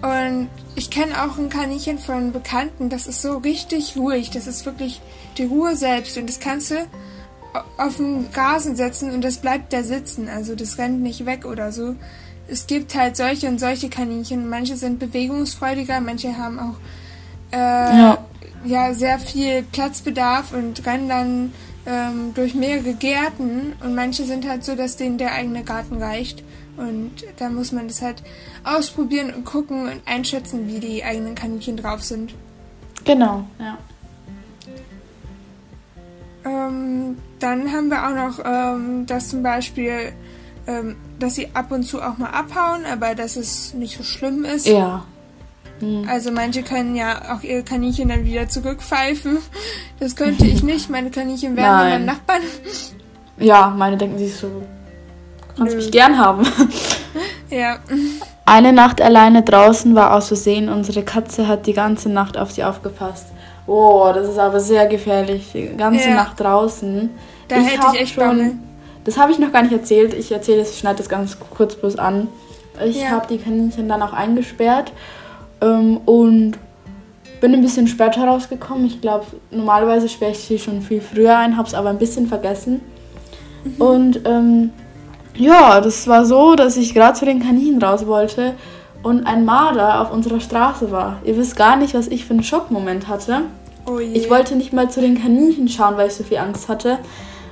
Und 0.02 0.50
ich 0.76 0.90
kenne 0.90 1.24
auch 1.24 1.38
ein 1.38 1.50
Kaninchen 1.50 2.00
von 2.00 2.32
Bekannten, 2.32 2.90
das 2.90 3.06
ist 3.06 3.22
so 3.22 3.38
richtig 3.38 3.96
ruhig. 3.96 4.32
Das 4.32 4.48
ist 4.48 4.66
wirklich 4.66 5.02
die 5.38 5.46
Ruhe 5.46 5.76
selbst. 5.76 6.18
Und 6.18 6.28
das 6.28 6.40
kannst 6.40 6.72
du 6.72 6.76
auf 7.78 7.98
den 7.98 8.28
Rasen 8.34 8.76
setzen 8.76 9.12
und 9.12 9.24
das 9.24 9.38
bleibt 9.38 9.74
da 9.74 9.84
sitzen. 9.84 10.30
Also 10.30 10.56
das 10.56 10.78
rennt 10.78 11.02
nicht 11.02 11.26
weg 11.26 11.46
oder 11.46 11.72
so. 11.72 11.96
Es 12.48 12.68
gibt 12.68 12.96
halt 12.96 13.16
solche 13.16 13.48
und 13.48 13.60
solche 13.60 13.90
Kaninchen. 13.90 14.50
Manche 14.50 14.76
sind 14.76 15.00
bewegungsfreudiger, 15.00 16.02
manche 16.02 16.38
haben 16.38 16.60
auch 16.60 17.56
äh, 17.56 17.58
ja. 17.58 18.18
ja. 18.66 18.94
sehr 18.94 19.20
viel 19.20 19.64
Platzbedarf 19.64 20.54
und 20.54 20.86
rennen 20.86 21.10
dann 21.10 21.54
ähm, 21.86 22.34
durch 22.34 22.56
mehrere 22.56 22.94
Gärten. 22.94 23.74
Und 23.84 23.96
manche 23.96 24.24
sind 24.24 24.48
halt 24.48 24.64
so, 24.64 24.76
dass 24.76 24.98
denen 24.98 25.18
der 25.18 25.34
eigene 25.34 25.64
Garten 25.64 26.02
reicht. 26.02 26.44
Und 26.78 27.12
da 27.38 27.50
muss 27.50 27.72
man 27.72 27.88
das 27.88 28.02
halt 28.02 28.24
ausprobieren 28.64 29.34
und 29.34 29.46
gucken 29.46 29.88
und 29.88 30.02
einschätzen, 30.06 30.68
wie 30.68 30.80
die 30.80 31.04
eigenen 31.04 31.36
Kaninchen 31.36 31.78
drauf 31.78 32.04
sind. 32.04 32.34
Genau, 33.04 33.46
ja. 33.60 33.78
Ähm, 36.44 37.18
dann 37.40 37.72
haben 37.72 37.90
wir 37.90 38.08
auch 38.08 38.16
noch, 38.16 38.44
ähm, 38.44 39.06
dass 39.06 39.30
zum 39.30 39.44
Beispiel, 39.44 40.14
ähm, 40.66 40.96
dass 41.20 41.36
sie 41.36 41.50
ab 41.54 41.72
und 41.72 41.84
zu 41.84 42.02
auch 42.02 42.18
mal 42.18 42.30
abhauen, 42.32 42.86
aber 42.86 43.14
dass 43.16 43.36
es 43.36 43.74
nicht 43.74 43.98
so 43.98 44.04
schlimm 44.04 44.46
ist. 44.46 44.68
Ja. 44.68 45.06
Mhm. 45.82 46.08
Also 46.08 46.32
manche 46.32 46.64
können 46.64 46.96
ja 46.96 47.36
auch 47.36 47.44
ihre 47.44 47.64
Kaninchen 47.64 48.10
dann 48.10 48.26
wieder 48.26 48.48
zurückpfeifen. 48.50 49.38
Das 50.00 50.16
könnte 50.16 50.46
ich 50.46 50.64
nicht. 50.64 50.90
Meine 50.90 51.12
Kaninchen 51.12 51.56
wären 51.56 51.78
Nein. 51.78 51.92
beim 51.92 52.06
Nachbarn. 52.06 52.42
Ja, 53.38 53.74
meine 53.76 53.98
denken 53.98 54.18
sich 54.18 54.36
so, 54.36 54.64
kannst 55.58 55.76
Nö. 55.76 55.82
mich 55.82 55.92
gern 55.92 56.18
haben. 56.18 56.46
Ja. 57.50 57.80
Eine 58.46 58.72
Nacht 58.72 59.02
alleine 59.02 59.44
draußen 59.44 59.94
war 59.94 60.16
aus 60.16 60.30
Versehen. 60.30 60.70
Unsere 60.70 61.04
Katze 61.04 61.50
hat 61.50 61.68
die 61.68 61.74
ganze 61.74 62.08
Nacht 62.10 62.38
auf 62.38 62.52
sie 62.52 62.64
aufgepasst. 62.64 63.28
Oh, 63.68 64.10
das 64.14 64.30
ist 64.30 64.40
aber 64.40 64.62
sehr 64.62 64.88
gefährlich. 64.88 65.52
Die 65.54 65.76
ganze 65.76 66.10
ja. 66.10 66.16
Nacht 66.16 66.40
draußen. 66.40 67.10
Da 67.50 67.58
ich 67.58 67.68
hätte 67.68 67.88
ich 67.94 68.00
echt 68.00 68.16
schon. 68.16 68.24
Bammel. 68.24 68.52
Das 69.04 69.18
habe 69.18 69.32
ich 69.32 69.40
noch 69.40 69.52
gar 69.52 69.64
nicht 69.64 69.74
erzählt. 69.74 70.14
Ich 70.14 70.32
erzähle 70.32 70.62
es, 70.62 70.72
ich 70.72 70.80
schneide 70.80 71.00
das 71.00 71.10
ganz 71.10 71.38
kurz 71.56 71.76
bloß 71.76 71.98
an. 71.98 72.30
Ich 72.86 73.02
ja. 73.02 73.10
habe 73.10 73.28
die 73.28 73.38
Kaninchen 73.38 73.90
dann 73.90 74.02
auch 74.02 74.14
eingesperrt 74.14 74.92
ähm, 75.60 75.98
und 76.06 76.54
bin 77.42 77.54
ein 77.54 77.62
bisschen 77.62 77.88
später 77.88 78.26
rausgekommen. 78.26 78.86
Ich 78.86 79.02
glaube, 79.02 79.26
normalerweise 79.50 80.08
sperre 80.08 80.32
ich 80.32 80.40
sie 80.40 80.60
schon 80.60 80.82
viel 80.82 81.02
früher 81.02 81.38
ein, 81.38 81.58
habe 81.58 81.68
es 81.68 81.74
aber 81.74 81.90
ein 81.90 81.98
bisschen 81.98 82.28
vergessen. 82.28 82.82
Mhm. 83.64 83.82
Und 83.82 84.22
ähm, 84.26 84.70
ja, 85.36 85.82
das 85.82 86.08
war 86.08 86.26
so, 86.26 86.56
dass 86.56 86.78
ich 86.78 86.94
gerade 86.94 87.18
zu 87.18 87.26
den 87.26 87.42
Kaninchen 87.42 87.82
raus 87.82 88.06
wollte 88.06 88.54
und 89.04 89.26
ein 89.26 89.46
Marder 89.46 90.02
auf 90.02 90.12
unserer 90.12 90.40
Straße 90.40 90.92
war. 90.92 91.18
Ihr 91.24 91.38
wisst 91.38 91.56
gar 91.56 91.76
nicht, 91.76 91.94
was 91.94 92.08
ich 92.08 92.26
für 92.26 92.34
einen 92.34 92.44
Schockmoment 92.44 93.08
hatte. 93.08 93.42
Oh 93.86 93.98
ich 93.98 94.30
wollte 94.30 94.56
nicht 94.56 94.74
mal 94.74 94.90
zu 94.92 95.02
den 95.02 95.20
Kaninchen 95.20 95.68
schauen, 95.68 95.98
weil 95.98 96.08
ich 96.08 96.14
so 96.14 96.24
viel 96.24 96.38
Angst 96.38 96.70
hatte. 96.70 97.00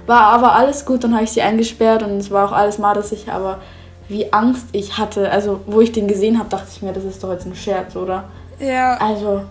War 0.05 0.21
aber 0.23 0.53
alles 0.53 0.85
gut, 0.85 1.03
dann 1.03 1.13
habe 1.13 1.23
ich 1.23 1.31
sie 1.31 1.41
eingesperrt 1.41 2.03
und 2.03 2.17
es 2.17 2.31
war 2.31 2.47
auch 2.47 2.51
alles 2.51 2.77
mardersicher, 2.77 3.33
aber 3.33 3.59
wie 4.07 4.33
Angst 4.33 4.65
ich 4.71 4.97
hatte, 4.97 5.31
also 5.31 5.61
wo 5.67 5.81
ich 5.81 5.91
den 5.91 6.07
gesehen 6.07 6.39
habe, 6.39 6.49
dachte 6.49 6.67
ich 6.71 6.81
mir, 6.81 6.93
das 6.93 7.03
ist 7.03 7.23
doch 7.23 7.31
jetzt 7.31 7.45
ein 7.45 7.55
Scherz, 7.55 7.95
oder? 7.95 8.23
Ja. 8.59 8.95
Also, 8.95 9.43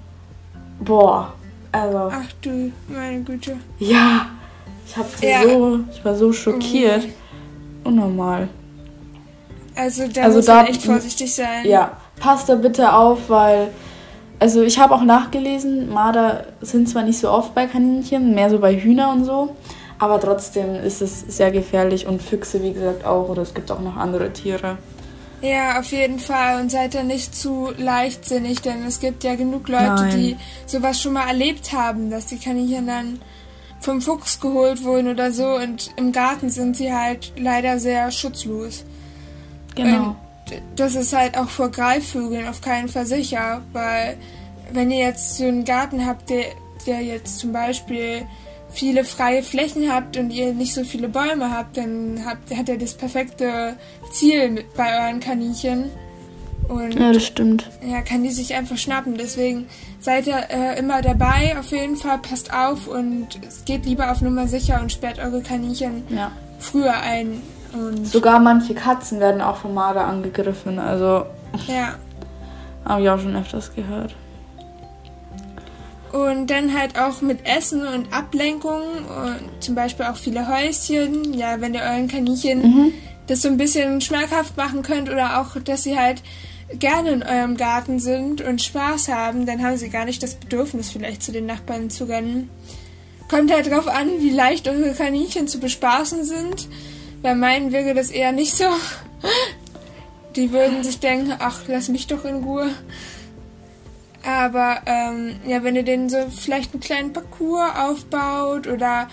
boah, 0.81 1.33
also. 1.71 2.11
Ach 2.13 2.33
du, 2.43 2.73
meine 2.89 3.21
Güte. 3.23 3.57
Ja, 3.79 4.27
ich 4.87 4.97
habe 4.97 5.09
ja. 5.21 5.43
so, 5.43 5.81
ich 5.93 6.05
war 6.05 6.15
so 6.15 6.33
schockiert. 6.33 7.05
Oh. 7.07 7.28
Unnormal. 7.89 8.49
Also 9.75 10.09
da 10.09 10.23
also 10.23 10.39
muss 10.39 10.47
da, 10.47 10.57
man 10.57 10.67
echt 10.67 10.83
vorsichtig 10.83 11.35
sein. 11.35 11.65
Ja, 11.65 11.97
passt 12.19 12.49
da 12.49 12.57
bitte 12.57 12.93
auf, 12.93 13.29
weil 13.29 13.69
also 14.41 14.63
ich 14.63 14.79
habe 14.79 14.95
auch 14.95 15.03
nachgelesen, 15.03 15.89
Marder 15.89 16.47
sind 16.61 16.89
zwar 16.89 17.03
nicht 17.03 17.19
so 17.19 17.31
oft 17.31 17.55
bei 17.55 17.67
Kaninchen, 17.67 18.35
mehr 18.35 18.51
so 18.51 18.59
bei 18.59 18.75
Hühner 18.75 19.11
und 19.11 19.25
so, 19.25 19.57
aber 19.99 20.21
trotzdem 20.21 20.77
ist 20.77 21.03
es 21.03 21.21
sehr 21.21 21.51
gefährlich 21.51 22.07
und 22.07 22.23
Füchse, 22.23 22.63
wie 22.63 22.73
gesagt, 22.73 23.05
auch. 23.05 23.29
Oder 23.29 23.43
es 23.43 23.55
gibt 23.55 23.71
auch 23.73 23.81
noch 23.81 23.97
andere 23.97 24.33
Tiere. 24.33 24.79
Ja, 25.41 25.79
auf 25.79 25.91
jeden 25.93 26.19
Fall. 26.19 26.61
Und 26.61 26.71
seid 26.71 26.95
da 26.95 27.03
nicht 27.03 27.35
zu 27.35 27.71
leichtsinnig, 27.77 28.61
denn 28.61 28.85
es 28.87 29.01
gibt 29.01 29.25
ja 29.25 29.35
genug 29.35 29.69
Leute, 29.69 29.85
Nein. 29.87 30.17
die 30.17 30.37
sowas 30.67 31.01
schon 31.01 31.15
mal 31.15 31.27
erlebt 31.27 31.73
haben, 31.73 32.11
dass 32.11 32.27
die 32.27 32.39
Kaninchen 32.39 32.87
dann 32.87 33.21
vom 33.81 34.01
Fuchs 34.01 34.41
geholt 34.41 34.85
wurden 34.85 35.09
oder 35.09 35.33
so. 35.33 35.57
Und 35.57 35.91
im 35.97 36.13
Garten 36.13 36.51
sind 36.51 36.77
sie 36.77 36.93
halt 36.93 37.33
leider 37.37 37.79
sehr 37.79 38.11
schutzlos. 38.11 38.85
Genau. 39.75 40.09
Und 40.09 40.17
das 40.77 40.95
ist 40.95 41.13
halt 41.13 41.37
auch 41.37 41.49
vor 41.49 41.71
Greifvögeln 41.71 42.49
auf 42.49 42.61
keinen 42.61 42.89
Fall 42.89 43.07
sicher, 43.07 43.63
weil 43.73 44.17
wenn 44.73 44.91
ihr 44.91 45.07
jetzt 45.07 45.37
so 45.37 45.45
einen 45.45 45.65
Garten 45.65 46.07
habt, 46.07 46.31
der, 46.31 46.47
der 46.87 47.03
jetzt 47.03 47.39
zum 47.39 47.53
Beispiel 47.53 48.27
viele 48.71 49.05
freie 49.05 49.43
Flächen 49.43 49.93
habt 49.93 50.17
und 50.17 50.31
ihr 50.31 50.53
nicht 50.53 50.75
so 50.75 50.85
viele 50.85 51.09
Bäume 51.09 51.51
habt, 51.51 51.77
dann 51.77 52.23
habt, 52.25 52.55
hat 52.55 52.69
er 52.69 52.77
das 52.77 52.95
perfekte 52.95 53.77
Ziel 54.13 54.65
bei 54.77 55.07
euren 55.07 55.21
Kaninchen. 55.21 55.91
Und 56.69 56.95
ja, 56.95 57.13
das 57.13 57.25
stimmt. 57.25 57.69
Ja, 57.83 58.03
kann 58.03 58.23
die 58.23 58.31
sich 58.31 58.55
einfach 58.55 58.77
schnappen. 58.77 59.17
Deswegen 59.17 59.67
seid 60.01 60.27
ihr 60.27 60.39
äh, 60.51 60.79
immer 60.79 61.01
dabei, 61.01 61.57
auf 61.59 61.71
jeden 61.71 61.97
Fall, 61.97 62.19
passt 62.19 62.53
auf 62.53 62.87
und 62.87 63.27
geht 63.65 63.87
lieber 63.87 64.13
auf 64.13 64.21
Nummer 64.21 64.47
sicher 64.47 64.81
und 64.81 64.93
sperrt 64.93 65.19
eure 65.19 65.41
Kaninchen 65.41 66.05
ja. 66.11 66.31
früher 66.59 67.01
ein. 67.01 67.41
Und 67.73 68.07
Sogar 68.07 68.39
manche 68.39 68.75
Katzen 68.75 69.19
werden 69.19 69.41
auch 69.41 69.57
vom 69.57 69.75
Marder 69.75 70.05
angegriffen, 70.05 70.79
also. 70.79 71.27
Ja. 71.67 71.95
Habe 72.85 73.03
ich 73.03 73.11
auch 73.11 73.21
schon 73.21 73.37
öfters 73.37 73.75
gehört. 73.75 74.15
Und 76.13 76.49
dann 76.49 76.79
halt 76.79 76.99
auch 76.99 77.21
mit 77.21 77.47
Essen 77.47 77.87
und 77.87 78.13
Ablenkung 78.15 78.81
und 78.81 79.63
zum 79.63 79.75
Beispiel 79.75 80.07
auch 80.07 80.17
viele 80.17 80.49
Häuschen. 80.49 81.35
Ja, 81.35 81.61
wenn 81.61 81.75
ihr 81.75 81.83
euren 81.83 82.09
Kaninchen 82.09 82.63
mhm. 82.63 82.93
das 83.27 83.43
so 83.43 83.49
ein 83.49 83.59
bisschen 83.59 84.01
schmackhaft 84.01 84.57
machen 84.57 84.83
könnt 84.83 85.11
oder 85.11 85.41
auch, 85.41 85.61
dass 85.63 85.83
sie 85.83 85.99
halt 85.99 86.23
gerne 86.73 87.11
in 87.11 87.23
eurem 87.23 87.57
Garten 87.57 87.99
sind 87.99 88.41
und 88.41 88.63
Spaß 88.63 89.09
haben, 89.09 89.47
dann 89.47 89.63
haben 89.63 89.77
sie 89.77 89.89
gar 89.89 90.05
nicht 90.05 90.23
das 90.23 90.35
Bedürfnis, 90.35 90.91
vielleicht 90.91 91.23
zu 91.23 91.33
den 91.33 91.47
Nachbarn 91.47 91.91
zu 91.91 92.05
rennen. 92.05 92.51
Kommt 93.29 93.53
halt 93.53 93.71
drauf 93.71 93.89
an, 93.89 94.09
wie 94.21 94.31
leicht 94.31 94.69
eure 94.69 94.93
Kaninchen 94.95 95.49
zu 95.49 95.61
bespaßen 95.61 96.25
sind. 96.25 96.69
Bei 97.23 97.35
meinen 97.35 97.73
wäre 97.73 97.95
das 97.95 98.11
eher 98.11 98.33
nicht 98.33 98.57
so. 98.57 98.65
Die 100.37 100.53
würden 100.53 100.85
sich 100.85 101.01
denken, 101.01 101.35
ach, 101.39 101.63
lass 101.67 101.89
mich 101.89 102.07
doch 102.07 102.25
in 102.25 102.45
Ruhe. 102.45 102.71
Aber 104.25 104.79
ähm, 104.87 105.37
ja, 105.47 105.63
wenn 105.63 105.77
ihr 105.77 105.83
den 105.83 106.09
so 106.09 106.19
vielleicht 106.31 106.73
einen 106.75 106.81
kleinen 106.81 107.13
Parcours 107.13 107.71
aufbaut 107.77 108.67
oder 108.67 109.09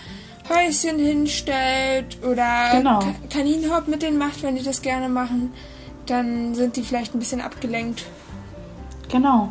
Häuschen 0.48 0.98
hinstellt 0.98 2.18
oder 2.22 2.70
genau. 2.72 3.00
Kaninhop 3.30 3.88
mit 3.88 4.02
denen 4.02 4.18
macht, 4.18 4.42
wenn 4.42 4.56
die 4.56 4.62
das 4.62 4.82
gerne 4.82 5.08
machen, 5.08 5.52
dann 6.06 6.54
sind 6.54 6.76
die 6.76 6.82
vielleicht 6.82 7.14
ein 7.14 7.18
bisschen 7.18 7.40
abgelenkt. 7.40 8.04
Genau. 9.08 9.50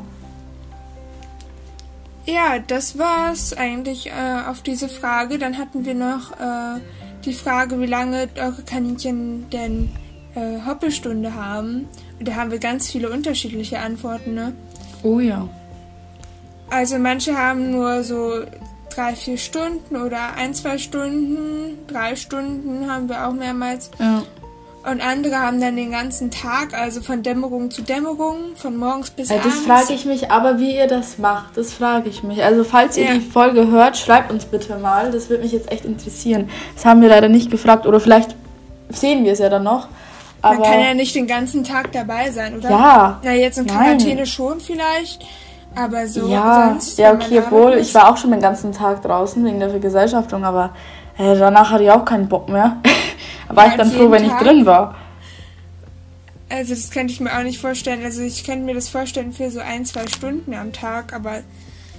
Ja, 2.25 2.57
das 2.59 2.97
war's 2.97 3.53
eigentlich 3.53 4.07
äh, 4.07 4.49
auf 4.49 4.61
diese 4.61 4.89
Frage. 4.89 5.37
Dann 5.37 5.57
hatten 5.57 5.85
wir 5.85 5.93
noch 5.93 6.31
äh, 6.31 6.79
die 7.23 7.33
Frage, 7.33 7.79
wie 7.79 7.85
lange 7.85 8.29
eure 8.35 8.63
Kaninchen 8.63 9.49
denn 9.51 9.91
äh, 10.35 10.65
Hoppelstunde 10.65 11.35
haben. 11.35 11.87
Und 12.19 12.27
da 12.27 12.35
haben 12.35 12.51
wir 12.51 12.59
ganz 12.59 12.89
viele 12.89 13.09
unterschiedliche 13.09 13.79
Antworten, 13.79 14.33
ne? 14.33 14.53
Oh 15.03 15.19
ja. 15.19 15.47
Also 16.69 16.97
manche 16.97 17.37
haben 17.37 17.71
nur 17.71 18.03
so 18.03 18.43
drei, 18.89 19.15
vier 19.15 19.37
Stunden 19.37 19.95
oder 19.95 20.33
ein, 20.35 20.53
zwei 20.53 20.77
Stunden, 20.77 21.77
drei 21.87 22.15
Stunden 22.15 22.89
haben 22.89 23.07
wir 23.07 23.27
auch 23.27 23.33
mehrmals. 23.33 23.91
Ja. 23.99 24.23
Und 24.89 25.01
andere 25.01 25.39
haben 25.39 25.59
dann 25.59 25.75
den 25.75 25.91
ganzen 25.91 26.29
Tag, 26.29 26.73
also 26.77 27.01
von 27.01 27.23
Dämmerung 27.23 27.71
zu 27.71 27.81
Dämmerung, 27.81 28.55
von 28.55 28.77
morgens 28.77 29.09
bis 29.09 29.29
ja, 29.29 29.37
abends. 29.37 29.55
Das 29.55 29.65
frage 29.65 29.93
ich 29.93 30.05
mich, 30.05 30.29
aber 30.29 30.59
wie 30.59 30.75
ihr 30.75 30.85
das 30.85 31.17
macht, 31.17 31.57
das 31.57 31.73
frage 31.73 32.07
ich 32.07 32.21
mich. 32.21 32.43
Also 32.43 32.63
falls 32.63 32.95
ihr 32.95 33.05
ja. 33.05 33.13
die 33.15 33.19
Folge 33.19 33.67
hört, 33.71 33.97
schreibt 33.97 34.31
uns 34.31 34.45
bitte 34.45 34.77
mal. 34.77 35.11
Das 35.11 35.29
würde 35.29 35.41
mich 35.41 35.53
jetzt 35.53 35.71
echt 35.71 35.85
interessieren. 35.85 36.49
Das 36.75 36.85
haben 36.85 37.01
wir 37.01 37.09
leider 37.09 37.29
nicht 37.29 37.49
gefragt 37.49 37.87
oder 37.87 37.99
vielleicht 37.99 38.35
sehen 38.89 39.25
wir 39.25 39.33
es 39.33 39.39
ja 39.39 39.49
dann 39.49 39.63
noch. 39.63 39.87
Aber 40.43 40.59
Man 40.59 40.63
kann 40.63 40.79
ja 40.79 40.93
nicht 40.93 41.15
den 41.15 41.25
ganzen 41.25 41.63
Tag 41.63 41.91
dabei 41.91 42.29
sein, 42.29 42.55
oder? 42.55 42.69
Ja. 42.69 43.19
Na, 43.23 43.33
jetzt 43.33 43.57
in 43.57 43.65
Quarantäne 43.65 44.17
Nein. 44.17 44.25
schon 44.27 44.59
vielleicht. 44.59 45.25
Aber 45.75 46.07
so 46.07 46.27
ja, 46.27 46.69
sonst. 46.69 46.99
Ja, 46.99 47.11
okay, 47.11 47.41
obwohl 47.43 47.73
ich 47.73 47.93
war 47.95 48.11
auch 48.11 48.17
schon 48.17 48.29
den 48.29 48.39
ganzen 48.39 48.71
Tag 48.71 49.01
draußen 49.01 49.43
wegen 49.43 49.59
der 49.59 49.71
Vergesellschaftung, 49.71 50.45
aber 50.45 50.69
äh, 51.17 51.35
danach 51.35 51.71
hatte 51.71 51.83
ich 51.83 51.91
auch 51.91 52.05
keinen 52.05 52.29
Bock 52.29 52.49
mehr. 52.49 52.77
da 53.49 53.55
war 53.55 53.65
ja, 53.65 53.71
ich 53.71 53.77
dann 53.77 53.91
froh, 53.91 54.11
wenn 54.11 54.27
Tag? 54.27 54.41
ich 54.41 54.47
drin 54.47 54.65
war. 54.65 54.95
Also 56.49 56.75
das 56.75 56.91
könnte 56.91 57.11
ich 57.11 57.19
mir 57.19 57.37
auch 57.37 57.43
nicht 57.43 57.59
vorstellen. 57.59 58.03
Also 58.03 58.21
ich 58.21 58.43
könnte 58.43 58.65
mir 58.65 58.75
das 58.75 58.89
vorstellen 58.89 59.33
für 59.33 59.49
so 59.49 59.59
ein, 59.59 59.85
zwei 59.85 60.07
Stunden 60.07 60.53
am 60.53 60.73
Tag, 60.73 61.13
aber 61.13 61.41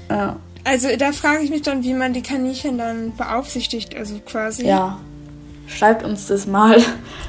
ja. 0.09 0.37
Also 0.64 0.88
da 0.96 1.12
frage 1.12 1.44
ich 1.44 1.50
mich 1.50 1.62
dann, 1.62 1.85
wie 1.85 1.94
man 1.94 2.12
die 2.12 2.22
Kaninchen 2.22 2.76
dann 2.76 3.14
beaufsichtigt, 3.16 3.94
also 3.94 4.18
quasi. 4.18 4.66
Ja. 4.66 4.98
Schreibt 5.68 6.04
uns 6.04 6.26
das 6.26 6.46
mal. 6.46 6.82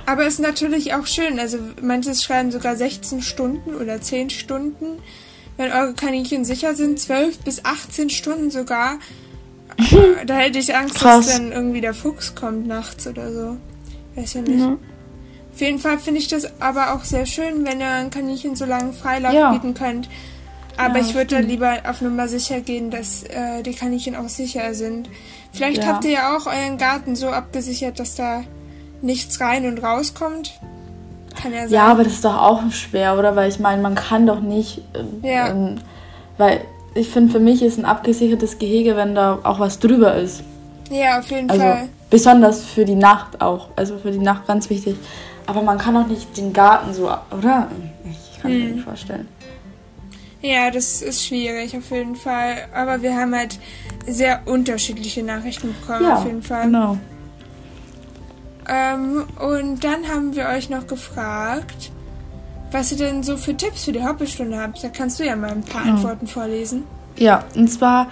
Aber 0.06 0.25
es 0.25 0.36
ist 0.36 0.39
natürlich 0.39 0.93
auch 0.93 1.06
schön. 1.06 1.39
Also 1.39 1.58
manche 1.82 2.13
schreiben 2.15 2.51
sogar 2.51 2.75
16 2.75 3.21
Stunden 3.21 3.75
oder 3.75 4.01
10 4.01 4.30
Stunden. 4.30 4.99
Wenn 5.56 5.71
eure 5.71 5.93
Kaninchen 5.93 6.45
sicher 6.45 6.75
sind, 6.75 6.99
12 6.99 7.39
bis 7.39 7.65
18 7.65 8.10
Stunden 8.10 8.51
sogar. 8.51 8.99
da 10.25 10.36
hätte 10.36 10.60
ich 10.60 10.75
Angst, 10.75 10.95
Krass. 10.95 11.27
dass 11.27 11.38
dann 11.38 11.51
irgendwie 11.51 11.82
der 11.82 11.93
Fuchs 11.93 12.36
kommt 12.36 12.67
nachts 12.67 13.06
oder 13.08 13.32
so. 13.32 13.58
Weiß 14.17 14.34
ja 14.34 14.41
nicht. 14.41 14.60
Ja. 14.60 14.77
Auf 15.53 15.62
jeden 15.62 15.80
Fall 15.80 15.97
finde 15.97 16.19
ich 16.19 16.27
das 16.27 16.62
aber 16.62 16.93
auch 16.93 17.03
sehr 17.03 17.25
schön, 17.25 17.65
wenn 17.65 17.80
ihr 17.80 17.89
ein 17.89 18.10
Kaninchen 18.10 18.56
so 18.56 18.65
lange 18.65 18.91
Freilauf 18.93 19.34
Ja. 19.34 19.51
bieten 19.53 19.73
könnt. 19.73 20.10
Aber 20.77 20.99
Ja, 20.99 21.06
ich 21.06 21.13
würde 21.15 21.36
dann 21.38 21.47
lieber 21.47 21.77
auf 21.89 22.01
Nummer 22.01 22.27
sicher 22.27 22.60
gehen, 22.62 22.91
dass 22.91 23.23
äh, 23.23 23.63
die 23.63 23.73
Kaninchen 23.73 24.15
auch 24.15 24.30
sicher 24.30 24.73
sind. 24.75 25.10
Vielleicht 25.51 25.88
habt 25.88 26.06
ihr 26.06 26.12
ja 26.12 26.38
auch 26.38 26.45
euren 26.45 26.77
Garten 26.77 27.15
so 27.15 27.30
abgesichert, 27.30 27.99
dass 27.99 28.13
da 28.15 28.43
nichts 29.01 29.39
rein 29.41 29.65
und 29.65 29.82
rauskommt. 29.82 30.60
Kann 31.41 31.51
ja 31.53 31.62
sein. 31.62 31.71
Ja, 31.71 31.86
aber 31.88 32.03
das 32.03 32.13
ist 32.13 32.25
doch 32.25 32.38
auch 32.39 32.62
schwer, 32.71 33.17
oder? 33.17 33.36
Weil 33.36 33.49
ich 33.49 33.60
meine, 33.60 33.82
man 33.82 33.95
kann 33.95 34.27
doch 34.27 34.39
nicht. 34.41 34.82
ähm, 34.93 35.08
Ja. 35.23 35.49
Ähm, 35.49 35.77
weil 36.38 36.62
ich 36.93 37.10
finde, 37.10 37.32
für 37.32 37.39
mich 37.39 37.63
ist 37.63 37.80
ein 37.80 37.86
abgesichertes 37.86 38.60
Gehege, 38.60 38.95
wenn 38.95 39.15
da 39.15 39.39
auch 39.43 39.60
was 39.60 39.80
drüber 39.80 40.15
ist. 40.15 40.43
Ja, 40.91 41.17
auf 41.19 41.30
jeden 41.32 41.49
Also 41.49 41.62
Fall. 41.63 41.89
Besonders 42.10 42.63
für 42.63 42.86
die 42.86 42.96
Nacht 42.96 43.41
auch. 43.41 43.70
Also 43.76 43.98
für 43.98 44.12
die 44.12 44.20
Nacht 44.20 44.48
ganz 44.48 44.70
wichtig. 44.70 44.96
Aber 45.46 45.62
man 45.62 45.78
kann 45.78 45.93
doch 45.93 46.08
nicht 46.08 46.36
den 46.38 46.52
Garten 46.54 46.93
so, 46.93 47.10
oder? 47.38 47.67
Ich 48.10 48.41
kann 48.41 48.52
Hm. 48.52 48.60
mir 48.60 48.72
nicht 48.76 48.84
vorstellen. 48.84 49.28
Ja, 50.41 50.70
das 50.72 51.02
ist 51.02 51.26
schwierig 51.26 51.76
auf 51.76 51.89
jeden 51.91 52.15
Fall. 52.15 52.56
Aber 52.74 53.02
wir 53.02 53.15
haben 53.15 53.34
halt 53.34 53.58
sehr 54.06 54.41
unterschiedliche 54.46 55.24
Nachrichten 55.24 55.74
bekommen 55.82 56.12
auf 56.12 56.26
jeden 56.26 56.43
Fall. 56.43 56.65
Genau. 56.65 56.98
Ähm, 58.70 59.24
und 59.39 59.84
dann 59.84 60.08
haben 60.08 60.36
wir 60.36 60.48
euch 60.48 60.70
noch 60.70 60.88
gefragt, 60.88 61.91
was 62.72 62.91
ihr 62.91 62.98
denn 62.98 63.24
so 63.24 63.38
für 63.38 63.56
Tipps 63.56 63.86
für 63.86 63.93
die 63.93 64.04
Hoppelstunde 64.04 64.60
habt. 64.62 64.84
Da 64.84 64.89
kannst 64.89 65.20
du 65.20 65.26
ja 65.26 65.36
mal 65.36 65.52
ein 65.52 65.62
paar 65.63 65.86
Ja. 65.86 65.93
Antworten 65.93 66.28
vorlesen. 66.28 66.84
Ja, 67.17 67.46
und 67.56 67.70
zwar 67.70 68.08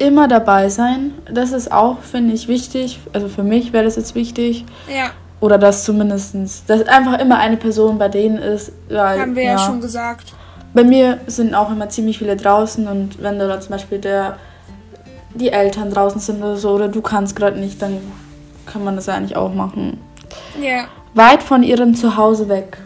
immer 0.00 0.28
dabei 0.28 0.68
sein. 0.68 1.12
Das 1.30 1.52
ist 1.52 1.70
auch, 1.70 2.00
finde 2.00 2.34
ich, 2.34 2.48
wichtig. 2.48 2.98
Also 3.12 3.28
für 3.28 3.42
mich 3.42 3.72
wäre 3.72 3.84
das 3.84 3.96
jetzt 3.96 4.14
wichtig. 4.14 4.64
Ja, 4.88 5.10
Oder 5.40 5.58
dass 5.58 5.84
zumindest, 5.84 6.34
dass 6.68 6.86
einfach 6.88 7.18
immer 7.18 7.38
eine 7.38 7.56
Person 7.56 7.98
bei 7.98 8.08
denen 8.08 8.38
ist. 8.38 8.72
Weil, 8.88 9.20
haben 9.20 9.36
wir 9.36 9.44
ja, 9.44 9.58
schon 9.58 9.80
gesagt. 9.80 10.32
Bei 10.72 10.84
mir 10.84 11.18
sind 11.26 11.54
auch 11.54 11.70
immer 11.70 11.88
ziemlich 11.88 12.18
viele 12.18 12.36
draußen 12.36 12.86
und 12.86 13.22
wenn 13.22 13.38
da 13.38 13.60
zum 13.60 13.72
Beispiel 13.72 13.98
der, 13.98 14.36
die 15.34 15.50
Eltern 15.50 15.90
draußen 15.90 16.20
sind 16.20 16.42
oder 16.42 16.56
so 16.56 16.70
oder 16.70 16.88
du 16.88 17.02
kannst 17.02 17.36
gerade 17.36 17.58
nicht, 17.58 17.82
dann 17.82 17.98
kann 18.66 18.84
man 18.84 18.96
das 18.96 19.08
eigentlich 19.08 19.36
auch 19.36 19.52
machen. 19.52 19.98
Ja, 20.60 20.84
Weit 21.14 21.42
von 21.42 21.62
ihrem 21.62 21.94
Zuhause 21.94 22.48
weg. 22.48 22.78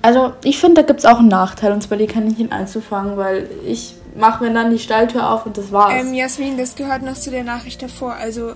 Also 0.00 0.32
ich 0.42 0.58
finde, 0.58 0.82
da 0.82 0.86
gibt 0.86 1.00
es 1.00 1.06
auch 1.06 1.18
einen 1.18 1.28
Nachteil, 1.28 1.72
und 1.72 1.82
zwar 1.82 1.98
die 1.98 2.06
Kaninchen 2.06 2.50
einzufangen, 2.50 3.16
weil 3.16 3.48
ich 3.66 3.94
mache 4.18 4.44
mir 4.44 4.52
dann 4.52 4.70
die 4.70 4.78
Stalltür 4.78 5.30
auf 5.30 5.46
und 5.46 5.56
das 5.56 5.70
war's. 5.72 5.92
ähm, 5.94 6.14
Jasmin, 6.14 6.56
das 6.58 6.74
gehört 6.74 7.02
noch 7.02 7.14
zu 7.14 7.30
der 7.30 7.44
Nachricht 7.44 7.82
davor. 7.82 8.14
Also 8.14 8.52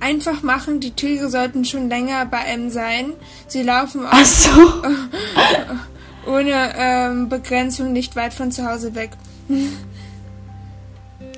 einfach 0.00 0.42
machen, 0.42 0.80
die 0.80 0.90
Tiere 0.92 1.28
sollten 1.30 1.64
schon 1.64 1.88
länger 1.88 2.26
bei 2.26 2.38
einem 2.38 2.70
sein. 2.70 3.12
Sie 3.48 3.62
laufen 3.62 4.06
auch 4.06 4.24
so. 4.24 4.50
ohne 6.26 6.72
ähm, 6.76 7.28
Begrenzung 7.28 7.92
nicht 7.92 8.16
weit 8.16 8.34
von 8.34 8.50
zu 8.50 8.68
Hause 8.68 8.94
weg. 8.94 9.10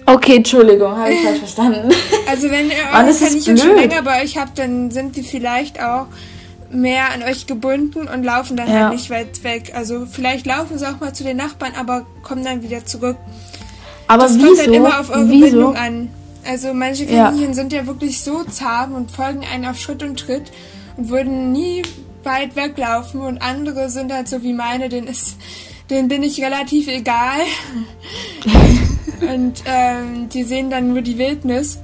Okay, 0.07 0.37
Entschuldigung, 0.37 0.97
habe 0.97 1.13
ich 1.13 1.21
falsch 1.23 1.39
verstanden. 1.39 1.91
Also 2.31 2.51
wenn 2.51 2.67
ihr 2.69 2.77
eure 2.93 3.15
Kaninchen 3.15 3.57
schon 3.57 3.75
länger 3.77 4.03
bei 4.03 4.23
euch 4.23 4.37
habt, 4.37 4.59
dann 4.59 4.91
sind 4.91 5.17
die 5.17 5.23
vielleicht 5.23 5.83
auch 5.83 6.07
mehr 6.71 7.11
an 7.15 7.23
euch 7.23 7.47
gebunden 7.47 8.07
und 8.07 8.23
laufen 8.23 8.55
dann 8.57 8.69
Ja. 8.69 8.81
halt 8.85 8.93
nicht 8.93 9.09
weit 9.09 9.43
weg. 9.45 9.73
Also 9.75 10.05
vielleicht 10.11 10.45
laufen 10.45 10.79
sie 10.79 10.87
auch 10.87 11.01
mal 11.01 11.15
zu 11.15 11.25
den 11.25 11.39
Nachbarn, 11.39 11.73
aber 11.75 12.05
kommen 12.23 12.45
dann 12.45 12.63
wieder 12.63 12.85
zurück. 12.85 13.17
Aber 14.09 14.25
Das 14.25 14.37
wieso? 14.37 14.47
kommt 14.47 14.59
dann 14.59 14.73
immer 14.75 15.01
auf 15.01 15.11
eure 15.11 15.29
wieso? 15.31 15.45
Bindung 15.47 15.77
an. 15.77 16.09
Also 16.47 16.73
manche 16.75 17.05
Ja. 17.05 17.27
Kaninchen 17.27 17.55
sind 17.55 17.73
ja 17.73 17.87
wirklich 17.87 18.21
so 18.21 18.43
zahm 18.45 18.95
und 18.95 19.11
folgen 19.11 19.43
einem 19.45 19.67
auf 19.71 19.79
Schritt 19.79 20.03
und 20.03 20.19
Tritt 20.19 20.51
und 20.97 21.11
würden 21.11 21.53
nie 21.53 21.83
weit 22.25 22.57
weglaufen 22.57 23.21
und 23.21 23.41
andere 23.43 23.91
sind 23.91 24.13
halt 24.13 24.29
so 24.29 24.43
wie 24.43 24.53
meine, 24.55 24.89
denen 24.89 25.07
ist, 25.09 25.37
denen 25.91 26.09
bin 26.09 26.23
ich 26.23 26.43
relativ 26.43 26.89
egal. 26.89 27.41
und 29.21 29.63
ähm, 29.67 30.29
die 30.33 30.43
sehen 30.45 30.71
dann 30.71 30.89
nur 30.89 31.03
die 31.03 31.19
Wildnis. 31.19 31.79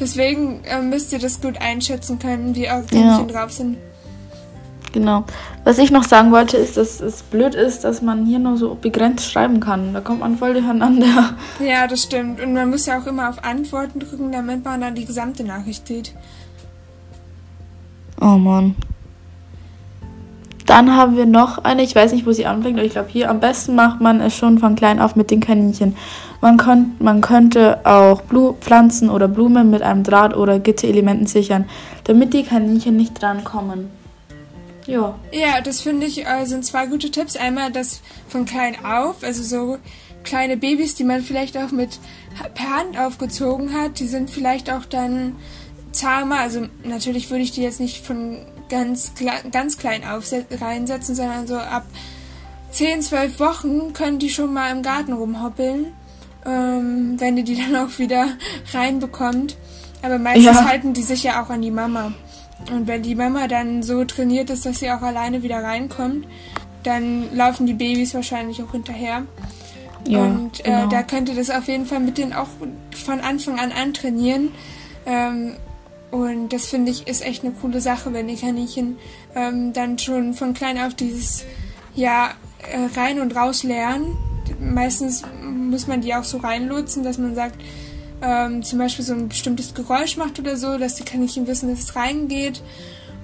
Deswegen 0.00 0.60
ähm, 0.64 0.90
müsst 0.90 1.12
ihr 1.12 1.18
das 1.18 1.40
gut 1.40 1.60
einschätzen 1.60 2.18
können, 2.18 2.54
wie 2.54 2.68
eure 2.68 2.84
Kaninchen 2.84 3.28
drauf 3.28 3.52
sind. 3.52 3.76
Genau. 4.92 5.24
Was 5.64 5.78
ich 5.78 5.90
noch 5.90 6.04
sagen 6.04 6.32
wollte, 6.32 6.56
ist, 6.56 6.76
dass 6.76 7.00
es 7.00 7.22
blöd 7.22 7.54
ist, 7.54 7.84
dass 7.84 8.00
man 8.00 8.24
hier 8.24 8.38
nur 8.38 8.56
so 8.56 8.76
begrenzt 8.80 9.30
schreiben 9.30 9.60
kann. 9.60 9.92
Da 9.92 10.00
kommt 10.00 10.20
man 10.20 10.38
voll 10.38 10.54
durcheinander. 10.54 11.34
Ja, 11.60 11.86
das 11.86 12.02
stimmt. 12.02 12.40
Und 12.40 12.54
man 12.54 12.70
muss 12.70 12.86
ja 12.86 12.98
auch 12.98 13.06
immer 13.06 13.28
auf 13.28 13.44
Antworten 13.44 14.00
drücken, 14.00 14.32
damit 14.32 14.64
man 14.64 14.80
dann 14.80 14.94
die 14.94 15.04
gesamte 15.04 15.44
Nachricht 15.44 15.86
sieht. 15.86 16.14
Oh 18.20 18.38
Mann. 18.38 18.74
Dann 20.66 20.94
haben 20.94 21.16
wir 21.16 21.24
noch 21.24 21.64
eine, 21.64 21.82
ich 21.82 21.94
weiß 21.94 22.12
nicht, 22.12 22.26
wo 22.26 22.32
sie 22.32 22.44
anfängt, 22.44 22.76
aber 22.76 22.86
ich 22.86 22.92
glaube 22.92 23.08
hier 23.10 23.30
am 23.30 23.40
besten 23.40 23.74
macht 23.74 24.02
man 24.02 24.20
es 24.20 24.36
schon 24.36 24.58
von 24.58 24.76
klein 24.76 25.00
auf 25.00 25.16
mit 25.16 25.30
den 25.30 25.40
Kaninchen. 25.40 25.96
Man, 26.42 26.58
könnt, 26.58 27.00
man 27.00 27.22
könnte 27.22 27.80
auch 27.84 28.20
Blu 28.20 28.52
Pflanzen 28.60 29.08
oder 29.08 29.28
Blumen 29.28 29.70
mit 29.70 29.80
einem 29.80 30.02
Draht 30.02 30.36
oder 30.36 30.58
Gitterelementen 30.58 31.26
sichern, 31.26 31.64
damit 32.04 32.34
die 32.34 32.42
Kaninchen 32.42 32.96
nicht 32.96 33.20
drankommen. 33.20 33.88
Ja. 34.88 35.18
Ja, 35.32 35.60
das 35.60 35.82
finde 35.82 36.06
ich 36.06 36.26
äh, 36.26 36.46
sind 36.46 36.64
zwei 36.64 36.86
gute 36.86 37.10
Tipps. 37.10 37.36
Einmal 37.36 37.70
das 37.70 38.00
von 38.28 38.46
klein 38.46 38.84
auf, 38.84 39.22
also 39.22 39.42
so 39.42 39.78
kleine 40.24 40.56
Babys, 40.56 40.94
die 40.94 41.04
man 41.04 41.22
vielleicht 41.22 41.56
auch 41.58 41.70
mit 41.70 41.98
per 42.54 42.70
Hand 42.76 42.98
aufgezogen 42.98 43.74
hat, 43.74 44.00
die 44.00 44.08
sind 44.08 44.30
vielleicht 44.30 44.70
auch 44.70 44.86
dann 44.86 45.36
zahmer. 45.92 46.40
Also 46.40 46.66
natürlich 46.84 47.30
würde 47.30 47.42
ich 47.42 47.52
die 47.52 47.62
jetzt 47.62 47.80
nicht 47.80 48.04
von 48.04 48.38
ganz 48.70 49.12
ganz 49.52 49.76
klein 49.76 50.04
auf 50.04 50.24
reinsetzen, 50.60 51.14
sondern 51.14 51.46
so 51.46 51.56
ab 51.56 51.84
10, 52.70 53.02
12 53.02 53.40
Wochen 53.40 53.92
können 53.92 54.18
die 54.18 54.30
schon 54.30 54.52
mal 54.54 54.70
im 54.70 54.82
Garten 54.82 55.12
rumhoppeln, 55.12 55.86
ähm, 56.46 57.14
wenn 57.18 57.36
ihr 57.36 57.44
die 57.44 57.56
dann 57.56 57.76
auch 57.76 57.98
wieder 57.98 58.26
reinbekommt. 58.72 59.56
Aber 60.00 60.18
meistens 60.18 60.44
Ja. 60.46 60.64
halten 60.64 60.94
die 60.94 61.02
sich 61.02 61.24
ja 61.24 61.42
auch 61.42 61.50
an 61.50 61.60
die 61.60 61.70
Mama. 61.70 62.12
Und 62.70 62.86
wenn 62.86 63.02
die 63.02 63.14
Mama 63.14 63.48
dann 63.48 63.82
so 63.82 64.04
trainiert 64.04 64.50
ist, 64.50 64.66
dass 64.66 64.80
sie 64.80 64.90
auch 64.90 65.02
alleine 65.02 65.42
wieder 65.42 65.62
reinkommt, 65.62 66.26
dann 66.82 67.34
laufen 67.34 67.66
die 67.66 67.74
Babys 67.74 68.14
wahrscheinlich 68.14 68.62
auch 68.62 68.72
hinterher. 68.72 69.24
Ja, 70.06 70.20
und 70.20 70.60
äh, 70.60 70.64
genau. 70.64 70.86
da 70.88 71.02
könnt 71.02 71.28
ihr 71.28 71.34
das 71.34 71.50
auf 71.50 71.68
jeden 71.68 71.86
Fall 71.86 72.00
mit 72.00 72.18
denen 72.18 72.32
auch 72.32 72.48
von 72.94 73.20
Anfang 73.20 73.58
an 73.58 73.72
antrainieren. 73.72 74.50
Ähm, 75.06 75.56
und 76.10 76.52
das 76.52 76.66
finde 76.66 76.90
ich 76.90 77.06
ist 77.06 77.24
echt 77.24 77.44
eine 77.44 77.52
coole 77.52 77.80
Sache, 77.80 78.12
wenn 78.12 78.28
die 78.28 78.36
Kaninchen 78.36 78.96
ähm, 79.34 79.72
dann 79.72 79.98
schon 79.98 80.32
von 80.34 80.54
klein 80.54 80.78
auf 80.78 80.94
dieses 80.94 81.44
ja 81.94 82.30
äh, 82.72 82.98
rein 82.98 83.20
und 83.20 83.36
raus 83.36 83.62
lernen. 83.62 84.16
Meistens 84.58 85.22
muss 85.42 85.86
man 85.86 86.00
die 86.00 86.14
auch 86.14 86.24
so 86.24 86.38
reinlotsen, 86.38 87.02
dass 87.02 87.18
man 87.18 87.34
sagt, 87.34 87.60
ähm, 88.22 88.62
zum 88.62 88.78
Beispiel 88.78 89.04
so 89.04 89.14
ein 89.14 89.28
bestimmtes 89.28 89.74
Geräusch 89.74 90.16
macht 90.16 90.38
oder 90.38 90.56
so, 90.56 90.78
dass 90.78 90.96
die 90.96 91.04
Kaninchen 91.04 91.46
wissen, 91.46 91.70
dass 91.70 91.80
es 91.80 91.96
reingeht. 91.96 92.62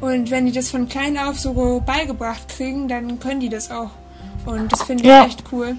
Und 0.00 0.30
wenn 0.30 0.46
die 0.46 0.52
das 0.52 0.70
von 0.70 0.88
klein 0.88 1.16
auf 1.18 1.38
so 1.38 1.82
beigebracht 1.84 2.48
kriegen, 2.48 2.88
dann 2.88 3.18
können 3.20 3.40
die 3.40 3.48
das 3.48 3.70
auch. 3.70 3.90
Und 4.44 4.72
das 4.72 4.82
finde 4.82 5.04
ich 5.04 5.08
Ja. 5.08 5.24
echt 5.24 5.44
cool. 5.52 5.76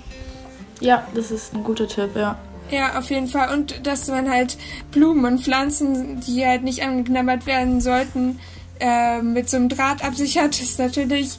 Ja, 0.81 1.07
das 1.13 1.31
ist 1.31 1.53
ein 1.53 1.63
guter 1.63 1.87
Tipp, 1.87 2.11
ja. 2.15 2.37
Ja, 2.71 2.97
auf 2.97 3.09
jeden 3.11 3.27
Fall. 3.27 3.53
Und 3.53 3.85
dass 3.85 4.07
man 4.07 4.29
halt 4.29 4.57
Blumen 4.91 5.25
und 5.25 5.41
Pflanzen, 5.43 6.19
die 6.21 6.45
halt 6.45 6.63
nicht 6.63 6.81
angeknabbert 6.83 7.45
werden 7.45 7.79
sollten, 7.79 8.39
äh, 8.79 9.21
mit 9.21 9.49
so 9.49 9.57
einem 9.57 9.69
Draht 9.69 10.03
absichert, 10.03 10.59
ist 10.61 10.79
natürlich 10.79 11.37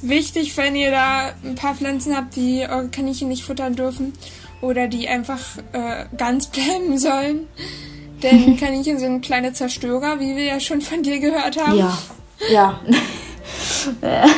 wichtig, 0.00 0.56
wenn 0.56 0.76
ihr 0.76 0.92
da 0.92 1.32
ein 1.44 1.56
paar 1.56 1.74
Pflanzen 1.74 2.16
habt, 2.16 2.36
die 2.36 2.60
eure 2.68 2.88
Kaninchen 2.88 3.28
nicht 3.28 3.42
futtern 3.42 3.74
dürfen 3.74 4.12
oder 4.60 4.88
die 4.88 5.08
einfach 5.08 5.40
äh, 5.72 6.04
ganz 6.16 6.46
bleiben 6.48 6.98
sollen. 6.98 7.46
Denn 8.22 8.56
Kaninchen 8.60 8.98
sind 8.98 9.22
kleine 9.22 9.52
Zerstörer, 9.52 10.20
wie 10.20 10.36
wir 10.36 10.44
ja 10.44 10.60
schon 10.60 10.80
von 10.80 11.02
dir 11.02 11.20
gehört 11.20 11.56
haben. 11.64 11.78
Ja. 11.78 11.98
Ja. 12.50 12.80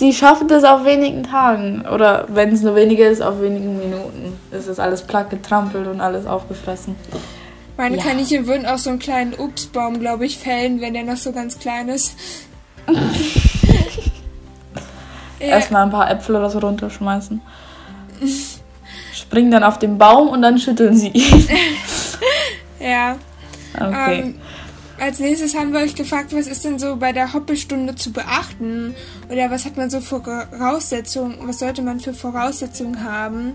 Die 0.00 0.12
schaffen 0.12 0.48
das 0.48 0.64
auf 0.64 0.84
wenigen 0.84 1.22
Tagen. 1.22 1.84
Oder 1.86 2.26
wenn 2.28 2.52
es 2.52 2.62
nur 2.62 2.74
wenige 2.74 3.04
ist, 3.04 3.22
auf 3.22 3.40
wenigen 3.40 3.78
Minuten. 3.78 4.36
Es 4.50 4.66
ist 4.66 4.80
alles 4.80 5.02
platt 5.02 5.30
getrampelt 5.30 5.86
und 5.86 6.00
alles 6.00 6.26
aufgefressen. 6.26 6.96
Meine 7.76 7.96
Ja. 7.96 8.02
Kaninchen 8.02 8.46
würden 8.46 8.66
auch 8.66 8.78
so 8.78 8.90
einen 8.90 8.98
kleinen 8.98 9.34
Obstbaum, 9.34 10.00
glaube 10.00 10.26
ich, 10.26 10.38
fällen, 10.38 10.80
wenn 10.80 10.94
der 10.94 11.04
noch 11.04 11.16
so 11.16 11.30
ganz 11.32 11.60
klein 11.60 11.88
ist. 11.88 12.16
Erstmal 15.38 15.84
ein 15.84 15.90
paar 15.90 16.10
Äpfel 16.10 16.36
oder 16.36 16.50
so 16.50 16.58
runterschmeißen. 16.58 17.40
Springen 19.34 19.50
dann 19.50 19.64
auf 19.64 19.80
den 19.80 19.98
Baum 19.98 20.28
und 20.28 20.42
dann 20.42 20.58
schütteln 20.58 20.96
sie 20.96 21.08
ihn. 21.08 21.48
Ja. 22.80 23.16
Okay. 23.74 24.20
Ähm, 24.20 24.34
als 25.00 25.18
nächstes 25.18 25.56
haben 25.56 25.72
wir 25.72 25.80
euch 25.80 25.94
gefragt, 25.94 26.34
was 26.36 26.46
ist 26.46 26.64
denn 26.66 26.78
so 26.78 26.96
bei 26.96 27.12
der 27.12 27.32
Hoppelstunde 27.32 27.94
zu 27.94 28.12
beachten? 28.12 28.94
Oder 29.30 29.50
was 29.50 29.64
hat 29.64 29.78
man 29.78 29.88
so 29.88 30.00
für 30.00 30.20
Voraussetzungen, 30.20 31.36
was 31.42 31.60
sollte 31.60 31.80
man 31.80 31.98
für 32.00 32.12
Voraussetzungen 32.12 33.02
haben? 33.02 33.54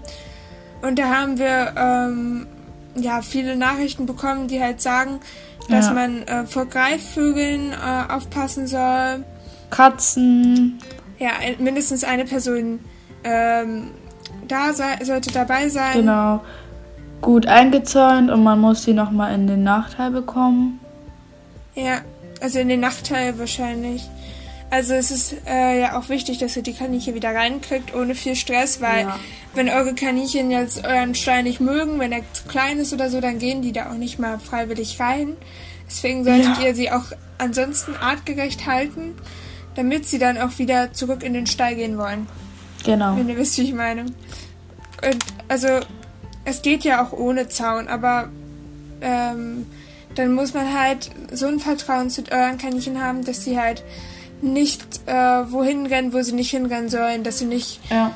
Und 0.81 0.97
da 0.97 1.09
haben 1.15 1.37
wir 1.37 1.73
ähm, 1.77 2.47
ja 2.95 3.21
viele 3.21 3.55
Nachrichten 3.55 4.07
bekommen, 4.07 4.47
die 4.47 4.59
halt 4.59 4.81
sagen, 4.81 5.19
dass 5.69 5.87
Ja. 5.87 5.93
man 5.93 6.23
äh, 6.23 6.45
vor 6.47 6.65
Greifvögeln 6.65 7.71
äh, 7.71 8.11
aufpassen 8.11 8.65
soll. 8.65 9.23
Katzen. 9.69 10.79
Ja, 11.19 11.33
mindestens 11.59 12.03
eine 12.03 12.25
Person 12.25 12.79
ähm, 13.23 13.91
da 14.51 14.73
sei, 14.73 15.03
sollte 15.03 15.31
dabei 15.31 15.69
sein. 15.69 15.93
Genau. 15.93 16.41
Gut 17.21 17.47
eingezäunt 17.47 18.29
und 18.31 18.43
man 18.43 18.59
muss 18.59 18.83
sie 18.83 18.93
nochmal 18.93 19.33
in 19.35 19.47
den 19.47 19.63
Nachteil 19.63 20.11
bekommen. 20.11 20.79
Ja, 21.75 21.99
also 22.41 22.59
in 22.59 22.69
den 22.69 22.79
Nachteil 22.79 23.37
wahrscheinlich. 23.37 24.03
Also 24.71 24.93
es 24.93 25.09
ist 25.11 25.35
äh, 25.47 25.81
ja 25.81 25.97
auch 25.99 26.09
wichtig, 26.09 26.37
dass 26.37 26.55
ihr 26.55 26.61
die 26.61 26.73
Kaninchen 26.73 27.15
wieder 27.15 27.33
reinkriegt, 27.33 27.93
ohne 27.95 28.13
viel 28.15 28.35
Stress, 28.35 28.81
weil 28.81 29.05
Ja. 29.07 29.19
wenn 29.55 29.67
eure 29.67 29.95
Kaninchen 29.95 30.51
jetzt 30.51 30.85
euren 30.85 31.15
Stein 31.15 31.45
nicht 31.45 31.59
mögen, 31.59 31.99
wenn 31.99 32.11
er 32.11 32.21
zu 32.33 32.43
klein 32.47 32.77
ist 32.77 32.93
oder 32.93 33.09
so, 33.09 33.19
dann 33.19 33.39
gehen 33.39 33.61
die 33.63 33.71
da 33.73 33.89
auch 33.89 33.95
nicht 33.97 34.19
mal 34.19 34.37
freiwillig 34.39 34.99
rein. 34.99 35.35
Deswegen 35.89 36.23
solltet 36.23 36.57
Ja. 36.59 36.67
ihr 36.67 36.75
sie 36.75 36.91
auch 36.91 37.05
ansonsten 37.39 37.95
artgerecht 37.95 38.67
halten, 38.67 39.15
damit 39.75 40.07
sie 40.07 40.19
dann 40.19 40.37
auch 40.37 40.57
wieder 40.59 40.93
zurück 40.93 41.23
in 41.23 41.33
den 41.33 41.47
Stall 41.47 41.75
gehen 41.75 41.97
wollen. 41.97 42.27
Genau. 42.85 43.17
Wenn 43.17 43.27
ihr 43.27 43.37
wisst, 43.37 43.57
wie 43.57 43.63
ich 43.63 43.73
meine. 43.73 44.05
Und 45.05 45.17
also, 45.47 45.67
es 46.45 46.61
geht 46.61 46.83
ja 46.83 47.03
auch 47.03 47.13
ohne 47.13 47.47
Zaun, 47.49 47.87
aber 47.87 48.29
ähm, 49.01 49.65
dann 50.15 50.33
muss 50.33 50.53
man 50.53 50.73
halt 50.77 51.09
so 51.31 51.47
ein 51.47 51.59
Vertrauen 51.59 52.09
zu 52.09 52.23
euren 52.31 52.57
Kaninchen 52.57 53.01
haben, 53.01 53.23
dass 53.23 53.43
sie 53.43 53.59
halt 53.59 53.83
nicht 54.41 54.81
äh, 55.05 55.13
wohin 55.51 55.85
rennen, 55.85 56.13
wo 56.13 56.21
sie 56.21 56.31
nicht 56.33 56.49
hinrennen 56.51 56.89
sollen, 56.89 57.23
dass 57.23 57.39
sie 57.39 57.45
nicht, 57.45 57.79
Ja. 57.89 58.11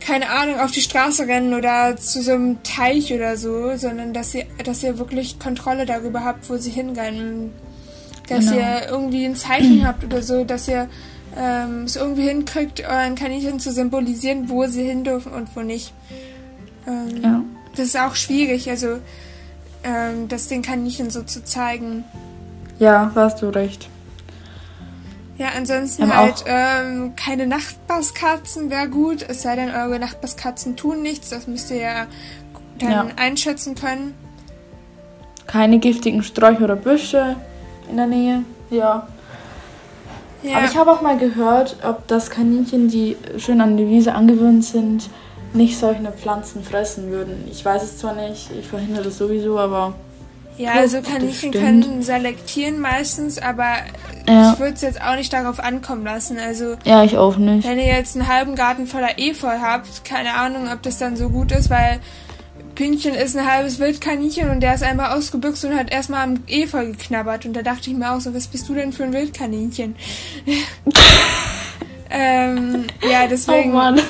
keine 0.00 0.28
Ahnung, 0.30 0.60
auf 0.60 0.70
die 0.72 0.80
Straße 0.80 1.26
rennen 1.26 1.54
oder 1.54 1.96
zu 1.96 2.20
so 2.22 2.32
einem 2.32 2.62
Teich 2.62 3.12
oder 3.12 3.36
so, 3.36 3.76
sondern 3.76 4.12
dass 4.12 4.34
ihr, 4.34 4.44
dass 4.64 4.82
ihr 4.82 4.98
wirklich 4.98 5.38
Kontrolle 5.38 5.86
darüber 5.86 6.24
habt, 6.24 6.48
wo 6.50 6.56
sie 6.56 6.70
hinrennen. 6.70 7.52
Dass 8.28 8.46
Genau. 8.50 8.56
ihr 8.56 8.88
irgendwie 8.90 9.24
ein 9.24 9.36
Zeichen 9.36 9.86
habt 9.86 10.02
oder 10.02 10.20
so, 10.20 10.42
dass 10.44 10.66
ihr 10.66 10.88
ähm, 11.36 11.84
es 11.84 11.96
irgendwie 11.96 12.28
hinkriegt, 12.28 12.82
euren 12.86 13.14
Kaninchen 13.14 13.60
zu 13.60 13.72
symbolisieren, 13.72 14.48
wo 14.48 14.66
sie 14.66 14.84
hin 14.84 15.04
dürfen 15.04 15.32
und 15.32 15.54
wo 15.54 15.60
nicht. 15.60 15.92
Ähm, 16.86 17.22
Ja. 17.22 17.42
Das 17.76 17.86
ist 17.86 17.98
auch 18.00 18.14
schwierig, 18.14 18.70
also 18.70 18.98
ähm, 19.84 20.28
das 20.28 20.48
den 20.48 20.62
Kaninchen 20.62 21.10
so 21.10 21.22
zu 21.22 21.44
zeigen. 21.44 22.04
Ja, 22.78 23.12
hast 23.14 23.42
du 23.42 23.48
recht. 23.50 23.88
Ja, 25.36 25.48
ansonsten 25.54 26.04
haben 26.10 26.16
halt 26.16 26.44
ähm, 26.46 27.12
keine 27.14 27.46
Nachbarskatzen 27.46 28.70
wäre 28.70 28.88
gut, 28.88 29.22
es 29.28 29.42
sei 29.42 29.54
denn, 29.56 29.68
eure 29.70 29.98
Nachbarskatzen 29.98 30.76
tun 30.76 31.02
nichts, 31.02 31.28
das 31.28 31.46
müsst 31.46 31.70
ihr 31.70 31.76
ja 31.76 32.06
dann 32.78 32.90
Ja. 32.90 33.06
einschätzen 33.16 33.74
können. 33.74 34.14
Keine 35.46 35.78
giftigen 35.78 36.22
Sträucher 36.22 36.64
oder 36.64 36.76
Büsche 36.76 37.36
in 37.90 37.98
der 37.98 38.06
Nähe. 38.06 38.42
Ja. 38.70 39.06
Ja, 40.46 40.58
Aber 40.58 40.66
ich 40.66 40.76
habe 40.76 40.92
auch 40.92 41.02
mal 41.02 41.16
gehört, 41.18 41.76
ob 41.82 42.06
das 42.06 42.30
Kaninchen, 42.30 42.88
die 42.88 43.16
schön 43.38 43.60
an 43.60 43.76
die 43.76 43.88
Wiese 43.88 44.14
angewöhnt 44.14 44.64
sind, 44.64 45.08
nicht 45.52 45.78
solche 45.78 46.02
Pflanzen 46.12 46.62
fressen 46.62 47.10
würden. 47.10 47.44
Ich 47.50 47.64
weiß 47.64 47.82
es 47.82 47.98
zwar 47.98 48.14
nicht, 48.14 48.50
ich 48.58 48.66
verhindere 48.68 49.04
das 49.04 49.18
sowieso, 49.18 49.58
aber 49.58 49.94
ja 50.58 50.72
also 50.72 51.02
Kaninchen 51.02 51.50
können 51.52 52.02
selektieren 52.02 52.78
meistens, 52.80 53.38
aber 53.38 53.74
Ja. 54.28 54.52
ich 54.52 54.58
würde 54.58 54.74
es 54.74 54.80
jetzt 54.82 55.00
auch 55.02 55.16
nicht 55.16 55.32
darauf 55.32 55.60
ankommen 55.60 56.04
lassen. 56.04 56.38
Also 56.38 56.76
ja, 56.84 57.04
ich 57.04 57.16
auch 57.18 57.36
nicht. 57.36 57.66
Wenn 57.68 57.78
ihr 57.78 57.86
jetzt 57.86 58.16
einen 58.16 58.28
halben 58.28 58.54
Garten 58.54 58.86
voller 58.86 59.18
Efeu 59.18 59.58
habt, 59.60 60.04
keine 60.04 60.34
Ahnung, 60.34 60.68
ob 60.72 60.82
das 60.82 60.98
dann 60.98 61.16
so 61.16 61.28
gut 61.28 61.52
ist, 61.52 61.70
weil 61.70 62.00
Pünktchen 62.76 63.14
ist 63.14 63.36
ein 63.36 63.50
halbes 63.50 63.80
Wildkaninchen 63.80 64.48
und 64.50 64.60
der 64.60 64.74
ist 64.74 64.84
einmal 64.84 65.16
ausgebüxt 65.16 65.64
und 65.64 65.74
hat 65.76 65.90
erstmal 65.90 66.22
am 66.22 66.42
Efeu 66.46 66.86
geknabbert. 66.86 67.44
Und 67.44 67.54
da 67.54 67.62
dachte 67.62 67.90
ich 67.90 67.96
mir 67.96 68.12
auch 68.12 68.20
so, 68.20 68.32
was 68.34 68.46
bist 68.46 68.68
du 68.68 68.74
denn 68.74 68.92
für 68.92 69.02
ein 69.04 69.12
Wildkaninchen? 69.12 69.96
ähm, 72.10 72.84
ja, 73.02 73.24
Oh 73.24 73.28
deswegen, 73.28 73.72
Mann. 73.72 74.00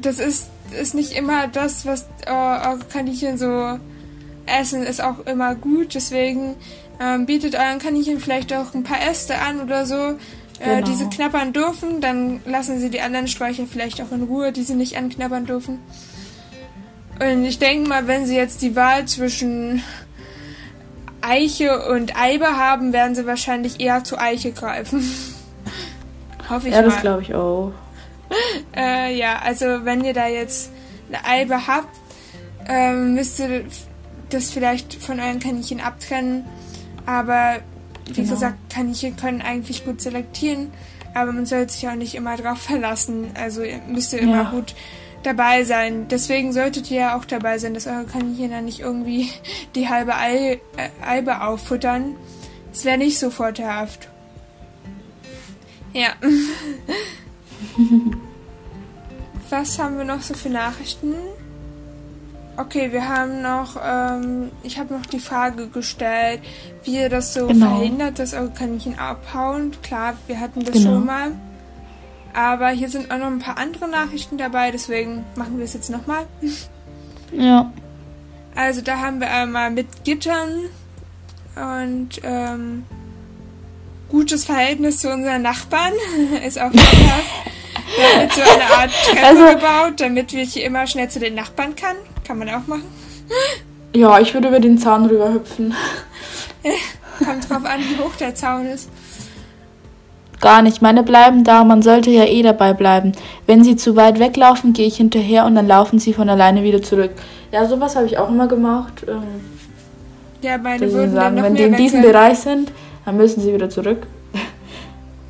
das 0.00 0.18
ist, 0.20 0.48
ist 0.80 0.94
nicht 0.94 1.12
immer 1.12 1.48
das, 1.48 1.86
was 1.86 2.02
äh, 2.26 2.30
eure 2.30 2.78
Kaninchen 2.92 3.38
so 3.38 3.78
essen, 4.46 4.82
ist 4.84 5.02
auch 5.02 5.20
immer 5.26 5.54
gut. 5.54 5.94
Deswegen 5.94 6.54
ähm, 7.00 7.26
bietet 7.26 7.54
euren 7.54 7.78
Kaninchen 7.78 8.20
vielleicht 8.20 8.52
auch 8.52 8.74
ein 8.74 8.84
paar 8.84 9.02
Äste 9.02 9.38
an 9.38 9.60
oder 9.60 9.86
so, 9.86 9.94
äh, 9.94 10.14
Genau. 10.76 10.86
die 10.86 10.94
sie 10.94 11.06
knabbern 11.08 11.52
dürfen. 11.52 12.00
Dann 12.00 12.40
lassen 12.44 12.78
sie 12.80 12.90
die 12.90 13.00
anderen 13.00 13.28
Sträucher 13.28 13.64
vielleicht 13.66 14.00
auch 14.00 14.12
in 14.12 14.22
Ruhe, 14.24 14.52
die 14.52 14.62
sie 14.62 14.74
nicht 14.74 14.96
anknabbern 14.96 15.46
dürfen. 15.46 15.78
Und 17.20 17.44
ich 17.44 17.58
denke 17.58 17.88
mal, 17.88 18.06
wenn 18.06 18.26
sie 18.26 18.36
jetzt 18.36 18.62
die 18.62 18.74
Wahl 18.76 19.06
zwischen 19.06 19.82
Eiche 21.20 21.88
und 21.88 22.16
Eibe 22.20 22.56
haben, 22.56 22.92
werden 22.92 23.14
sie 23.14 23.26
wahrscheinlich 23.26 23.80
eher 23.80 24.04
zu 24.04 24.18
Eiche 24.18 24.52
greifen. 24.52 25.02
Hoffe 26.50 26.68
ich 26.68 26.74
Ja, 26.74 26.82
mal. 26.82 26.88
das 26.90 27.00
glaube 27.00 27.22
ich 27.22 27.34
auch. 27.34 27.72
Äh, 28.76 29.16
ja, 29.16 29.38
also 29.44 29.84
wenn 29.84 30.02
ihr 30.02 30.12
da 30.14 30.26
jetzt 30.26 30.70
eine 31.08 31.24
Eibe 31.24 31.68
habt, 31.68 31.94
ähm, 32.66 33.14
müsst 33.14 33.38
ihr 33.38 33.64
das 34.30 34.50
vielleicht 34.50 34.94
von 34.94 35.20
euren 35.20 35.38
Kaninchen 35.38 35.80
abtrennen. 35.80 36.44
Aber 37.06 37.60
wie 38.06 38.14
Genau. 38.14 38.30
gesagt, 38.30 38.56
Kaninchen 38.70 39.14
können 39.16 39.40
eigentlich 39.40 39.84
gut 39.84 40.00
selektieren, 40.00 40.72
aber 41.14 41.30
man 41.32 41.46
sollte 41.46 41.74
sich 41.74 41.86
auch 41.86 41.94
nicht 41.94 42.16
immer 42.16 42.36
drauf 42.36 42.58
verlassen. 42.58 43.30
Also 43.34 43.62
ihr 43.62 43.78
müsst 43.86 44.12
ihr 44.14 44.20
immer 44.20 44.42
Ja. 44.44 44.50
gut 44.50 44.74
dabei 45.24 45.64
sein. 45.64 46.06
Deswegen 46.08 46.52
solltet 46.52 46.90
ihr 46.90 46.98
ja 47.00 47.16
auch 47.18 47.24
dabei 47.24 47.58
sein, 47.58 47.74
dass 47.74 47.86
eure 47.86 48.04
Kaninchen 48.04 48.50
dann 48.50 48.64
nicht 48.66 48.80
irgendwie 48.80 49.30
die 49.74 49.88
halbe 49.88 50.14
Ei, 50.16 50.60
äh, 50.76 50.88
Eibe 51.04 51.40
auffuttern. 51.42 52.16
Das 52.72 52.84
wäre 52.84 52.98
nicht 52.98 53.18
so 53.18 53.30
vorteilhaft. 53.30 54.08
Ja. 55.92 56.08
Was 59.50 59.78
haben 59.78 59.98
wir 59.98 60.04
noch 60.04 60.22
so 60.22 60.34
für 60.34 60.48
Nachrichten? 60.48 61.14
Okay, 62.56 62.92
wir 62.92 63.08
haben 63.08 63.42
noch, 63.42 63.76
ähm, 63.84 64.50
ich 64.62 64.78
habe 64.78 64.94
noch 64.94 65.06
die 65.06 65.18
Frage 65.18 65.68
gestellt, 65.68 66.40
wie 66.84 66.96
ihr 66.96 67.08
das 67.08 67.34
so 67.34 67.48
Genau. 67.48 67.76
verhindert, 67.76 68.18
dass 68.20 68.32
eure 68.32 68.50
Kaninchen 68.50 68.96
abhauen. 68.98 69.72
Klar, 69.82 70.14
wir 70.28 70.38
hatten 70.38 70.64
das 70.64 70.74
Genau. 70.74 70.94
schon 70.94 71.04
mal. 71.06 71.32
Aber 72.34 72.68
hier 72.70 72.88
sind 72.88 73.10
auch 73.12 73.18
noch 73.18 73.26
ein 73.28 73.38
paar 73.38 73.58
andere 73.58 73.88
Nachrichten 73.88 74.38
dabei, 74.38 74.70
deswegen 74.72 75.24
machen 75.36 75.56
wir 75.58 75.64
es 75.64 75.72
jetzt 75.74 75.88
nochmal. 75.90 76.26
Ja. 77.32 77.72
Also 78.56 78.80
da 78.80 78.98
haben 78.98 79.20
wir 79.20 79.30
einmal 79.30 79.70
mit 79.70 79.86
Gittern 80.04 80.48
und 81.56 82.08
ähm, 82.24 82.84
gutes 84.08 84.44
Verhältnis 84.44 84.98
zu 84.98 85.12
unseren 85.12 85.42
Nachbarn 85.42 85.92
ist 86.46 86.58
auch 86.58 86.70
vorteilhaft. 86.72 87.30
Wir 87.96 88.04
haben 88.12 88.20
jetzt 88.22 88.34
so 88.36 88.42
eine 88.42 88.64
Art 88.64 88.90
Treppe 89.04 89.26
Also- 89.26 89.46
gebaut, 89.54 89.92
damit 90.00 90.32
wir 90.32 90.44
hier 90.44 90.64
immer 90.64 90.86
schnell 90.86 91.08
zu 91.08 91.20
den 91.20 91.34
Nachbarn 91.36 91.76
kann. 91.76 91.96
Kann 92.26 92.38
man 92.38 92.48
auch 92.50 92.66
machen. 92.66 92.84
Ja, 93.94 94.18
ich 94.18 94.34
würde 94.34 94.48
über 94.48 94.58
den 94.60 94.78
Zaun 94.78 95.06
rüber 95.06 95.32
hüpfen. 95.32 95.72
Kommt 97.24 97.48
drauf 97.48 97.64
an, 97.64 97.80
wie 97.80 97.96
hoch 98.02 98.14
der 98.16 98.34
Zaun 98.34 98.66
ist. 98.66 98.88
Gar 100.40 100.62
nicht. 100.62 100.82
Meine 100.82 101.02
bleiben 101.02 101.44
da. 101.44 101.64
Man 101.64 101.82
sollte 101.82 102.10
ja 102.10 102.24
eh 102.24 102.42
dabei 102.42 102.72
bleiben. 102.74 103.12
Wenn 103.46 103.64
sie 103.64 103.76
zu 103.76 103.96
weit 103.96 104.18
weglaufen, 104.18 104.72
gehe 104.72 104.86
ich 104.86 104.96
hinterher 104.96 105.46
und 105.46 105.54
dann 105.54 105.66
laufen 105.66 105.98
sie 105.98 106.12
von 106.12 106.28
alleine 106.28 106.62
wieder 106.62 106.82
zurück. 106.82 107.12
Ja, 107.52 107.66
sowas 107.66 107.96
habe 107.96 108.06
ich 108.06 108.18
auch 108.18 108.28
immer 108.28 108.46
gemacht. 108.48 109.04
Ähm, 109.08 109.22
Ja, 110.42 110.58
meine 110.58 110.80
würden 110.92 111.14
dann 111.14 111.14
sagen, 111.14 111.36
noch 111.36 111.42
wenn 111.44 111.54
die 111.54 111.62
in 111.62 111.76
diesem. 111.76 112.02
Bereich 112.02 112.38
sind, 112.38 112.70
dann 113.04 113.16
müssen 113.16 113.40
sie 113.40 113.54
wieder 113.54 113.70
zurück. 113.70 114.06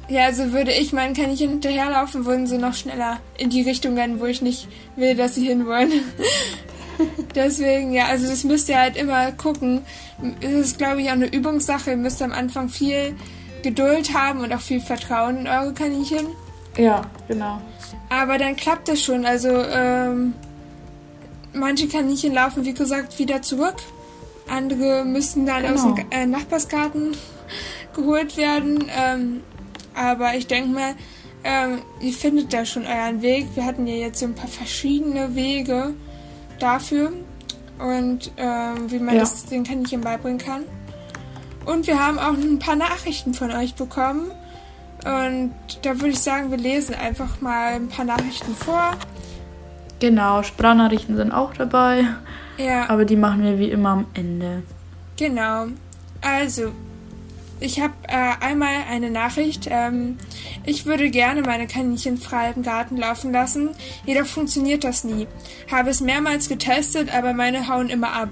Ja, 0.09 0.27
also 0.27 0.53
würde 0.53 0.71
ich 0.73 0.93
meinen 0.93 1.14
Kaninchen 1.14 1.49
hinterherlaufen, 1.51 2.27
würden 2.27 2.47
sie 2.47 2.59
noch 2.59 2.75
schneller 2.75 3.19
in 3.38 3.49
die 3.49 3.62
Richtung 3.62 3.97
rennen, 3.97 4.21
wo 4.21 4.27
ich 4.27 4.43
nicht 4.43 4.69
will, 4.97 5.14
dass 5.14 5.35
sie 5.35 5.47
hinwollen. 5.47 5.93
Deswegen, 7.35 7.93
ja, 7.93 8.07
also 8.07 8.29
das 8.29 8.45
müsst 8.45 8.69
ihr 8.69 8.79
halt 8.79 8.97
immer 8.97 9.33
gucken. 9.33 9.81
Es 10.40 10.53
ist, 10.53 10.79
glaube 10.79 11.01
ich, 11.01 11.09
auch 11.09 11.14
eine 11.14 11.27
Übungssache. 11.33 11.93
Ihr 11.93 11.97
müsst 11.97 12.23
am 12.23 12.33
Anfang 12.33 12.69
viel 12.69 13.14
Geduld 13.64 14.14
haben 14.14 14.40
und 14.40 14.53
auch 14.53 14.61
viel 14.61 14.81
Vertrauen 14.81 15.38
in 15.38 15.48
eure 15.48 15.72
Kaninchen. 15.72 16.27
Ja, 16.77 17.03
genau. 17.27 17.61
Aber 18.11 18.38
dann 18.38 18.55
klappt 18.57 18.88
das 18.88 19.03
schon. 19.03 19.24
Also, 19.24 19.48
ähm, 19.48 20.35
manche 21.53 21.88
Kaninchen 21.88 22.35
laufen, 22.35 22.64
wie 22.64 22.74
gesagt, 22.74 23.18
wieder 23.18 23.42
zurück. 23.42 23.77
Andere 24.48 25.05
müssen 25.05 25.46
dann 25.46 25.64
aus 25.66 25.83
dem 25.83 25.94
Genau. 25.94 26.07
äh, 26.11 26.27
Nachbarsgarten 26.27 27.16
geholt 27.96 28.37
werden. 28.37 28.85
Ähm, 28.96 29.40
aber 29.94 30.35
ich 30.37 30.46
denke 30.46 30.68
mal, 30.70 30.94
ähm, 31.44 31.79
ihr 32.00 32.12
findet 32.12 32.53
da 32.53 32.64
schon 32.66 32.85
euren 32.87 33.22
Weg. 33.22 33.46
Wir 33.55 33.64
hatten 33.64 33.87
ja 33.87 33.94
jetzt 33.94 34.20
so 34.20 34.27
ein 34.27 34.35
paar 34.35 34.48
verschiedene 34.48 35.35
Wege. 35.35 35.94
dafür 36.61 37.12
und 37.81 38.31
ähm, 38.37 38.88
wie 38.88 39.00
man 39.00 39.14
Ja. 39.16 39.20
das 39.22 39.44
den 39.46 39.64
Kaninchen 39.64 40.00
beibringen 40.03 40.38
kann. 40.38 40.62
Und 41.66 41.87
wir 41.87 41.98
haben 42.05 42.18
auch 42.18 42.33
ein 42.35 42.59
paar 42.59 42.77
Nachrichten 42.77 43.35
von 43.35 43.50
euch 43.50 43.74
bekommen. 43.74 44.31
Und 45.05 45.53
da 45.83 45.94
würde 45.96 46.11
ich 46.11 46.20
sagen, 46.20 46.50
wir 46.50 46.59
lesen 46.59 46.94
einfach 46.94 47.40
mal 47.40 47.74
ein 47.74 47.88
paar 47.88 48.05
Nachrichten 48.05 48.55
vor. 48.55 48.92
Genau, 50.00 50.42
Sprachnachrichten 50.42 51.16
sind 51.16 51.33
auch 51.33 51.55
dabei, 51.55 52.05
Ja, 52.59 52.88
aber 52.90 53.05
die 53.05 53.16
machen 53.16 53.42
wir 53.42 53.59
wie 53.59 53.70
immer 53.70 53.90
am 53.90 54.07
Ende. 54.14 54.62
genau. 55.16 55.66
Also, 56.20 56.72
ich 57.61 57.81
habe 57.81 57.92
äh, 58.09 58.33
einmal 58.44 58.74
eine 58.90 59.11
Nachricht. 59.11 59.68
Ähm, 59.70 60.16
ich 60.64 60.87
würde 60.87 61.11
gerne 61.11 61.42
meine 61.42 61.66
Kaninchen 61.66 62.16
frei 62.16 62.53
im 62.57 62.62
Garten 62.62 62.96
laufen 62.96 63.31
lassen, 63.31 63.70
jedoch 64.07 64.27
funktioniert 64.27 64.85
das 64.85 65.05
nie. 65.05 65.27
Habe 65.70 65.90
es 65.90 66.00
mehrmals 66.00 66.48
getestet, 66.48 67.14
aber 67.14 67.35
meine 67.35 67.68
hauen 67.68 67.90
immer 67.90 68.12
ab. 68.14 68.31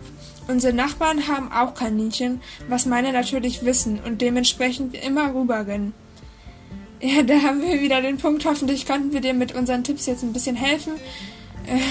Unsere 0.49 0.73
Nachbarn 0.73 1.29
haben 1.29 1.53
auch 1.53 1.75
Kaninchen, 1.75 2.41
was 2.69 2.87
meine 2.87 3.13
natürlich 3.13 3.65
wissen 3.65 4.01
und 4.05 4.21
dementsprechend 4.21 4.95
immer 4.95 5.35
rübergehen. 5.35 5.95
Ja, 7.01 7.23
da 7.23 7.43
haben 7.43 7.63
wir 7.63 7.81
wieder 7.81 8.01
den 8.01 8.19
Punkt. 8.19 8.45
Hoffentlich 8.45 8.87
konnten 8.87 9.13
wir 9.13 9.21
dir 9.21 9.35
mit 9.35 9.55
unseren 9.55 9.83
Tipps 9.83 10.07
jetzt 10.07 10.23
ein 10.23 10.33
bisschen 10.33 10.57
helfen. 10.57 10.95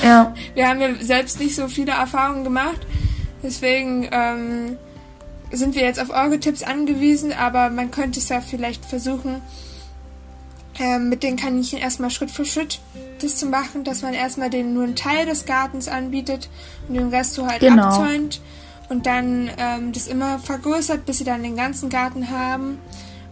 Ja, 0.04 0.34
Wir 0.54 0.68
haben 0.68 0.82
ja 0.82 0.90
selbst 1.02 1.40
nicht 1.40 1.56
so 1.56 1.68
viele 1.68 1.92
Erfahrungen 1.92 2.44
gemacht. 2.44 2.80
Deswegen 3.44 4.08
ähm, 4.12 4.78
sind 5.52 5.76
wir 5.76 5.84
jetzt 5.84 6.00
auf 6.00 6.12
eure 6.12 6.40
Tipps 6.40 6.64
angewiesen, 6.64 7.34
aber 7.34 7.70
man 7.70 7.92
könnte 7.92 8.20
es 8.20 8.30
ja 8.30 8.42
vielleicht 8.42 8.86
versuchen, 8.86 9.42
ähm, 10.80 11.10
mit 11.10 11.24
den 11.24 11.36
Kaninchen 11.36 11.80
erstmal 11.80 12.10
Schritt 12.10 12.32
für 12.32 12.46
Schritt 12.46 12.80
das 13.22 13.36
zu 13.38 13.46
machen, 13.46 13.84
dass 13.84 14.02
man 14.02 14.14
erstmal 14.16 14.50
denen 14.50 14.74
nur 14.74 14.84
einen 14.84 14.96
Teil 14.96 15.26
des 15.28 15.46
Gartens 15.46 15.88
anbietet 15.88 16.50
und 16.88 16.96
den 16.96 17.10
Rest 17.10 17.34
so 17.36 17.46
halt 17.46 17.60
Genau. 17.60 17.84
abzäunt 17.84 18.42
und 18.90 19.06
dann 19.06 19.50
ähm, 19.58 19.92
das 19.92 20.08
immer 20.08 20.40
vergrößert, 20.40 21.06
bis 21.06 21.20
sie 21.20 21.24
dann 21.24 21.44
den 21.44 21.56
ganzen 21.56 21.90
Garten 21.90 22.30
haben 22.32 22.80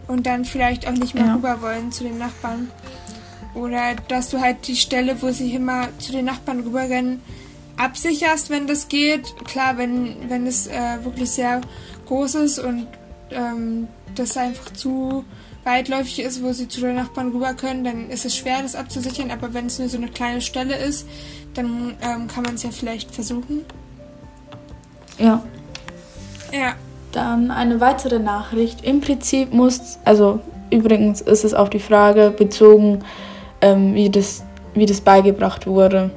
und 0.06 0.26
dann 0.26 0.44
vielleicht 0.44 0.86
auch 0.86 0.92
nicht 0.92 1.14
mehr 1.14 1.26
Ja. 1.26 1.34
rüber 1.34 1.60
wollen 1.60 1.90
zu 1.92 2.04
den 2.04 2.18
Nachbarn. 2.18 2.70
Oder 3.54 3.94
dass 4.08 4.30
du 4.30 4.40
halt 4.40 4.68
die 4.68 4.76
Stelle, 4.76 5.20
wo 5.22 5.32
sie 5.32 5.52
immer 5.54 5.88
zu 5.98 6.12
den 6.12 6.24
Nachbarn 6.26 6.60
rüberrennen, 6.60 7.20
absicherst, 7.76 8.50
wenn 8.50 8.66
das 8.68 8.88
geht. 8.88 9.34
Klar, 9.44 9.76
wenn, 9.76 10.28
wenn 10.30 10.46
es 10.46 10.66
äh, 10.68 11.02
wirklich 11.02 11.30
sehr 11.30 11.60
groß 12.06 12.36
ist 12.36 12.58
und 12.60 12.86
ähm, 13.32 13.88
das 14.14 14.36
einfach 14.36 14.72
zu 14.72 15.24
weitläufig 15.64 16.20
ist, 16.20 16.42
wo 16.42 16.52
sie 16.52 16.68
zu 16.68 16.80
den 16.80 16.96
Nachbarn 16.96 17.32
rüber 17.32 17.54
können, 17.54 17.84
dann 17.84 18.10
ist 18.10 18.24
es 18.24 18.36
schwer, 18.36 18.62
das 18.62 18.74
abzusichern. 18.74 19.30
Aber 19.30 19.52
wenn 19.52 19.66
es 19.66 19.78
nur 19.78 19.88
so 19.88 19.98
eine 19.98 20.08
kleine 20.08 20.40
Stelle 20.40 20.76
ist, 20.76 21.06
dann 21.54 21.96
ähm, 22.02 22.26
kann 22.28 22.44
man 22.44 22.54
es 22.54 22.62
ja 22.62 22.70
vielleicht 22.70 23.14
versuchen. 23.14 23.64
ja. 25.18 25.42
Ja, 26.52 26.74
Dann 27.12 27.52
eine 27.52 27.80
weitere 27.80 28.18
Nachricht. 28.18 28.84
Im 28.84 29.00
Prinzip 29.00 29.52
muss, 29.52 29.98
also 30.04 30.40
übrigens 30.70 31.20
ist 31.20 31.44
es 31.44 31.54
auf 31.54 31.70
die 31.70 31.78
Frage 31.78 32.34
bezogen, 32.36 33.04
ähm, 33.60 33.94
wie, 33.94 34.10
das, 34.10 34.42
wie 34.74 34.86
das 34.86 35.00
beigebracht 35.00 35.68
wurde. 35.68 36.10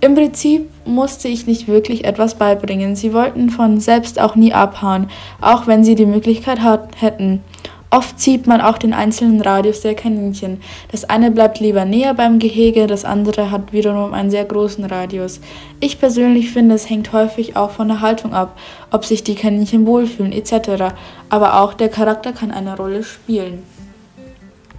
Im 0.00 0.14
Prinzip 0.14 0.70
musste 0.86 1.28
ich 1.28 1.46
nicht 1.46 1.68
wirklich 1.68 2.04
etwas 2.04 2.36
beibringen. 2.36 2.96
Sie 2.96 3.12
wollten 3.12 3.50
von 3.50 3.80
selbst 3.80 4.20
auch 4.20 4.36
nie 4.36 4.52
abhauen, 4.52 5.08
auch 5.40 5.66
wenn 5.66 5.84
sie 5.84 5.94
die 5.94 6.06
Möglichkeit 6.06 6.60
hat, 6.60 7.00
hätten. 7.00 7.42
Oft 7.90 8.18
zieht 8.18 8.46
man 8.48 8.60
auch 8.60 8.78
den 8.78 8.92
einzelnen 8.92 9.40
Radius 9.40 9.80
der 9.80 9.94
Kaninchen. 9.94 10.60
Das 10.90 11.04
eine 11.04 11.30
bleibt 11.30 11.60
lieber 11.60 11.84
näher 11.84 12.14
beim 12.14 12.40
Gehege, 12.40 12.88
das 12.88 13.04
andere 13.04 13.50
hat 13.52 13.72
wiederum 13.72 14.12
einen 14.12 14.30
sehr 14.30 14.44
großen 14.44 14.84
Radius. 14.84 15.40
Ich 15.78 16.00
persönlich 16.00 16.50
finde, 16.50 16.74
es 16.74 16.90
hängt 16.90 17.12
häufig 17.12 17.56
auch 17.56 17.70
von 17.70 17.88
der 17.88 18.00
Haltung 18.00 18.34
ab, 18.34 18.58
ob 18.90 19.04
sich 19.04 19.22
die 19.22 19.36
Kaninchen 19.36 19.86
wohlfühlen 19.86 20.32
etc. 20.32 20.94
Aber 21.30 21.60
auch 21.60 21.74
der 21.74 21.88
Charakter 21.88 22.32
kann 22.32 22.50
eine 22.50 22.76
Rolle 22.76 23.04
spielen. 23.04 23.62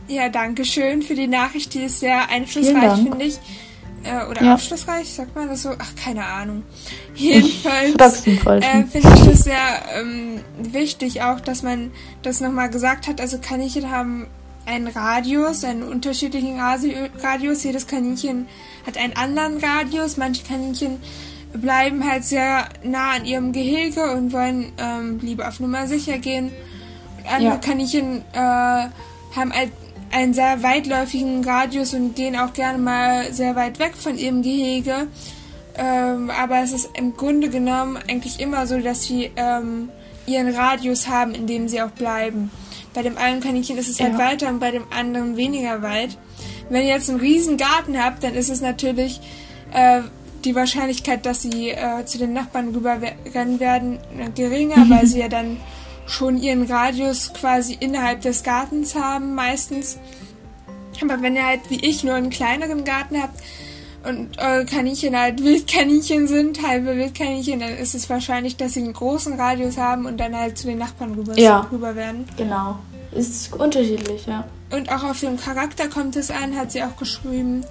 ja, 0.10 0.28
danke 0.30 0.66
schön 0.66 1.02
für 1.02 1.16
die 1.16 1.28
Nachricht. 1.28 1.74
Die 1.74 1.84
ist 1.84 2.02
sehr 2.02 2.30
einflussreich, 2.30 3.02
finde 3.02 3.24
ich. 3.24 3.40
Äh, 4.04 4.26
oder 4.30 4.44
Ja. 4.44 4.54
aufschlussreich, 4.54 5.12
sagt 5.14 5.36
man 5.36 5.50
das 5.50 5.64
so? 5.64 5.70
Ach, 5.78 5.96
keine 6.02 6.26
Ahnung. 6.26 6.64
Jedenfalls. 7.16 7.94
äh, 8.66 8.84
finde 8.86 9.14
ich 9.16 9.26
das 9.26 9.44
sehr 9.44 9.58
ähm, 10.00 10.40
wichtig 10.62 11.22
auch, 11.24 11.40
dass 11.40 11.64
man 11.64 11.92
das 12.22 12.40
nochmal 12.42 12.70
gesagt 12.70 13.08
hat. 13.08 13.20
Also 13.20 13.38
Kaninchen 13.40 13.90
haben 13.92 14.28
einen 14.66 14.88
Radius, 14.88 15.64
einen 15.64 15.84
unterschiedlichen 15.84 16.60
Radius. 16.60 17.64
Jedes 17.64 17.88
Kaninchen 17.88 18.48
hat 18.86 18.98
einen 18.98 19.16
anderen 19.16 19.58
Radius. 19.58 20.18
Manche 20.18 20.44
Kaninchen 20.44 21.00
bleiben 21.54 22.08
halt 22.10 22.24
sehr 22.26 22.68
nah 22.84 23.12
an 23.12 23.26
ihrem 23.26 23.52
Gehege 23.54 24.12
und 24.12 24.32
wollen 24.34 24.72
ähm, 24.78 25.20
lieber 25.22 25.48
auf 25.48 25.60
Nummer 25.60 25.88
sicher 25.88 26.18
gehen. 26.18 26.52
Und 27.18 27.26
andere 27.34 27.54
Ja. 27.54 27.58
Kaninchen 27.58 28.22
äh, 28.34 28.38
haben 29.36 29.54
halt 29.54 29.72
einen 30.12 30.34
sehr 30.34 30.64
weitläufigen 30.64 31.44
Radius 31.44 31.94
und 31.94 32.16
gehen 32.16 32.36
auch 32.36 32.54
gerne 32.54 32.78
mal 32.78 33.34
sehr 33.34 33.56
weit 33.56 33.80
weg 33.80 33.94
von 33.96 34.18
ihrem 34.18 34.42
Gehege. 34.42 35.08
Ähm, 35.78 36.32
aber 36.32 36.60
es 36.64 36.72
ist 36.72 36.90
im 36.98 37.16
Grunde 37.16 37.50
genommen 37.50 37.98
eigentlich 38.10 38.40
immer 38.40 38.66
so, 38.66 38.80
dass 38.80 39.04
sie 39.04 39.32
ähm, 39.36 39.90
ihren 40.26 40.54
Radius 40.54 41.08
haben, 41.08 41.34
in 41.36 41.46
dem 41.48 41.68
sie 41.68 41.82
auch 41.82 41.92
bleiben. 41.92 42.50
Bei 42.94 43.04
dem 43.04 43.18
einen 43.18 43.42
Kaninchen 43.42 43.78
ist 43.78 43.88
es 43.90 44.00
halt 44.00 44.14
Ja. 44.14 44.20
weiter 44.20 44.50
und 44.50 44.60
bei 44.60 44.72
dem 44.72 44.86
anderen 44.98 45.38
weniger 45.38 45.84
weit. 45.84 46.18
Wenn 46.70 46.82
ihr 46.82 46.90
jetzt 46.90 47.10
einen 47.10 47.20
riesen 47.20 47.58
Garten 47.58 48.04
habt, 48.04 48.24
dann 48.24 48.34
ist 48.34 48.50
es 48.50 48.60
natürlich 48.60 49.22
äh, 49.72 50.02
die 50.44 50.56
Wahrscheinlichkeit, 50.56 51.26
dass 51.26 51.44
sie 51.44 51.70
äh, 51.70 52.06
zu 52.06 52.18
den 52.18 52.34
Nachbarn 52.34 52.70
rüber 52.74 52.98
rennen 53.34 53.60
werden, 53.60 54.00
geringer, 54.36 54.86
weil 54.90 55.06
sie 55.06 55.20
ja 55.20 55.28
dann 55.28 55.58
schon 56.08 56.38
ihren 56.42 56.64
Radius 56.64 57.34
quasi 57.34 57.78
innerhalb 57.80 58.22
des 58.22 58.44
Gartens 58.44 58.96
haben 58.96 59.36
meistens. 59.36 59.98
Aber 61.02 61.22
wenn 61.22 61.36
ihr 61.36 61.46
halt 61.46 61.62
wie 61.70 61.86
ich 61.86 62.04
nur 62.04 62.16
einen 62.16 62.30
kleineren 62.32 62.84
Garten 62.84 63.22
habt 63.22 63.40
und 64.08 64.38
eure 64.40 64.66
Kaninchen 64.66 65.16
halt 65.20 65.44
Wildkaninchen 65.44 66.28
sind, 66.28 66.66
halbe 66.66 66.96
Wildkaninchen, 66.96 67.60
dann 67.60 67.78
ist 67.78 67.94
es 67.94 68.10
wahrscheinlich, 68.10 68.56
dass 68.58 68.74
sie 68.74 68.82
einen 68.84 68.94
großen 68.94 69.34
Radius 69.40 69.78
haben 69.78 70.06
und 70.06 70.18
dann 70.18 70.36
halt 70.36 70.58
zu 70.58 70.68
den 70.68 70.78
Nachbarn 70.80 71.14
rüber, 71.14 71.38
Ja. 71.38 71.68
rüber 71.72 71.96
werden. 71.96 72.26
Genau. 72.38 72.80
Ist 73.12 73.54
unterschiedlich, 73.54 74.26
ja. 74.26 74.46
Und 74.72 74.92
auch 74.92 75.04
auf 75.04 75.20
den 75.20 75.38
Charakter 75.38 75.88
kommt 75.88 76.16
es 76.16 76.30
an, 76.32 76.56
hat 76.58 76.72
sie 76.72 76.84
auch 76.84 76.96
geschrieben. 76.98 77.64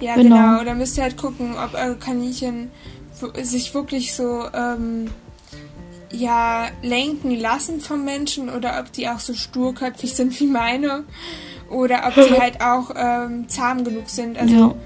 Ja, 0.00 0.14
Genau. 0.14 0.36
genau. 0.36 0.64
Da 0.64 0.74
müsst 0.74 0.96
ihr 0.96 1.02
halt 1.04 1.16
gucken, 1.16 1.54
ob 1.56 1.74
eure 1.74 1.96
Kaninchen 1.96 2.70
sich 3.42 3.74
wirklich 3.74 4.14
so 4.14 4.44
ähm, 4.54 5.10
ja 6.10 6.68
lenken 6.82 7.38
lassen 7.38 7.80
vom 7.80 8.04
Menschen 8.04 8.48
oder 8.48 8.80
ob 8.80 8.92
die 8.92 9.08
auch 9.08 9.20
so 9.20 9.34
sturköpfig 9.34 10.14
sind 10.14 10.38
wie 10.40 10.46
meine 10.46 11.04
oder 11.70 12.04
ob 12.06 12.14
sie 12.14 12.34
halt 12.40 12.60
auch 12.60 12.90
ähm, 12.96 13.48
zahm 13.48 13.84
genug 13.84 14.08
sind. 14.08 14.38
Also 14.38 14.76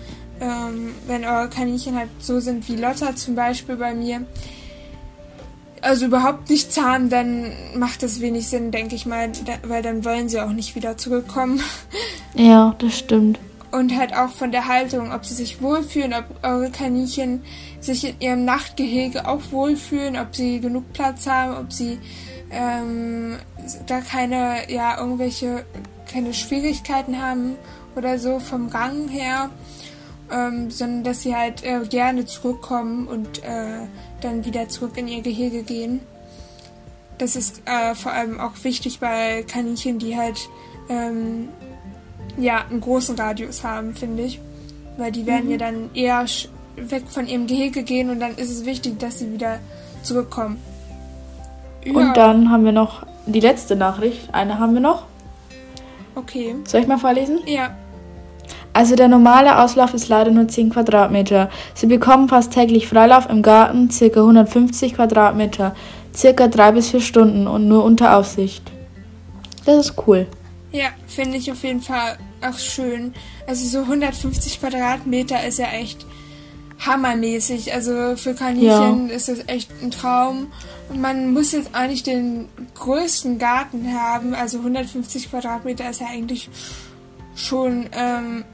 ähm, 0.40 0.94
wenn 1.06 1.24
eure 1.24 1.48
Kaninchen 1.48 1.96
halt 1.96 2.10
so 2.18 2.40
sind 2.40 2.68
wie 2.68 2.76
Lotta 2.76 3.14
zum 3.14 3.34
Beispiel 3.34 3.76
bei 3.76 3.94
mir, 3.94 4.26
also 5.82 6.06
überhaupt 6.06 6.48
nicht 6.48 6.72
zahm, 6.72 7.10
dann 7.10 7.52
macht 7.76 8.02
das 8.02 8.20
wenig 8.20 8.48
Sinn, 8.48 8.70
denke 8.70 8.94
ich 8.94 9.04
mal, 9.04 9.30
da, 9.44 9.54
weil 9.68 9.82
dann 9.82 10.04
wollen 10.04 10.28
sie 10.28 10.40
auch 10.40 10.52
nicht 10.52 10.74
wieder 10.74 10.96
zurückkommen. 10.96 11.60
Ja, 12.34 12.74
das 12.78 12.96
stimmt. 12.96 13.38
Und 13.72 13.94
halt 13.94 14.16
auch 14.16 14.30
von 14.30 14.52
der 14.52 14.66
Haltung, 14.66 15.12
ob 15.12 15.26
sie 15.26 15.34
sich 15.34 15.60
wohlfühlen, 15.60 16.14
ob 16.14 16.24
eure 16.42 16.70
Kaninchen 16.70 17.42
sich 17.84 18.04
in 18.04 18.20
ihrem 18.20 18.44
Nachtgehege 18.44 19.26
auch 19.26 19.40
wohlfühlen, 19.50 20.16
ob 20.16 20.34
sie 20.34 20.60
genug 20.60 20.92
Platz 20.92 21.26
haben, 21.26 21.56
ob 21.56 21.72
sie 21.72 21.98
ähm, 22.50 23.36
da 23.86 24.00
keine, 24.00 24.70
ja, 24.70 24.98
irgendwelche, 24.98 25.64
keine 26.10 26.34
Schwierigkeiten 26.34 27.20
haben 27.20 27.56
oder 27.96 28.18
so 28.18 28.38
vom 28.38 28.70
Gang 28.70 29.08
her, 29.10 29.50
ähm, 30.30 30.70
sondern 30.70 31.04
dass 31.04 31.22
sie 31.22 31.34
halt 31.34 31.64
äh, 31.64 31.80
gerne 31.88 32.24
zurückkommen 32.24 33.06
und 33.06 33.42
äh, 33.42 33.86
dann 34.20 34.44
wieder 34.44 34.68
zurück 34.68 34.96
in 34.96 35.08
ihr 35.08 35.22
Gehege 35.22 35.62
gehen. 35.62 36.00
Das 37.18 37.36
ist 37.36 37.62
äh, 37.66 37.94
vor 37.94 38.12
allem 38.12 38.40
auch 38.40 38.52
wichtig 38.62 39.00
bei 39.00 39.44
Kaninchen, 39.44 39.98
die 39.98 40.16
halt 40.16 40.48
ähm, 40.88 41.48
ja, 42.36 42.64
einen 42.68 42.80
großen 42.80 43.16
Radius 43.16 43.64
haben, 43.64 43.94
finde 43.94 44.24
ich. 44.24 44.40
Weil 44.96 45.12
die 45.12 45.26
werden 45.26 45.50
ja 45.50 45.56
dann 45.56 45.90
eher 45.94 46.26
weg 46.90 47.04
von 47.08 47.26
ihrem 47.26 47.46
Gehege 47.46 47.82
gehen 47.82 48.10
und 48.10 48.20
dann 48.20 48.34
ist 48.36 48.50
es 48.50 48.64
wichtig, 48.64 48.98
dass 48.98 49.18
sie 49.18 49.32
wieder 49.32 49.58
zurückkommen. 50.02 50.58
Ja, 51.84 51.92
Und 51.92 52.16
dann 52.16 52.50
haben 52.50 52.64
wir 52.64 52.72
noch 52.72 53.04
die 53.26 53.40
letzte 53.40 53.76
Nachricht. 53.76 54.32
Eine 54.32 54.58
haben 54.58 54.74
wir 54.74 54.80
noch. 54.80 55.04
Okay. 56.14 56.54
Soll 56.64 56.82
ich 56.82 56.86
mal 56.86 56.98
vorlesen? 56.98 57.40
Ja. 57.46 57.76
Also 58.74 58.96
der 58.96 59.08
normale 59.08 59.58
Auslauf 59.62 59.92
ist 59.92 60.08
leider 60.08 60.30
nur 60.30 60.48
10 60.48 60.70
Quadratmeter. 60.70 61.50
Sie 61.74 61.86
bekommen 61.86 62.28
fast 62.28 62.52
täglich 62.52 62.88
Freilauf 62.88 63.28
im 63.28 63.42
Garten, 63.42 63.88
ca. 63.88 64.04
150 64.04 64.94
Quadratmeter, 64.94 65.74
circa 66.14 66.48
drei 66.48 66.72
bis 66.72 66.90
vier 66.90 67.00
Stunden 67.00 67.46
und 67.46 67.68
nur 67.68 67.84
unter 67.84 68.16
Aufsicht. 68.16 68.62
Das 69.66 69.76
ist 69.86 69.94
cool. 70.06 70.26
Ja, 70.72 70.88
finde 71.06 71.36
ich 71.36 71.52
auf 71.52 71.62
jeden 71.64 71.82
Fall 71.82 72.16
auch 72.40 72.58
schön. 72.58 73.14
Also 73.46 73.66
so 73.66 73.80
150 73.84 74.60
Quadratmeter 74.60 75.44
ist 75.46 75.58
ja 75.58 75.66
echt 75.66 76.06
hammermäßig. 76.86 77.72
Also 77.72 78.16
für 78.16 78.34
Kaninchen 78.34 79.08
ja. 79.08 79.14
ist 79.14 79.28
das 79.28 79.40
echt 79.46 79.70
ein 79.82 79.90
Traum. 79.90 80.52
Und 80.88 81.00
man 81.00 81.32
muss 81.32 81.52
jetzt 81.52 81.70
nicht 81.88 82.06
den 82.06 82.48
größten 82.74 83.38
Garten 83.38 83.92
haben. 83.94 84.34
Also 84.34 84.58
150 84.58 85.30
Quadratmeter 85.30 85.88
ist 85.90 86.00
ja 86.00 86.08
eigentlich 86.08 86.50
schon 87.34 87.86
ähm, 87.92 88.44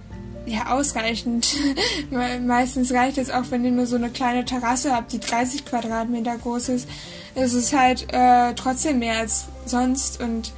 ja, 0.47 0.71
ausreichend. 0.71 1.55
Meistens 2.47 2.93
reicht 2.93 3.19
es 3.19 3.31
auch, 3.31 3.45
wenn 3.51 3.65
ihr 3.65 3.71
nur 3.71 3.87
so 3.87 3.97
eine 3.97 4.11
kleine 4.11 4.45
Terrasse 4.45 4.95
habt, 4.95 5.13
die 5.13 5.21
30 5.21 5.65
Quadratmeter 5.65 6.37
groß 6.39 6.71
ist. 6.71 6.89
Es 7.35 7.55
ist 7.55 7.77
halt 7.77 8.13
äh, 8.13 8.55
trotzdem 8.55 8.99
mehr 8.99 9.19
als 9.19 9.47
sonst 9.67 10.21
und 10.21 10.53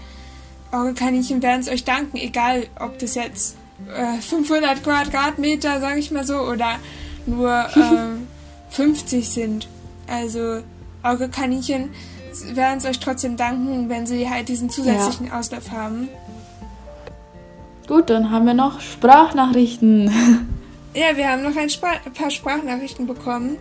eure 0.72 0.94
Kaninchen 0.94 1.42
werden 1.42 1.60
es 1.60 1.68
euch 1.68 1.84
danken, 1.84 2.16
egal 2.16 2.66
ob 2.78 2.98
das 2.98 3.16
jetzt 3.16 3.56
äh, 3.92 4.20
500 4.20 4.82
Quadratmeter, 4.84 5.80
sag 5.80 5.98
ich 5.98 6.10
mal 6.10 6.24
so, 6.24 6.38
oder 6.40 6.78
nur 7.26 7.50
äh, 7.76 8.74
50 8.74 9.28
sind. 9.28 9.68
Also 10.06 10.62
eure 11.02 11.28
Kaninchen 11.28 11.90
werden 12.52 12.78
es 12.78 12.84
euch 12.84 13.00
trotzdem 13.00 13.36
danken, 13.36 13.88
wenn 13.88 14.06
sie 14.06 14.28
halt 14.28 14.48
diesen 14.48 14.70
zusätzlichen 14.70 15.26
ja. 15.28 15.38
Auslauf 15.38 15.70
haben. 15.70 16.08
Gut, 17.86 18.08
dann 18.08 18.30
haben 18.30 18.46
wir 18.46 18.54
noch 18.54 18.80
Sprachnachrichten. 18.80 20.48
Ja, 20.92 21.16
wir 21.16 21.28
haben 21.28 21.44
noch 21.44 21.56
ein, 21.56 21.70
Spra 21.70 21.92
paar 22.14 22.30
Sprachnachrichten 22.30 23.06
bekommen. 23.06 23.56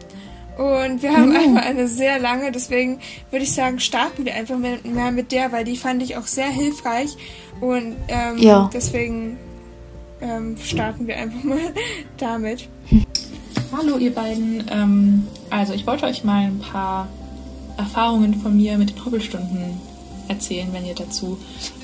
Und 0.57 1.03
wir 1.03 1.15
haben 1.15 1.29
mhm. 1.29 1.35
einmal 1.35 1.63
eine 1.63 1.87
sehr 1.87 2.19
lange, 2.19 2.51
deswegen 2.51 2.99
würde 3.29 3.43
ich 3.43 3.53
sagen, 3.53 3.79
starten 3.79 4.25
wir 4.25 4.33
einfach 4.33 4.57
mal 4.57 5.11
mit 5.11 5.31
der, 5.31 5.51
weil 5.51 5.63
die 5.63 5.77
fand 5.77 6.01
ich 6.01 6.17
auch 6.17 6.25
sehr 6.25 6.49
hilfreich. 6.49 7.15
Und 7.61 7.95
ähm, 8.07 8.37
ja. 8.39 8.69
deswegen 8.73 9.37
ähm, 10.21 10.57
starten 10.57 11.07
wir 11.07 11.17
einfach 11.17 11.43
mal 11.43 11.59
damit. 12.17 12.67
Hallo 13.71 13.99
ihr 13.99 14.15
beiden. 14.15 14.63
Ähm, 14.71 15.27
also 15.51 15.73
ich 15.73 15.85
wollte 15.85 16.05
euch 16.05 16.23
mal 16.23 16.45
ein 16.45 16.57
paar 16.57 17.07
Erfahrungen 17.77 18.41
von 18.41 18.57
mir 18.57 18.79
mit 18.79 18.89
den 18.89 19.05
Hobbelstunden 19.05 19.79
erzählen, 20.27 20.69
wenn 20.71 20.87
ihr 20.87 20.95
dazu 20.95 21.37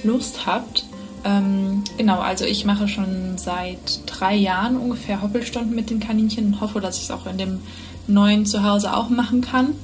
Lust 0.03 0.47
habt. 0.47 0.86
Ähm, 1.23 1.83
genau, 1.95 2.19
also 2.19 2.43
ich 2.43 2.65
mache 2.65 2.88
schon 2.88 3.38
seit 3.38 4.01
drei 4.07 4.36
Jahren 4.36 4.77
ungefähr 4.77 5.21
Hoppelstunden 5.21 5.75
mit 5.75 5.91
den 5.91 5.99
Kaninchen 5.99 6.47
und 6.47 6.61
hoffe, 6.61 6.81
dass 6.81 6.97
ich 6.97 7.03
es 7.03 7.11
auch 7.11 7.27
in 7.27 7.38
dem 7.38 7.59
neuen 8.07 8.47
Zuhause 8.47 8.95
auch 8.95 9.09
machen 9.09 9.41
kann. 9.41 9.75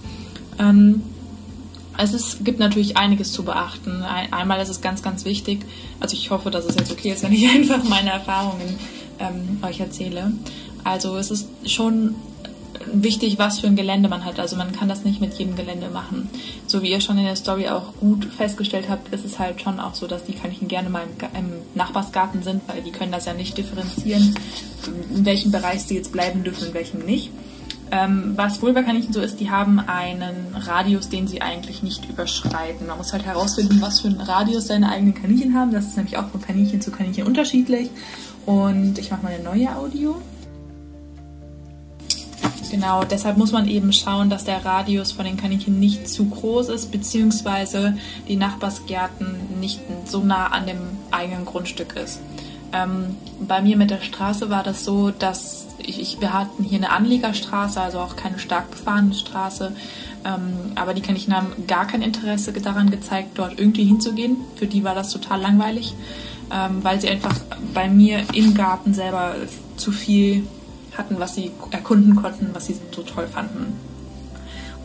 Ähm, 0.57 1.03
also 1.95 2.15
es 2.15 2.43
gibt 2.43 2.57
natürlich 2.57 2.97
einiges 2.97 3.31
zu 3.31 3.43
beachten. 3.43 4.01
Ein, 4.01 4.33
einmal 4.33 4.59
ist 4.59 4.69
es 4.69 4.81
ganz, 4.81 5.03
ganz 5.03 5.23
wichtig, 5.23 5.59
also 5.99 6.15
ich 6.15 6.31
hoffe, 6.31 6.49
dass 6.49 6.65
es 6.65 6.75
jetzt 6.75 6.91
okay 6.91 7.11
ist, 7.11 7.21
wenn 7.21 7.31
ich 7.31 7.47
einfach 7.55 7.83
meine 7.83 8.09
Erfahrungen 8.09 8.79
ähm, 9.19 9.59
euch 9.61 9.79
erzähle. 9.79 10.31
Also 10.83 11.17
es 11.17 11.31
ist 11.31 11.47
schon 11.65 12.15
wichtig, 12.93 13.37
was 13.37 13.59
für 13.59 13.67
ein 13.67 13.75
Gelände 13.75 14.09
man 14.09 14.25
hat. 14.25 14.39
Also 14.39 14.55
man 14.55 14.71
kann 14.71 14.89
das 14.89 15.03
nicht 15.03 15.21
mit 15.21 15.33
jedem 15.33 15.55
Gelände 15.55 15.89
machen. 15.89 16.29
So 16.67 16.81
wie 16.81 16.91
ihr 16.91 17.01
schon 17.01 17.17
in 17.17 17.25
der 17.25 17.35
Story 17.35 17.67
auch 17.69 17.93
gut 17.99 18.25
festgestellt 18.25 18.87
habt, 18.89 19.13
ist 19.13 19.25
es 19.25 19.39
halt 19.39 19.61
schon 19.61 19.79
auch 19.79 19.95
so, 19.95 20.07
dass 20.07 20.23
die 20.23 20.33
Kaninchen 20.33 20.67
gerne 20.67 20.89
mal 20.89 21.03
im, 21.37 21.51
Nachbarsgarten 21.75 22.43
sind, 22.43 22.61
weil 22.67 22.81
die 22.81 22.91
können 22.91 23.11
das 23.11 23.25
ja 23.25 23.33
nicht 23.33 23.57
differenzieren, 23.57 24.35
in 25.15 25.25
welchem 25.25 25.51
Bereich 25.51 25.83
sie 25.83 25.95
jetzt 25.95 26.11
bleiben 26.11 26.43
dürfen, 26.43 26.67
in 26.67 26.73
welchem 26.73 27.05
nicht. 27.05 27.31
Ähm, 27.93 28.33
was 28.37 28.61
wohl 28.61 28.71
bei 28.71 28.83
Kaninchen 28.83 29.11
so 29.11 29.19
ist, 29.19 29.41
die 29.41 29.49
haben 29.49 29.79
einen 29.79 30.55
Radius, 30.55 31.09
den 31.09 31.27
sie 31.27 31.41
eigentlich 31.41 31.83
nicht 31.83 32.09
überschreiten. 32.09 32.87
Man 32.87 32.97
muss 32.97 33.11
halt 33.11 33.25
herausfinden, 33.25 33.81
was 33.81 33.99
für 33.99 34.07
einen 34.07 34.21
Radius 34.21 34.67
seine 34.67 34.89
eigenen 34.89 35.13
Kaninchen 35.13 35.55
haben. 35.55 35.71
Das 35.71 35.85
ist 35.85 35.97
nämlich 35.97 36.17
auch 36.17 36.29
von 36.29 36.41
Kaninchen 36.41 36.79
zu 36.79 36.91
Kaninchen 36.91 37.27
unterschiedlich. 37.27 37.89
Und 38.45 38.97
ich 38.97 39.11
mache 39.11 39.23
mal 39.23 39.33
eine 39.33 39.43
neue 39.43 39.75
Audio. 39.75 40.21
Genau, 42.71 43.03
deshalb 43.03 43.35
muss 43.35 43.51
man 43.51 43.67
eben 43.67 43.91
schauen, 43.91 44.29
dass 44.29 44.45
der 44.45 44.63
Radius 44.63 45.11
von 45.11 45.25
den 45.25 45.35
Kaninchen 45.35 45.77
nicht 45.77 46.07
zu 46.07 46.23
groß 46.29 46.69
ist, 46.69 46.89
beziehungsweise 46.89 47.97
die 48.29 48.37
Nachbarsgärten 48.37 49.59
nicht 49.59 49.81
so 50.05 50.23
nah 50.23 50.47
an 50.47 50.67
dem 50.67 50.79
eigenen 51.11 51.43
Grundstück 51.43 51.97
ist. 51.97 52.21
Ähm, 52.71 53.17
bei 53.45 53.61
mir 53.61 53.75
mit 53.75 53.91
der 53.91 53.99
Straße 53.99 54.49
war 54.49 54.63
das 54.63 54.85
so, 54.85 55.11
dass 55.11 55.67
ich, 55.79 55.99
ich, 55.99 56.21
wir 56.21 56.31
hatten 56.31 56.63
hier 56.63 56.77
eine 56.77 56.91
Anliegerstraße, 56.91 57.81
also 57.81 57.99
auch 57.99 58.15
keine 58.15 58.39
stark 58.39 58.71
befahrene 58.71 59.13
Straße. 59.13 59.73
Ähm, 60.23 60.71
aber 60.75 60.93
die 60.93 61.01
Kaninchen 61.01 61.35
haben 61.35 61.67
gar 61.67 61.87
kein 61.87 62.01
Interesse 62.01 62.53
daran 62.53 62.89
gezeigt, 62.89 63.31
dort 63.35 63.59
irgendwie 63.59 63.83
hinzugehen. 63.83 64.37
Für 64.55 64.67
die 64.67 64.85
war 64.85 64.95
das 64.95 65.11
total 65.11 65.41
langweilig, 65.41 65.93
ähm, 66.49 66.81
weil 66.83 67.01
sie 67.01 67.09
einfach 67.09 67.35
bei 67.73 67.89
mir 67.89 68.23
im 68.33 68.53
Garten 68.53 68.93
selber 68.93 69.35
zu 69.75 69.91
viel 69.91 70.47
hatten, 70.97 71.19
was 71.19 71.35
sie 71.35 71.51
erkunden 71.71 72.15
konnten, 72.15 72.49
was 72.53 72.65
sie 72.65 72.77
so 72.91 73.01
toll 73.03 73.27
fanden. 73.27 73.73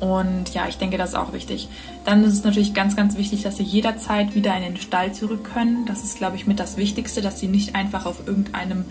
Und 0.01 0.53
ja, 0.53 0.69
ich 0.69 0.77
denke, 0.77 0.99
das 0.99 1.11
ist 1.11 1.17
auch 1.17 1.33
wichtig. 1.33 1.69
Dann 2.05 2.23
ist 2.23 2.35
es 2.35 2.45
natürlich 2.45 2.75
ganz, 2.75 2.97
ganz 2.97 3.17
wichtig, 3.17 3.43
dass 3.43 3.57
sie 3.57 3.63
jederzeit 3.63 4.35
wieder 4.35 4.55
in 4.57 4.63
den 4.63 4.77
Stall 4.77 5.13
zurück 5.13 5.45
können. 5.45 5.87
Das 5.87 6.05
ist, 6.05 6.19
glaube 6.19 6.37
ich, 6.37 6.47
mit 6.47 6.61
das 6.61 6.77
Wichtigste, 6.77 7.23
dass 7.23 7.41
sie 7.41 7.49
nicht 7.49 7.75
einfach 7.75 8.05
auf 8.05 8.27
irgendeinem 8.27 8.85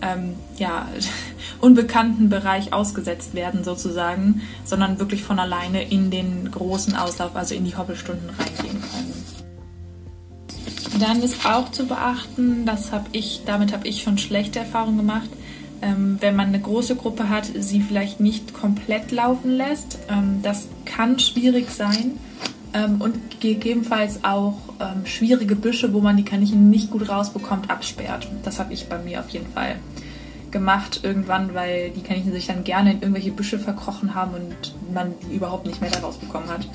ähm, 0.00 0.36
ja, 0.56 0.88
unbekannten 1.60 2.30
Bereich 2.30 2.72
ausgesetzt 2.72 3.34
werden, 3.34 3.62
sozusagen, 3.62 4.40
sondern 4.64 4.98
wirklich 4.98 5.22
von 5.22 5.38
alleine 5.38 5.82
in 5.82 6.10
den 6.10 6.50
großen 6.50 6.96
Auslauf, 6.96 7.36
also 7.36 7.54
in 7.54 7.64
die 7.64 7.76
Hoppelstunden 7.76 8.30
reingehen 8.30 8.80
können. 8.80 9.24
Dann 10.98 11.22
ist 11.22 11.46
auch 11.46 11.70
zu 11.70 11.86
beachten, 11.86 12.64
das 12.64 12.90
habe 12.90 13.06
ich, 13.12 13.42
damit 13.46 13.72
habe 13.72 13.86
ich 13.86 14.02
schon 14.02 14.18
schlechte 14.18 14.58
Erfahrungen 14.60 14.96
gemacht, 14.96 15.28
wenn 16.20 16.36
man 16.36 16.48
eine 16.48 16.60
große 16.60 16.96
Gruppe 16.96 17.28
hat, 17.28 17.48
sie 17.58 17.80
vielleicht 17.80 18.20
nicht 18.20 18.52
komplett 18.52 19.12
laufen 19.12 19.50
lässt. 19.52 19.98
Ähm, 20.10 20.40
das 20.42 20.68
kann 20.84 21.18
schwierig 21.18 21.70
sein. 21.70 22.18
Ähm, 22.74 23.00
und 23.00 23.40
gegebenenfalls 23.40 24.24
auch 24.24 24.58
ähm, 24.80 25.06
schwierige 25.06 25.56
Büsche, 25.56 25.92
wo 25.92 26.00
man 26.00 26.16
die 26.16 26.24
Kaninchen 26.24 26.68
nicht 26.68 26.90
gut 26.90 27.08
rausbekommt, 27.08 27.70
absperrt. 27.70 28.28
Das 28.42 28.58
habe 28.58 28.74
ich 28.74 28.88
bei 28.88 28.98
mir 28.98 29.20
auf 29.20 29.30
jeden 29.30 29.50
Fall 29.52 29.76
gemacht 30.50 31.00
irgendwann, 31.02 31.54
weil 31.54 31.90
die 31.90 32.02
Kaninchen 32.02 32.32
sich 32.32 32.46
dann 32.46 32.64
gerne 32.64 32.92
in 32.92 33.00
irgendwelche 33.00 33.30
Büsche 33.30 33.58
verkrochen 33.58 34.14
haben 34.14 34.34
und 34.34 34.74
man 34.92 35.14
die 35.22 35.34
überhaupt 35.34 35.66
nicht 35.66 35.80
mehr 35.80 35.90
da 35.90 36.00
rausbekommen 36.00 36.48
hat. 36.48 36.68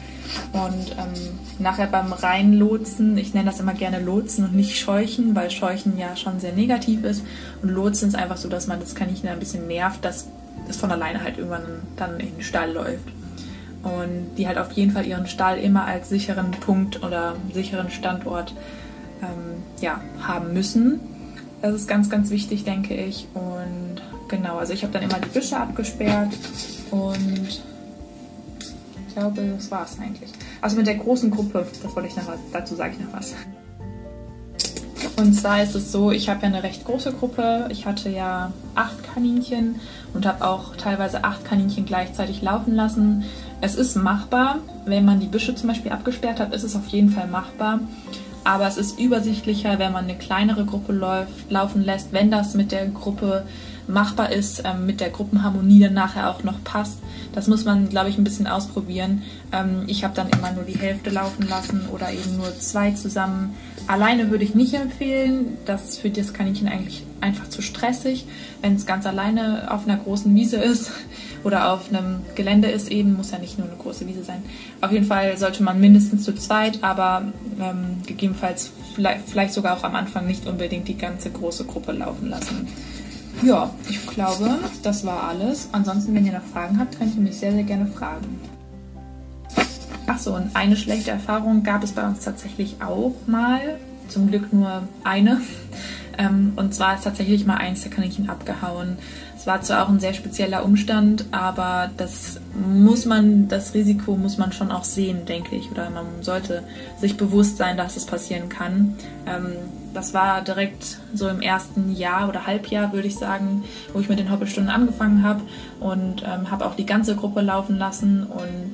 Und 0.51 0.91
ähm, 0.91 1.39
nachher 1.59 1.87
beim 1.87 2.13
Reinlotsen, 2.13 3.17
ich 3.17 3.33
nenne 3.33 3.49
das 3.49 3.59
immer 3.59 3.73
gerne 3.73 3.99
Lotsen 3.99 4.45
und 4.45 4.55
nicht 4.55 4.79
Scheuchen, 4.79 5.35
weil 5.35 5.51
Scheuchen 5.51 5.97
ja 5.97 6.15
schon 6.15 6.39
sehr 6.39 6.53
negativ 6.53 7.03
ist. 7.03 7.23
Und 7.61 7.69
Lotsen 7.69 8.09
ist 8.09 8.15
einfach 8.15 8.37
so, 8.37 8.49
dass 8.49 8.67
man 8.67 8.79
das 8.79 8.95
Kaninchen 8.95 9.29
ein 9.29 9.39
bisschen 9.39 9.67
nervt, 9.67 10.03
dass 10.03 10.27
es 10.67 10.77
von 10.77 10.91
alleine 10.91 11.23
halt 11.23 11.37
irgendwann 11.37 11.81
dann 11.97 12.19
in 12.19 12.35
den 12.35 12.43
Stall 12.43 12.71
läuft. 12.71 13.07
Und 13.83 14.35
die 14.37 14.47
halt 14.47 14.57
auf 14.57 14.71
jeden 14.71 14.91
Fall 14.91 15.05
ihren 15.05 15.27
Stall 15.27 15.57
immer 15.57 15.85
als 15.85 16.09
sicheren 16.09 16.51
Punkt 16.51 17.03
oder 17.03 17.35
sicheren 17.53 17.89
Standort 17.89 18.53
ähm, 19.21 19.63
ja, 19.81 19.99
haben 20.21 20.53
müssen. 20.53 20.99
Das 21.63 21.73
ist 21.73 21.87
ganz, 21.87 22.09
ganz 22.09 22.29
wichtig, 22.29 22.65
denke 22.65 22.93
ich. 22.93 23.25
Und 23.33 24.01
genau, 24.27 24.57
also 24.57 24.73
ich 24.73 24.83
habe 24.83 24.91
dann 24.91 25.03
immer 25.03 25.17
die 25.17 25.29
Büsche 25.29 25.55
abgesperrt 25.55 26.33
und 26.91 27.47
ich 29.07 29.15
glaube, 29.15 29.41
das 29.55 29.71
war 29.71 29.85
es 29.85 29.97
eigentlich. 29.97 30.29
Also 30.59 30.75
mit 30.75 30.87
der 30.87 30.95
großen 30.95 31.31
Gruppe, 31.31 31.65
das 31.81 31.95
wollte 31.95 32.09
ich 32.09 32.17
noch, 32.17 32.25
dazu 32.51 32.75
sage 32.75 32.95
ich 32.97 33.05
noch 33.05 33.13
was. 33.13 33.33
Und 35.15 35.33
zwar 35.35 35.63
ist 35.63 35.73
es 35.73 35.89
so, 35.89 36.11
ich 36.11 36.27
habe 36.27 36.41
ja 36.41 36.47
eine 36.47 36.63
recht 36.63 36.83
große 36.83 37.13
Gruppe. 37.13 37.67
Ich 37.69 37.85
hatte 37.85 38.09
ja 38.09 38.51
acht 38.75 39.01
Kaninchen 39.13 39.79
und 40.13 40.25
habe 40.25 40.45
auch 40.45 40.75
teilweise 40.75 41.23
acht 41.23 41.45
Kaninchen 41.45 41.85
gleichzeitig 41.85 42.41
laufen 42.41 42.75
lassen. 42.75 43.23
Es 43.61 43.75
ist 43.75 43.95
machbar, 43.95 44.57
wenn 44.85 45.05
man 45.05 45.21
die 45.21 45.27
Büsche 45.27 45.55
zum 45.55 45.69
Beispiel 45.69 45.93
abgesperrt 45.93 46.41
hat, 46.41 46.53
ist 46.53 46.63
es 46.63 46.75
auf 46.75 46.87
jeden 46.87 47.09
Fall 47.09 47.27
machbar. 47.27 47.79
Aber 48.43 48.67
es 48.67 48.77
ist 48.77 48.99
übersichtlicher, 48.99 49.79
wenn 49.79 49.93
man 49.93 50.05
eine 50.05 50.17
kleinere 50.17 50.65
Gruppe 50.65 50.91
läuft, 50.91 51.49
laufen 51.49 51.83
lässt, 51.83 52.11
wenn 52.11 52.29
das 52.29 52.55
mit 52.55 52.71
der 52.71 52.87
Gruppe 52.87 53.45
machbar 53.87 54.31
ist, 54.31 54.63
ähm, 54.65 54.85
mit 54.85 55.01
der 55.01 55.09
Gruppenharmonie 55.09 55.79
dann 55.79 55.93
nachher 55.93 56.29
auch 56.29 56.43
noch 56.43 56.63
passt. 56.63 56.99
Das 57.33 57.47
muss 57.47 57.65
man, 57.65 57.89
glaube 57.89 58.09
ich, 58.09 58.17
ein 58.17 58.23
bisschen 58.23 58.47
ausprobieren. 58.47 59.23
Ähm, 59.51 59.83
ich 59.87 60.03
habe 60.03 60.15
dann 60.15 60.29
immer 60.29 60.51
nur 60.51 60.63
die 60.63 60.77
Hälfte 60.77 61.09
laufen 61.09 61.47
lassen 61.47 61.87
oder 61.91 62.11
eben 62.11 62.37
nur 62.37 62.57
zwei 62.57 62.91
zusammen. 62.91 63.55
Alleine 63.87 64.29
würde 64.29 64.45
ich 64.45 64.55
nicht 64.55 64.73
empfehlen. 64.73 65.57
Das 65.65 65.89
ist 65.89 65.99
für 65.99 66.09
das 66.09 66.33
Kaninchen 66.33 66.67
eigentlich 66.67 67.03
einfach 67.19 67.49
zu 67.49 67.61
stressig. 67.61 68.25
Wenn 68.61 68.75
es 68.75 68.85
ganz 68.85 69.05
alleine 69.05 69.71
auf 69.71 69.85
einer 69.85 69.97
großen 69.97 70.33
Wiese 70.33 70.57
ist 70.57 70.91
oder 71.43 71.71
auf 71.71 71.89
einem 71.89 72.21
Gelände 72.35 72.69
ist, 72.69 72.89
eben 72.89 73.13
muss 73.13 73.31
ja 73.31 73.39
nicht 73.39 73.57
nur 73.57 73.67
eine 73.67 73.77
große 73.77 74.07
Wiese 74.07 74.23
sein. 74.23 74.43
Auf 74.81 74.91
jeden 74.91 75.05
Fall 75.05 75.37
sollte 75.37 75.63
man 75.63 75.79
mindestens 75.79 76.23
zu 76.23 76.33
zweit, 76.35 76.83
aber 76.83 77.23
ähm, 77.59 78.01
gegebenenfalls 78.05 78.71
vielleicht, 78.95 79.29
vielleicht 79.29 79.53
sogar 79.53 79.77
auch 79.77 79.83
am 79.83 79.95
Anfang 79.95 80.25
nicht 80.25 80.47
unbedingt 80.47 80.87
die 80.87 80.97
ganze 80.97 81.29
große 81.29 81.65
Gruppe 81.65 81.91
laufen 81.91 82.29
lassen. 82.29 82.67
Ja, 83.41 83.71
ich 83.89 84.05
glaube, 84.07 84.59
das 84.83 85.05
war 85.05 85.23
alles. 85.23 85.69
Ansonsten, 85.71 86.15
wenn 86.15 86.25
ihr 86.25 86.33
noch 86.33 86.45
Fragen 86.53 86.79
habt, 86.79 86.97
könnt 86.97 87.15
ihr 87.15 87.21
mich 87.21 87.37
sehr, 87.37 87.51
sehr 87.51 87.63
gerne 87.63 87.87
fragen. 87.87 88.39
Achso, 90.05 90.35
und 90.35 90.55
eine 90.55 90.75
schlechte 90.75 91.11
Erfahrung 91.11 91.63
gab 91.63 91.83
es 91.83 91.93
bei 91.93 92.05
uns 92.05 92.23
tatsächlich 92.23 92.77
auch 92.81 93.15
mal. 93.25 93.79
Zum 94.09 94.29
Glück 94.29 94.53
nur 94.53 94.83
eine. 95.03 95.41
Ähm, 96.17 96.53
und 96.55 96.73
zwar 96.73 96.95
ist 96.95 97.03
tatsächlich 97.03 97.45
mal 97.45 97.57
eins 97.57 97.81
der 97.81 97.91
Kaninchen 97.91 98.29
abgehauen. 98.29 98.97
Es 99.43 99.47
war 99.47 99.61
zwar 99.61 99.83
auch 99.83 99.89
ein 99.89 99.99
sehr 99.99 100.13
spezieller 100.13 100.63
Umstand, 100.63 101.25
aber 101.31 101.91
das 101.97 102.39
muss 102.55 103.05
man, 103.05 103.49
das 103.49 103.73
Risiko 103.73 104.15
muss 104.15 104.37
man 104.37 104.53
schon 104.53 104.71
auch 104.71 104.85
sehen, 104.85 105.25
denke 105.25 105.57
ich. 105.57 105.69
Oder 105.69 105.89
man 105.89 106.05
sollte 106.21 106.63
sich 107.01 107.17
bewusst 107.17 107.57
sein, 107.57 107.75
dass 107.75 107.97
es 107.97 108.05
passieren 108.05 108.47
kann. 108.47 108.95
Ähm, 109.27 109.47
das 109.93 110.13
war 110.13 110.39
direkt 110.43 110.97
so 111.13 111.27
im 111.27 111.41
ersten 111.41 111.93
Jahr 111.93 112.29
oder 112.29 112.47
Halbjahr, 112.47 112.93
würde 112.93 113.09
ich 113.09 113.17
sagen, 113.17 113.65
wo 113.91 113.99
ich 113.99 114.07
mit 114.07 114.17
den 114.17 114.31
Hoppelstunden 114.31 114.71
angefangen 114.71 115.23
habe 115.23 115.41
und 115.81 116.23
ähm, 116.23 116.49
habe 116.49 116.65
auch 116.65 116.75
die 116.75 116.85
ganze 116.85 117.17
Gruppe 117.17 117.41
laufen 117.41 117.77
lassen. 117.77 118.23
Und 118.23 118.71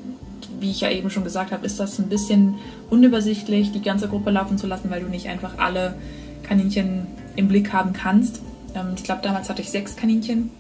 wie 0.60 0.70
ich 0.70 0.82
ja 0.82 0.92
eben 0.92 1.10
schon 1.10 1.24
gesagt 1.24 1.52
habe, 1.52 1.66
ist 1.66 1.80
das 1.80 1.98
ein 1.98 2.10
bisschen 2.10 2.60
unübersichtlich, 2.92 3.72
die 3.72 3.82
ganze 3.82 4.08
Gruppe 4.08 4.30
laufen 4.30 4.60
zu 4.60 4.68
lassen, 4.68 4.92
weil 4.92 5.02
du 5.02 5.08
nicht 5.08 5.30
einfach 5.30 5.58
alle 5.58 5.96
Kaninchen 6.44 7.08
im 7.36 7.48
Blick 7.48 7.74
haben 7.74 7.92
kannst. 7.94 8.44
Ähm, 8.76 8.94
ich 8.96 9.04
glaube, 9.04 9.22
damals 9.24 9.50
hatte 9.50 9.64
ich 9.64 9.72
sechs 9.72 9.96
Kaninchen. 9.96 10.52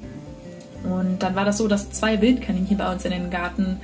Und 0.84 1.20
dann 1.20 1.36
war 1.36 1.46
das 1.46 1.58
so, 1.58 1.68
dass 1.68 1.92
zwei 1.92 2.22
Wildkaninchen 2.22 2.78
bei 2.78 2.92
uns 2.92 3.06
in 3.06 3.12
den 3.12 3.30
Garten 3.30 3.78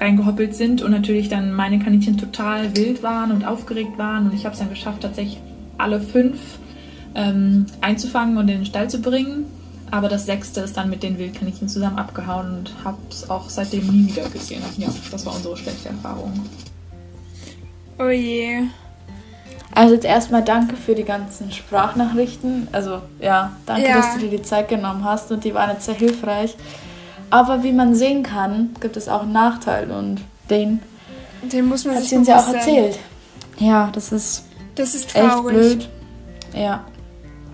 reingehoppelt 0.00 0.54
sind 0.54 0.82
und 0.82 0.90
natürlich 0.92 1.28
dann 1.28 1.52
meine 1.52 1.78
Kaninchen 1.78 2.16
total 2.16 2.76
wild 2.76 3.02
waren 3.02 3.32
und 3.32 3.44
aufgeregt 3.44 3.98
waren. 3.98 4.26
Und 4.26 4.34
ich 4.34 4.44
habe 4.44 4.52
es 4.52 4.60
dann 4.60 4.70
geschafft, 4.70 5.02
tatsächlich 5.02 5.40
alle 5.76 6.00
fünf 6.00 6.38
ähm, 7.14 7.66
einzufangen 7.80 8.36
und 8.36 8.48
in 8.48 8.58
den 8.58 8.66
Stall 8.66 8.88
zu 8.88 9.00
bringen. 9.00 9.46
Aber 9.90 10.08
das 10.08 10.26
sechste 10.26 10.60
ist 10.60 10.76
dann 10.76 10.90
mit 10.90 11.02
den 11.02 11.18
Wildkaninchen 11.18 11.68
zusammen 11.68 11.98
abgehauen 11.98 12.58
und 12.58 12.84
habe 12.84 12.98
es 13.10 13.28
auch 13.30 13.48
seitdem 13.48 13.86
nie 13.86 14.06
wieder 14.08 14.28
gesehen. 14.28 14.62
Ja, 14.76 14.88
das 15.10 15.24
war 15.24 15.34
unsere 15.34 15.56
schlechte 15.56 15.88
Erfahrung. 15.88 16.32
Oh 17.98 18.10
je. 18.10 18.64
Also 19.78 19.94
jetzt 19.94 20.04
erstmal 20.06 20.42
danke 20.42 20.74
für 20.76 20.94
die 20.96 21.04
ganzen 21.04 21.52
Sprachnachrichten. 21.52 22.66
Also 22.72 23.00
ja, 23.20 23.52
danke, 23.64 23.88
Ja. 23.88 23.96
dass 23.96 24.14
du 24.14 24.18
dir 24.20 24.30
die 24.30 24.42
Zeit 24.42 24.68
genommen 24.68 25.04
hast 25.04 25.30
und 25.30 25.44
die 25.44 25.54
waren 25.54 25.70
jetzt 25.70 25.84
sehr 25.84 25.94
hilfreich. 25.94 26.56
Aber 27.30 27.62
wie 27.62 27.72
man 27.72 27.94
sehen 27.94 28.22
kann, 28.24 28.70
gibt 28.80 28.96
es 28.96 29.08
auch 29.08 29.22
einen 29.22 29.32
Nachteil 29.32 29.90
und 29.90 30.20
den 30.50 30.80
Den 31.42 31.66
muss 31.66 31.84
man 31.84 31.94
hat 31.94 32.00
sich 32.02 32.10
sie 32.10 32.16
uns 32.16 32.26
ja 32.28 32.38
auch 32.38 32.44
sein. 32.46 32.54
erzählt. 32.56 32.98
Ja, 33.58 33.90
das 33.92 34.10
ist 34.10 34.44
Das 34.74 34.94
ist 34.94 35.14
echt 35.14 35.24
traurig. 35.28 35.54
blöd. 35.56 35.88
Ja, 36.56 36.84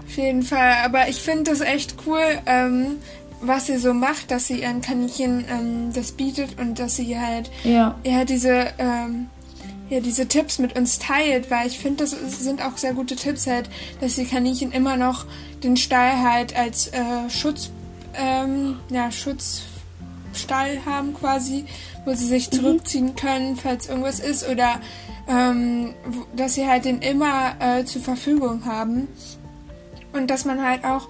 Auf 0.07 0.17
jeden 0.17 0.43
Fall. 0.43 0.75
Aber 0.85 1.09
ich 1.09 1.21
finde 1.21 1.51
das 1.51 1.61
echt 1.61 1.97
cool, 2.07 2.23
ähm, 2.47 2.99
was 3.43 3.67
sie 3.67 3.77
so 3.79 3.93
macht, 3.93 4.31
dass 4.31 4.47
sie 4.47 4.63
ihren 4.63 4.81
Kaninchen 4.81 5.45
ähm, 5.51 5.93
das 5.93 6.13
bietet 6.13 6.59
und 6.59 6.79
dass 6.79 6.97
sie 6.97 7.19
halt 7.19 7.51
ja, 7.65 7.97
ja 8.05 8.25
diese 8.25 8.69
ähm, 8.79 9.27
ja 9.91 10.01
diese 10.01 10.27
Tipps 10.27 10.59
mit 10.59 10.77
uns 10.77 10.99
teilt, 10.99 11.51
weil 11.51 11.67
ich 11.67 11.79
finde, 11.79 12.05
das 12.05 12.11
sind 12.13 12.63
auch 12.63 12.77
sehr 12.79 12.95
gute 12.95 13.17
Tipps 13.17 13.47
halt, 13.47 13.69
dass 14.01 14.15
die 14.17 14.25
Kaninchen 14.25 14.73
immer 14.73 14.97
noch 14.97 15.27
den 15.63 15.77
Stall 15.77 16.23
halt 16.23 16.57
als 16.57 16.89
äh, 16.89 17.29
Schutz 17.29 17.71
ähm, 18.17 18.79
ja 18.91 19.11
Schutzstall 19.11 20.85
haben 20.87 21.15
quasi, 21.15 21.65
wo 22.05 22.15
sie 22.15 22.27
sich 22.27 22.51
zurückziehen 22.51 23.15
können, 23.17 23.57
falls 23.57 23.89
irgendwas 23.89 24.21
ist 24.21 24.49
oder 24.49 24.81
ähm, 25.29 25.95
dass 26.37 26.55
sie 26.55 26.67
halt 26.67 26.85
den 26.85 27.01
immer 27.01 27.57
äh, 27.61 27.85
zur 27.85 28.03
Verfügung 28.03 28.65
haben 28.67 29.09
und 30.13 30.31
dass 30.31 30.45
man 30.45 30.65
halt 30.65 30.85
auch 30.85 31.09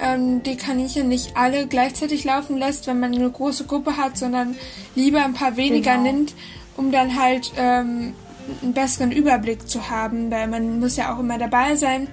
ähm, 0.00 0.42
die 0.42 0.56
Kaninchen 0.56 1.08
nicht 1.08 1.36
alle 1.36 1.66
gleichzeitig 1.66 2.24
laufen 2.24 2.58
lässt, 2.58 2.86
wenn 2.86 3.00
man 3.00 3.14
eine 3.14 3.30
große 3.30 3.64
Gruppe 3.64 3.96
hat, 3.96 4.16
sondern 4.18 4.56
lieber 4.94 5.24
ein 5.24 5.34
paar 5.34 5.56
weniger 5.56 5.92
Genau. 5.92 6.02
nimmt, 6.04 6.34
um 6.76 6.90
dann 6.92 7.18
halt 7.20 7.52
ähm, 7.56 8.14
einen 8.62 8.72
besseren 8.74 9.12
Überblick 9.12 9.68
zu 9.68 9.88
haben, 9.90 10.30
weil 10.30 10.46
man 10.48 10.80
muss 10.80 10.96
ja 10.96 11.14
auch 11.14 11.18
immer 11.20 11.38
dabei 11.38 11.76
sein. 11.76 12.08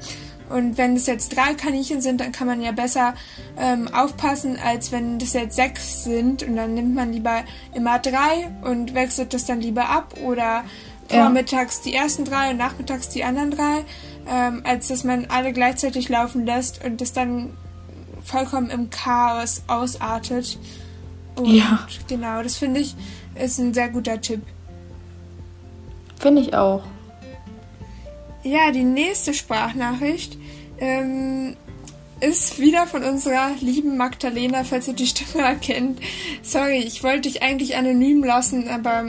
Und 0.50 0.78
wenn 0.78 0.98
es 0.98 1.08
jetzt 1.08 1.36
drei 1.36 1.54
Kaninchen 1.54 2.02
sind, 2.02 2.20
dann 2.20 2.34
kann 2.34 2.46
man 2.46 2.62
ja 2.62 2.74
besser 2.74 3.14
ähm, 3.58 3.88
aufpassen, 3.94 4.58
als 4.62 4.92
wenn 4.92 5.18
das 5.18 5.32
jetzt 5.34 5.56
sechs 5.56 6.04
sind. 6.04 6.44
Und 6.44 6.58
dann 6.58 6.74
nimmt 6.74 6.94
man 6.94 7.14
lieber 7.14 7.44
immer 7.74 8.00
drei 8.00 8.52
und 8.62 8.94
wechselt 8.94 9.34
das 9.34 9.46
dann 9.46 9.62
lieber 9.62 9.88
ab 9.90 10.14
oder 10.24 10.64
Ja. 11.10 11.24
vormittags 11.24 11.82
die 11.82 11.94
ersten 11.94 12.26
drei 12.26 12.52
und 12.52 12.58
nachmittags 12.58 13.08
die 13.10 13.24
anderen 13.24 13.52
drei, 13.52 13.84
ähm, 14.30 14.62
als 14.66 14.90
dass 14.90 15.04
man 15.06 15.26
alle 15.30 15.54
gleichzeitig 15.54 16.10
laufen 16.10 16.46
lässt 16.46 16.84
und 16.86 17.00
das 17.02 17.14
dann 17.14 17.52
vollkommen 18.24 18.70
im 18.70 18.90
Chaos 18.90 19.62
ausartet. 19.68 20.58
Und 21.36 21.46
Ja. 21.48 21.88
genau, 22.10 22.44
das 22.44 22.58
finde 22.58 22.82
ich 22.82 22.96
ist 23.42 23.58
ein 23.60 23.74
sehr 23.74 23.90
guter 23.90 24.22
Tipp. 24.22 24.42
finde 26.20 26.42
ich 26.42 26.54
auch. 26.54 26.84
Ja, 28.44 28.72
die 28.72 28.84
nächste 28.84 29.34
Sprachnachricht 29.34 30.38
ähm, 30.80 31.56
ist 32.22 32.60
wieder 32.60 32.88
von 32.88 33.04
unserer 33.04 33.52
lieben 33.60 33.98
Magdalena, 33.98 34.64
falls 34.64 34.88
ihr 34.88 34.94
die 34.94 35.08
Stimme 35.08 35.44
erkennt. 35.46 36.00
Sorry, 36.42 36.78
ich 36.78 37.04
wollte 37.04 37.22
dich 37.22 37.44
eigentlich 37.44 37.76
anonym 37.76 38.24
lassen, 38.24 38.68
aber 38.68 39.06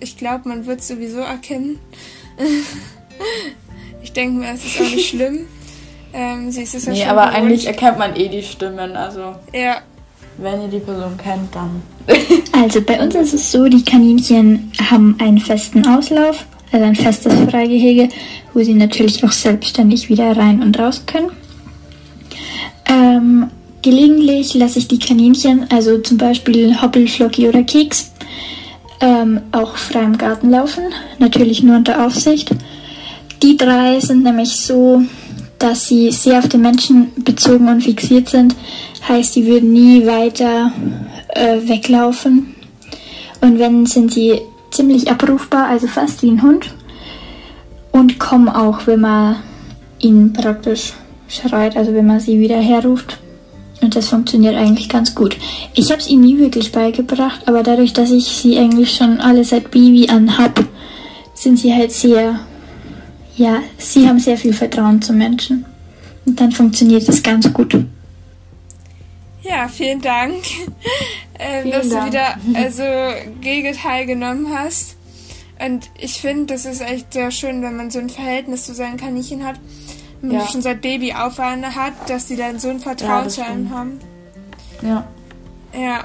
ich 0.00 0.16
glaube, 0.16 0.48
man 0.48 0.66
wird 0.66 0.82
sowieso 0.82 1.20
erkennen. 1.20 1.78
ich 4.02 4.12
denke 4.12 4.40
mir, 4.40 4.52
es 4.52 4.64
ist 4.64 4.80
auch 4.80 4.90
nicht 4.90 5.08
schlimm. 5.10 5.46
Ähm, 6.12 6.50
sie 6.50 6.62
ist 6.62 6.74
es 6.74 6.86
Nee, 6.86 7.04
aber 7.04 7.30
eigentlich 7.30 7.66
erkennt 7.66 7.98
man 7.98 8.16
eh 8.16 8.28
die 8.28 8.42
Stimmen. 8.42 8.96
Also 8.96 9.36
Ja, 9.52 9.82
wenn 10.38 10.62
ihr 10.62 10.68
die 10.68 10.78
Person 10.78 11.16
kennt, 11.16 11.54
dann. 11.54 11.82
Also 12.52 12.80
bei 12.82 13.00
uns 13.00 13.14
ist 13.14 13.32
es 13.32 13.52
so, 13.52 13.68
die 13.68 13.84
Kaninchen 13.84 14.70
haben 14.90 15.16
einen 15.18 15.38
festen 15.38 15.86
Auslauf, 15.86 16.44
also 16.72 16.84
ein 16.84 16.94
festes 16.94 17.32
Freigehege, 17.50 18.08
wo 18.52 18.62
sie 18.62 18.74
natürlich 18.74 19.24
auch 19.24 19.32
selbstständig 19.32 20.08
wieder 20.08 20.36
rein 20.36 20.62
und 20.62 20.78
raus 20.78 21.04
können. 21.06 21.30
Ähm, 22.86 23.50
gelegentlich 23.82 24.54
lasse 24.54 24.78
ich 24.78 24.88
die 24.88 24.98
Kaninchen, 24.98 25.66
also 25.70 25.98
zum 25.98 26.18
Beispiel 26.18 26.82
Hoppel, 26.82 27.08
Flocki 27.08 27.48
oder 27.48 27.62
Keks, 27.62 28.12
ähm, 29.00 29.40
auch 29.52 29.76
frei 29.76 30.02
im 30.02 30.18
Garten 30.18 30.50
laufen, 30.50 30.84
natürlich 31.18 31.62
nur 31.62 31.76
unter 31.76 32.04
Aufsicht. 32.06 32.50
Die 33.42 33.56
drei 33.56 34.00
sind 34.00 34.22
nämlich 34.22 34.56
so, 34.56 35.02
dass 35.60 35.86
sie 35.86 36.10
sehr 36.10 36.38
auf 36.38 36.48
den 36.48 36.62
Menschen 36.62 37.12
bezogen 37.22 37.68
und 37.68 37.82
fixiert 37.82 38.28
sind. 38.28 38.56
Heißt, 39.06 39.36
die 39.36 39.46
würden 39.46 39.72
nie 39.72 40.06
weiter 40.06 40.72
äh, 41.28 41.58
weglaufen. 41.68 42.54
Und 43.40 43.58
wenn, 43.58 43.86
sind 43.86 44.12
sie 44.12 44.40
ziemlich 44.70 45.10
abrufbar, 45.10 45.68
also 45.68 45.86
fast 45.86 46.22
wie 46.22 46.30
ein 46.30 46.42
Hund. 46.42 46.74
Und 47.92 48.18
kommen 48.18 48.48
auch, 48.48 48.86
wenn 48.86 49.00
man 49.00 49.36
ihnen 49.98 50.32
praktisch 50.32 50.94
schreit, 51.28 51.76
also 51.76 51.94
wenn 51.94 52.06
man 52.06 52.20
sie 52.20 52.40
wieder 52.40 52.58
herruft. 52.58 53.18
Und 53.82 53.96
das 53.96 54.08
funktioniert 54.08 54.56
eigentlich 54.56 54.88
ganz 54.88 55.14
gut. 55.14 55.36
Ich 55.74 55.90
habe 55.90 56.00
es 56.00 56.08
ihnen 56.08 56.24
nie 56.24 56.38
wirklich 56.38 56.72
beigebracht, 56.72 57.42
aber 57.46 57.62
dadurch, 57.62 57.92
dass 57.92 58.10
ich 58.10 58.24
sie 58.24 58.58
eigentlich 58.58 58.94
schon 58.94 59.20
alle 59.20 59.44
seit 59.44 59.70
Baby 59.70 60.08
an 60.08 60.38
hab, 60.38 60.64
sind 61.34 61.58
sie 61.58 61.74
halt 61.74 61.92
sehr, 61.92 62.40
ja, 63.40 63.62
sie 63.78 64.06
haben 64.06 64.18
sehr 64.18 64.36
viel 64.36 64.52
Vertrauen 64.52 65.00
zu 65.00 65.12
Menschen. 65.14 65.64
Und 66.26 66.38
dann 66.40 66.52
funktioniert 66.52 67.08
das 67.08 67.22
ganz 67.22 67.50
gut. 67.52 67.74
ja, 69.42 69.66
vielen 69.68 70.00
Dank, 70.02 70.34
ähm, 71.38 71.62
Vielen 71.62 71.70
dass 71.72 71.88
Dank. 71.88 72.00
du 72.02 72.06
wieder 72.12 72.36
also 72.54 72.82
gegen 73.40 73.74
teilgenommen 73.74 74.48
hast. 74.56 74.96
Und 75.64 75.90
ich 75.98 76.20
finde, 76.20 76.54
das 76.54 76.64
ist 76.66 76.80
echt 76.82 77.12
sehr 77.12 77.30
schön, 77.30 77.62
wenn 77.62 77.76
man 77.76 77.90
so 77.90 77.98
ein 77.98 78.10
Verhältnis 78.10 78.64
zu 78.66 78.74
seinen 78.74 78.96
Kaninchen 78.98 79.44
hat, 79.46 79.58
wenn 80.20 80.32
man 80.32 80.40
Ja. 80.40 80.46
schon 80.46 80.62
seit 80.62 80.80
Baby 80.82 81.12
auf 81.14 81.38
eine 81.40 81.74
hat, 81.74 81.92
dass 82.08 82.26
die 82.26 82.36
dann 82.36 82.58
so 82.58 82.68
ein 82.68 82.80
Vertrauen 82.80 83.24
Ja, 83.24 83.28
zu 83.28 83.44
einem 83.44 83.66
stimmt. 83.66 83.74
haben. 83.74 84.00
Ja. 84.82 85.06
Ja. 85.78 86.04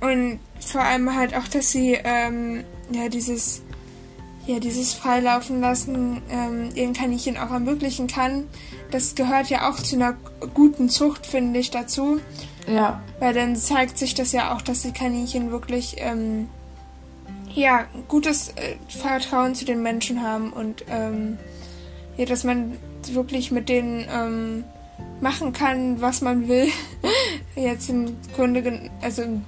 Und 0.00 0.38
vor 0.60 0.80
allem 0.82 1.14
halt 1.14 1.34
auch, 1.34 1.48
dass 1.48 1.70
sie 1.70 1.98
ähm, 2.02 2.64
ja 2.92 3.08
dieses 3.08 3.62
ja 4.46 4.58
dieses 4.58 4.92
Freilaufen 4.94 5.60
lassen 5.60 6.20
ähm, 6.30 6.70
ihren 6.74 6.92
Kaninchen 6.92 7.36
auch 7.36 7.50
ermöglichen 7.50 8.06
kann. 8.06 8.44
Das 8.90 9.14
gehört 9.14 9.48
ja 9.48 9.70
auch 9.70 9.76
zu 9.76 9.96
einer 9.96 10.14
guten 10.54 10.88
Zucht, 10.88 11.26
finde 11.26 11.60
ich, 11.60 11.70
dazu. 11.70 12.20
Ja. 12.66 13.02
Weil 13.18 13.34
dann 13.34 13.56
zeigt 13.56 13.98
sich 13.98 14.14
das 14.14 14.32
ja 14.32 14.54
auch, 14.54 14.62
dass 14.62 14.82
die 14.82 14.92
Kaninchen 14.92 15.50
wirklich 15.50 15.96
ähm, 15.98 16.48
ja 17.54 17.86
gutes 18.08 18.50
äh, 18.50 18.76
Vertrauen 18.88 19.54
zu 19.54 19.64
den 19.64 19.82
Menschen 19.82 20.22
haben 20.22 20.52
und 20.52 20.84
ähm, 20.88 21.38
ja, 22.16 22.24
dass 22.26 22.44
man 22.44 22.76
wirklich 23.10 23.50
mit 23.50 23.68
denen 23.68 24.06
ähm, 24.12 24.64
machen 25.20 25.52
kann, 25.52 26.00
was 26.00 26.20
man 26.20 26.48
will. 26.48 26.68
Jetzt 27.56 27.88
im 27.88 28.16
Grunde, 28.34 28.90
also 29.00 29.22
im- 29.22 29.44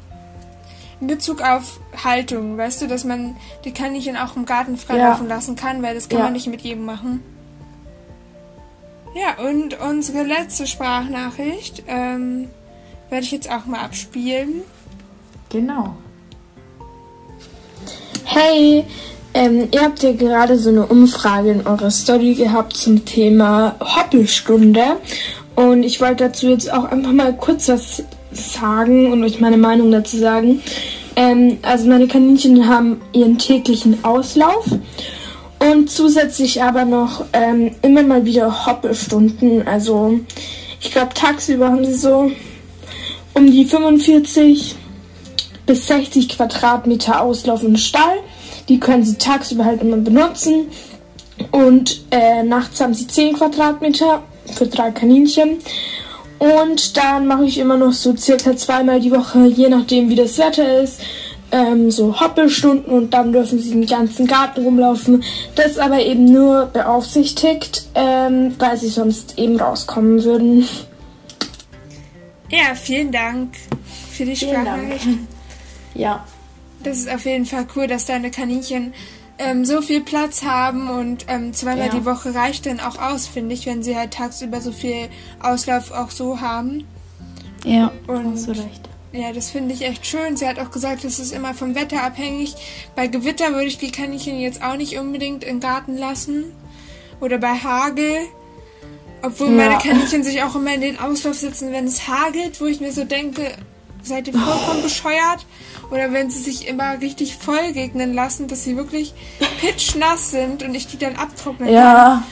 in 1.01 1.07
Bezug 1.09 1.42
auf 1.42 1.80
Haltung, 2.05 2.57
weißt 2.57 2.82
du, 2.82 2.86
dass 2.86 3.05
man 3.05 3.36
die 3.64 3.72
Kaninchen 3.72 4.16
auch 4.16 4.36
im 4.36 4.47
Garten 4.47 4.76
freilaufen 4.76 5.28
lassen 5.28 5.57
kann, 5.57 5.82
weil 5.82 5.95
das 5.95 6.09
kann 6.09 6.18
Ja. 6.18 6.24
man 6.24 6.32
nicht 6.34 6.47
mit 6.47 6.61
jedem 6.62 6.84
machen. 6.84 7.22
Ja, 9.14 9.45
und 9.47 9.78
unsere 9.80 10.24
letzte 10.24 10.66
Sprachnachricht 10.66 11.84
ähm, 11.86 12.49
werde 13.11 13.24
ich 13.24 13.30
jetzt 13.32 13.51
auch 13.51 13.66
mal 13.66 13.80
abspielen. 13.80 14.62
Genau. 15.51 15.95
Hey, 18.24 18.84
Ähm, 19.36 19.66
ihr 19.72 19.82
habt 19.82 20.01
ja 20.05 20.12
gerade 20.12 20.57
so 20.57 20.68
eine 20.70 20.86
Umfrage 20.86 21.51
in 21.51 21.66
eurer 21.66 21.90
Story 21.90 22.34
gehabt 22.34 22.76
zum 22.76 23.05
Thema 23.05 23.74
Hoppelstunde. 23.80 24.99
Und 25.57 25.82
ich 25.82 26.01
wollte 26.01 26.28
dazu 26.28 26.51
jetzt 26.51 26.72
auch 26.72 26.84
einfach 26.84 27.11
mal 27.11 27.36
kurz 27.36 27.66
was 27.68 28.05
sagen 28.35 29.12
und 29.12 29.22
euch 29.24 29.41
meine 29.41 29.57
Meinung 29.57 29.91
dazu 29.91 30.16
sagen. 30.16 30.62
Ähm, 31.16 31.59
also 31.62 31.89
meine 31.89 32.09
Kaninchen 32.09 32.68
haben 32.68 33.01
ihren 33.12 33.39
täglichen 33.39 34.05
Auslauf 34.05 34.66
und 35.61 35.91
zusätzlich 35.91 36.62
aber 36.62 36.85
noch 36.85 37.24
ähm, 37.32 37.70
immer 37.82 38.03
mal 38.03 38.24
wieder 38.24 38.66
Hoppelstunden. 38.66 39.66
Also 39.66 40.20
ich 40.80 40.91
glaube 40.91 41.14
tagsüber 41.14 41.68
haben 41.68 41.85
sie 41.85 41.95
so 41.95 42.30
um 43.35 43.51
die 43.51 43.64
45 43.64 44.76
bis 45.66 45.87
60 45.87 46.28
Quadratmeter 46.28 47.20
Auslauf 47.20 47.62
im 47.62 47.76
Stall. 47.76 48.18
Die 48.68 48.80
können 48.80 49.05
sie 49.05 49.16
tagsüber 49.16 49.64
halt 49.64 49.82
immer 49.82 49.97
benutzen. 49.97 50.68
Und 51.51 52.05
äh, 52.11 52.43
nachts 52.43 52.80
haben 52.80 52.95
sie 52.95 53.07
10 53.07 53.35
Quadratmeter 53.35 54.22
für 54.55 54.66
drei 54.66 54.91
Kaninchen. 54.91 55.59
Und 56.39 56.97
dann 56.97 57.26
mache 57.26 57.45
ich 57.45 57.59
immer 57.59 57.76
noch 57.76 57.93
so 57.93 58.16
circa 58.16 58.57
zweimal 58.57 59.01
die 59.01 59.12
Woche, 59.12 59.47
je 59.47 59.68
nachdem 59.68 60.09
wie 60.09 60.16
das 60.16 60.37
Wetter 60.39 60.82
ist, 60.82 61.01
ähm, 61.53 61.91
so 61.91 62.20
Hoppelstunden 62.20 62.93
und 62.93 63.14
dann 63.14 63.32
dürfen 63.32 63.59
sie 63.61 63.70
den 63.70 63.87
ganzen 63.87 64.26
Garten 64.26 64.64
rumlaufen. 64.64 65.22
Das 65.55 65.78
aber 65.78 66.01
eben 66.01 66.24
nur 66.24 66.66
beaufsichtigt, 66.66 67.87
ähm, 67.95 68.55
weil 68.59 68.76
sie 68.76 68.89
sonst 68.89 69.39
eben 69.39 69.59
rauskommen 69.61 70.24
würden. 70.24 70.66
Ja, 72.51 72.74
vielen 72.74 73.12
Dank 73.12 73.55
für 74.11 74.24
die 74.24 74.37
Sprachnachricht. 74.37 75.07
Ja, 75.95 76.24
Das 76.82 76.99
ist 76.99 77.09
auf 77.09 77.24
jeden 77.24 77.47
Fall 77.47 77.66
cool, 77.76 77.87
dass 77.87 78.07
deine 78.07 78.30
Kaninchen 78.30 78.93
ähm, 79.39 79.64
so 79.64 79.82
viel 79.82 80.01
Platz 80.01 80.43
haben 80.45 80.89
und 80.91 81.26
ähm, 81.28 81.53
zweimal 81.53 81.87
Ja. 81.89 81.93
die 81.93 82.05
Woche 82.05 82.35
reicht 82.35 82.66
dann 82.66 82.80
auch 82.80 82.99
aus, 83.01 83.26
finde 83.26 83.55
ich, 83.55 83.66
wenn 83.66 83.82
sie 83.82 83.97
halt 83.97 84.12
tagsüber 84.12 84.61
so 84.61 84.72
viel 84.72 85.09
Auslauf 85.43 85.91
auch 85.91 86.11
so 86.11 86.41
haben. 86.41 86.85
ja, 87.64 87.91
Und- 88.07 88.32
hast 88.32 88.47
du 88.49 88.53
recht. 88.53 88.89
Ja, 89.12 89.32
das 89.32 89.51
finde 89.51 89.72
ich 89.74 89.82
echt 89.82 90.05
schön. 90.07 90.37
Sie 90.37 90.47
hat 90.49 90.59
auch 90.59 90.72
gesagt, 90.72 91.05
es 91.05 91.20
ist 91.20 91.32
immer 91.32 91.55
vom 91.55 91.76
Wetter 91.76 92.03
abhängig. 92.03 92.55
Bei 92.97 93.07
Gewitter 93.07 93.53
würde 93.53 93.66
ich 93.66 93.78
die 93.78 93.93
Kaninchen 93.93 94.41
jetzt 94.41 94.61
auch 94.61 94.76
nicht 94.76 94.99
unbedingt 94.99 95.45
im 95.45 95.61
Garten 95.61 95.97
lassen. 95.97 96.47
Oder 97.20 97.39
bei 97.39 97.55
Hagel. 97.55 98.16
Obwohl 99.22 99.51
Ja. 99.51 99.55
meine 99.68 99.78
Kaninchen 99.78 100.24
sich 100.24 100.43
auch 100.43 100.57
immer 100.57 100.74
in 100.74 100.80
den 100.80 100.99
Auslauf 100.99 101.35
setzen, 101.37 101.70
wenn 101.70 101.87
es 101.87 102.09
hagelt, 102.09 102.61
wo 102.61 102.66
ich 102.66 102.80
mir 102.80 102.91
so 102.93 103.05
denke, 103.05 103.53
seid 104.05 104.28
ihr 104.28 104.34
vollkommen 104.34 104.82
bescheuert? 104.82 105.46
Oder 105.90 106.12
wenn 106.12 106.30
sie 106.30 106.40
sich 106.40 106.68
immer 106.68 107.00
richtig 107.00 107.36
voll 107.36 107.59
regnen 107.74 108.14
lassen, 108.14 108.48
dass 108.48 108.64
sie 108.64 108.76
wirklich 108.76 109.14
pitschnass 109.61 110.30
sind 110.30 110.62
und 110.62 110.74
ich 110.74 110.86
die 110.86 110.98
dann 110.98 111.16
abtrocknen 111.16 111.68
kann. 111.68 111.74
Ja, 111.74 112.22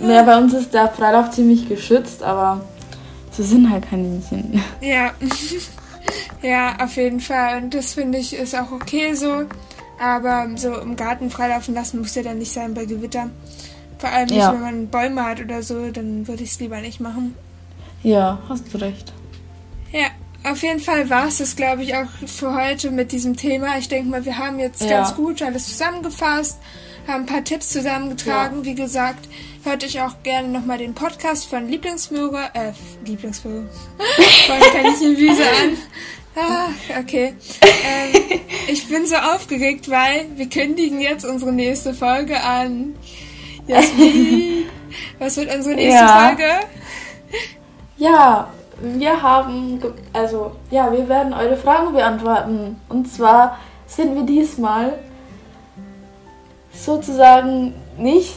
ja, 0.00 0.22
bei 0.22 0.38
uns 0.38 0.52
ist 0.54 0.72
der 0.74 0.88
Freilauf 0.88 1.30
ziemlich 1.30 1.68
geschützt, 1.68 2.22
aber 2.22 2.64
so 3.30 3.42
sind 3.42 3.70
halt 3.70 3.88
Kaninchen. 3.88 4.62
Ja. 4.80 5.12
ja, 6.42 6.76
auf 6.82 6.96
jeden 6.96 7.20
Fall. 7.20 7.62
Und 7.62 7.74
das 7.74 7.94
finde 7.94 8.18
ich 8.18 8.34
ist 8.34 8.54
auch 8.54 8.70
okay 8.72 9.14
so. 9.14 9.44
Aber 10.00 10.48
so 10.56 10.74
im 10.78 10.96
Garten 10.96 11.30
freilaufen 11.30 11.74
lassen 11.74 12.00
muss 12.00 12.14
ja 12.14 12.22
dann 12.22 12.38
nicht 12.38 12.52
sein 12.52 12.74
bei 12.74 12.84
Gewitter. 12.86 13.30
Vor 13.98 14.10
allem 14.10 14.26
nicht, 14.26 14.38
Ja. 14.38 14.52
wenn 14.52 14.60
man 14.60 14.88
Bäume 14.88 15.24
hat 15.24 15.40
oder 15.40 15.62
so, 15.62 15.90
dann 15.90 16.26
würde 16.26 16.42
ich 16.42 16.50
es 16.50 16.60
lieber 16.60 16.80
nicht 16.80 17.00
machen. 17.00 17.36
Ja, 18.02 18.38
hast 18.48 18.72
du 18.74 18.78
recht. 18.78 19.12
Ja, 19.92 20.06
auf 20.44 20.62
jeden 20.62 20.80
Fall 20.80 21.08
war 21.10 21.28
es 21.28 21.38
das, 21.38 21.56
glaube 21.56 21.82
ich, 21.82 21.94
auch 21.94 22.06
für 22.26 22.54
heute 22.54 22.90
mit 22.90 23.12
diesem 23.12 23.36
Thema. 23.36 23.78
Ich 23.78 23.88
denke 23.88 24.08
mal, 24.10 24.24
wir 24.24 24.38
haben 24.38 24.58
jetzt 24.58 24.82
Ja. 24.82 24.88
ganz 24.98 25.14
gut 25.14 25.40
alles 25.42 25.66
zusammengefasst, 25.68 26.58
haben 27.06 27.22
ein 27.22 27.26
paar 27.26 27.44
Tipps 27.44 27.68
zusammengetragen. 27.70 28.64
Wie 28.64 28.74
gesagt, 28.74 29.28
hört 29.64 29.84
euch 29.84 30.00
auch 30.00 30.22
gerne 30.22 30.48
nochmal 30.48 30.78
den 30.78 30.94
Podcast 30.94 31.46
von 31.48 31.68
Lieblingsmöhre, 31.68 32.50
äh, 32.54 32.72
Lieblingsmöhre, 33.04 33.68
von 34.46 34.60
Kaninchenwiese 34.72 35.42
an. 35.42 35.76
Ah, 36.34 36.68
okay. 36.98 37.34
Ähm, 37.60 38.40
ich 38.68 38.88
bin 38.88 39.06
so 39.06 39.16
aufgeregt, 39.16 39.90
weil 39.90 40.26
wir 40.36 40.48
kündigen 40.48 41.00
jetzt 41.00 41.24
unsere 41.24 41.52
nächste 41.52 41.92
Folge 41.94 42.42
an. 42.42 42.94
Jasmin, 43.66 44.64
was 45.18 45.36
wird 45.36 45.54
unsere 45.54 45.74
nächste 45.76 46.00
Ja. 46.04 46.26
Folge? 46.26 46.50
Ja, 47.98 48.52
wir 48.82 49.22
haben, 49.22 49.80
also, 50.12 50.52
ja, 50.70 50.92
wir 50.92 51.08
werden 51.08 51.32
eure 51.32 51.56
Fragen 51.56 51.92
beantworten. 51.92 52.80
Und 52.88 53.12
zwar 53.12 53.58
sind 53.86 54.14
wir 54.14 54.24
diesmal 54.24 54.98
sozusagen 56.72 57.74
nicht, 57.98 58.34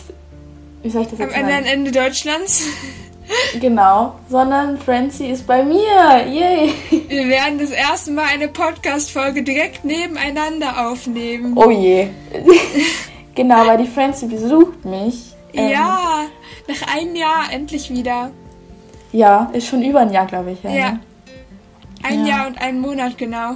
wie 0.84 0.89
soll 0.89 1.04
ich 1.04 1.10
das 1.10 1.20
Am 1.20 1.28
jetzt 1.28 1.38
anderen 1.38 1.64
sagen? 1.64 1.74
Ende 1.74 1.91
Deutschlands. 1.91 2.64
Genau, 3.60 4.14
sondern 4.30 4.78
Francie 4.78 5.28
ist 5.28 5.48
bei 5.48 5.64
mir. 5.64 6.28
Yay! 6.30 6.74
Wir 7.08 7.28
werden 7.28 7.58
das 7.58 7.72
erste 7.72 8.12
Mal 8.12 8.26
eine 8.32 8.48
Podcast-Folge 8.48 9.41
direkt 9.41 9.84
nebeneinander 9.84 10.88
aufnehmen. 10.91 11.54
Oh 11.56 11.72
je. 11.72 12.10
genau, 13.36 13.66
weil 13.66 13.80
die 13.80 13.88
Francie 13.88 14.28
besucht 14.28 14.86
mich. 14.86 15.34
Ähm, 15.54 15.70
Ja, 15.70 16.26
nach 16.68 16.96
einem 16.96 17.16
Jahr 17.16 17.52
endlich 17.52 17.89
wieder. 17.89 18.30
Ja, 19.16 19.49
ist 19.53 19.68
schon 19.68 19.82
über 19.82 20.01
ein 20.01 20.11
Jahr, 20.11 20.26
glaube 20.26 20.51
ich. 20.51 20.61
Ja. 20.63 20.72
Ja. 20.72 20.91
ne? 20.91 20.99
Ein 22.03 22.26
Ja. 22.26 22.36
Jahr 22.38 22.47
und 22.47 22.61
einen 22.61 22.82
Monat 22.82 23.18
genau. 23.18 23.53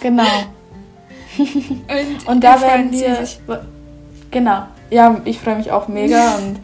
Genau. 0.00 0.22
Und, 1.38 2.26
Und 2.28 2.44
da 2.44 2.60
werden 2.60 2.90
wir. 2.92 3.18
Genau. 4.30 4.62
Ja, 4.90 5.16
ich 5.24 5.38
freue 5.38 5.56
mich 5.56 5.70
auch 5.70 5.88
mega 5.88 6.34
und 6.36 6.60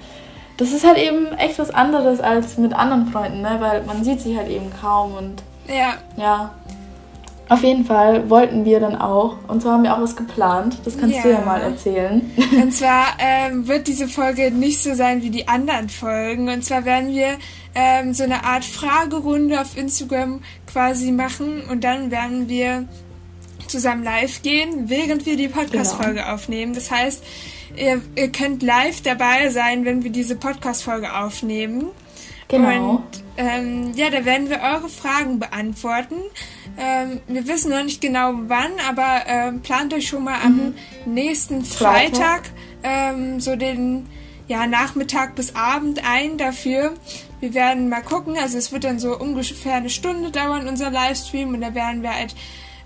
das 0.58 0.72
ist 0.72 0.86
halt 0.86 0.98
eben 0.98 1.28
echt 1.38 1.58
was 1.58 1.70
anderes 1.70 2.20
als 2.20 2.58
mit 2.58 2.74
anderen 2.74 3.06
Freunden, 3.06 3.40
ne? 3.40 3.56
Weil 3.60 3.82
man 3.84 4.04
sieht 4.04 4.20
sich 4.20 4.36
halt 4.36 4.48
eben 4.48 4.70
kaum 4.80 5.14
und 5.14 5.42
Ja, 5.66 5.94
ja. 6.16 6.50
Auf 7.48 7.62
jeden 7.62 7.84
Fall 7.86 8.28
wollten 8.28 8.64
wir 8.64 8.78
dann 8.78 8.94
auch, 8.96 9.36
und 9.48 9.62
zwar 9.62 9.74
haben 9.74 9.82
wir 9.82 9.94
auch 9.96 10.02
was 10.02 10.16
geplant, 10.16 10.78
das 10.84 10.98
kannst 10.98 11.24
du 11.24 11.28
ja 11.30 11.38
Ja. 11.38 11.44
mal 11.44 11.60
erzählen. 11.62 12.30
und 12.62 12.72
zwar 12.74 13.06
ähm, 13.18 13.66
wird 13.66 13.86
diese 13.86 14.06
Folge 14.06 14.50
nicht 14.50 14.82
so 14.82 14.94
sein 14.94 15.22
wie 15.22 15.30
die 15.30 15.48
anderen 15.48 15.88
Folgen. 15.88 16.48
Und 16.48 16.62
zwar 16.64 16.84
werden 16.84 17.14
wir 17.14 17.38
ähm, 17.74 18.12
so 18.12 18.24
eine 18.24 18.44
Art 18.44 18.64
Fragerunde 18.64 19.60
auf 19.60 19.76
Instagram 19.78 20.40
quasi 20.70 21.10
machen 21.10 21.62
und 21.70 21.84
dann 21.84 22.10
werden 22.10 22.48
wir 22.48 22.86
zusammen 23.66 24.02
live 24.04 24.42
gehen, 24.42 24.88
während 24.88 25.26
wir 25.26 25.36
die 25.36 25.48
Podcast-Folge 25.48 26.30
aufnehmen. 26.32 26.74
Das 26.74 26.90
heißt, 26.90 27.22
ihr, 27.76 28.00
ihr 28.16 28.32
könnt 28.32 28.62
live 28.62 29.02
dabei 29.02 29.50
sein, 29.50 29.84
wenn 29.84 30.04
wir 30.04 30.10
diese 30.10 30.36
Podcast-Folge 30.36 31.14
aufnehmen. 31.14 31.86
Genau. 32.48 32.90
Und 32.90 33.04
ähm, 33.36 33.92
ja, 33.94 34.08
da 34.10 34.24
werden 34.24 34.48
wir 34.48 34.60
eure 34.60 34.88
Fragen 34.88 35.38
beantworten. 35.38 36.14
Ähm, 36.78 37.20
wir 37.26 37.48
wissen 37.48 37.70
noch 37.70 37.82
nicht 37.82 38.00
genau 38.00 38.34
wann, 38.46 38.72
aber 38.88 39.22
ähm, 39.26 39.60
plant 39.62 39.92
euch 39.92 40.06
schon 40.06 40.24
mal 40.24 40.40
am 40.44 40.74
nächsten 41.06 41.64
Freitag, 41.64 42.12
Freitag. 42.12 42.50
ähm, 42.84 43.40
so 43.40 43.56
den 43.56 44.06
ja, 44.46 44.66
Nachmittag 44.66 45.34
bis 45.34 45.54
Abend 45.56 46.02
ein 46.08 46.38
dafür. 46.38 46.94
Wir 47.40 47.54
werden 47.54 47.88
mal 47.88 48.02
gucken, 48.02 48.36
also 48.38 48.58
es 48.58 48.72
wird 48.72 48.84
dann 48.84 48.98
so 48.98 49.16
ungefähr 49.18 49.74
eine 49.74 49.90
Stunde 49.90 50.30
dauern, 50.30 50.66
unser 50.68 50.90
Livestream, 50.90 51.54
und 51.54 51.60
da 51.60 51.74
werden 51.74 52.02
wir 52.02 52.14
halt 52.14 52.34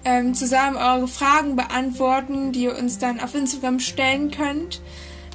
ähm, 0.05 0.34
zusammen 0.34 0.76
eure 0.76 1.07
Fragen 1.07 1.57
beantworten, 1.57 2.53
die 2.53 2.64
ihr 2.64 2.76
uns 2.76 2.99
dann 2.99 3.20
auf 3.20 3.34
Instagram 3.34 3.78
stellen 3.78 4.30
könnt. 4.30 4.80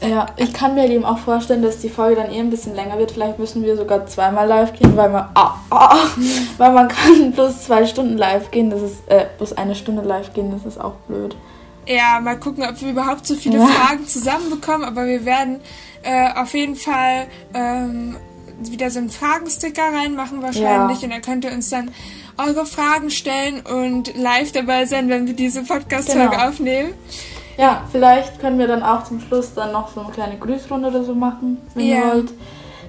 Ja, 0.02 0.28
ich 0.38 0.54
kann 0.54 0.76
mir 0.76 0.88
eben 0.90 1.06
auch 1.06 1.18
vorstellen, 1.18 1.64
dass 1.64 1.80
die 1.80 1.90
Folge 1.90 2.22
dann 2.22 2.32
eh 2.32 2.40
ein 2.40 2.52
bisschen 2.52 2.76
länger 2.76 3.00
wird. 3.00 3.12
Vielleicht 3.12 3.40
müssen 3.40 3.64
wir 3.64 3.76
sogar 3.76 4.06
zweimal 4.06 4.48
live 4.48 4.74
gehen, 4.74 4.96
weil 4.96 5.10
man, 5.10 5.28
ah, 5.34 5.56
ah, 5.72 5.98
weil 6.60 6.72
man 6.72 6.88
kann 6.88 7.32
bloß 7.36 7.64
zwei 7.64 7.86
Stunden 7.88 8.16
live 8.18 8.52
gehen. 8.52 8.70
Das 8.70 8.82
ist, 8.84 9.08
äh, 9.08 9.26
bloß 9.38 9.54
eine 9.54 9.74
Stunde 9.74 10.04
live 10.04 10.34
gehen, 10.34 10.52
das 10.52 10.66
ist 10.72 10.80
auch 10.80 10.94
blöd. 11.08 11.36
Ja, 11.88 12.20
mal 12.20 12.38
gucken, 12.40 12.64
ob 12.70 12.80
wir 12.82 12.92
überhaupt 12.92 13.26
so 13.26 13.34
viele 13.36 13.58
Ja. 13.58 13.66
Fragen 13.66 14.06
zusammenbekommen, 14.06 14.84
aber 14.86 15.08
wir 15.08 15.26
werden 15.26 15.62
äh, 16.04 16.32
auf 16.36 16.54
jeden 16.54 16.76
Fall 16.76 17.26
ähm, 17.56 18.18
wieder 18.60 18.92
so 18.92 19.00
einen 19.00 19.10
Fragensticker 19.10 19.82
reinmachen 19.94 20.44
wahrscheinlich 20.44 21.00
Ja. 21.02 21.06
und 21.06 21.10
dann 21.14 21.22
könnt 21.22 21.46
ihr 21.46 21.52
uns 21.52 21.70
dann 21.70 21.90
eure 22.38 22.66
Fragen 22.68 23.10
stellen 23.10 23.62
und 23.62 24.16
live 24.16 24.52
dabei 24.52 24.86
sein, 24.86 25.10
wenn 25.10 25.26
wir 25.26 25.34
diese 25.34 25.64
Podcast-Folge 25.64 26.30
Genau. 26.36 26.50
aufnehmen. 26.50 26.90
Ja, 27.58 27.82
vielleicht 27.92 28.40
können 28.40 28.60
wir 28.60 28.68
dann 28.68 28.84
auch 28.84 29.04
zum 29.04 29.20
Schluss 29.20 29.54
dann 29.54 29.72
noch 29.72 29.90
so 29.94 30.02
eine 30.02 30.12
kleine 30.12 30.38
Grüßrunde 30.38 30.90
oder 30.90 31.04
so 31.04 31.16
machen, 31.16 31.58
wenn 31.74 31.86
Ja. 31.86 31.96
ihr 31.98 32.08
wollt. 32.14 32.30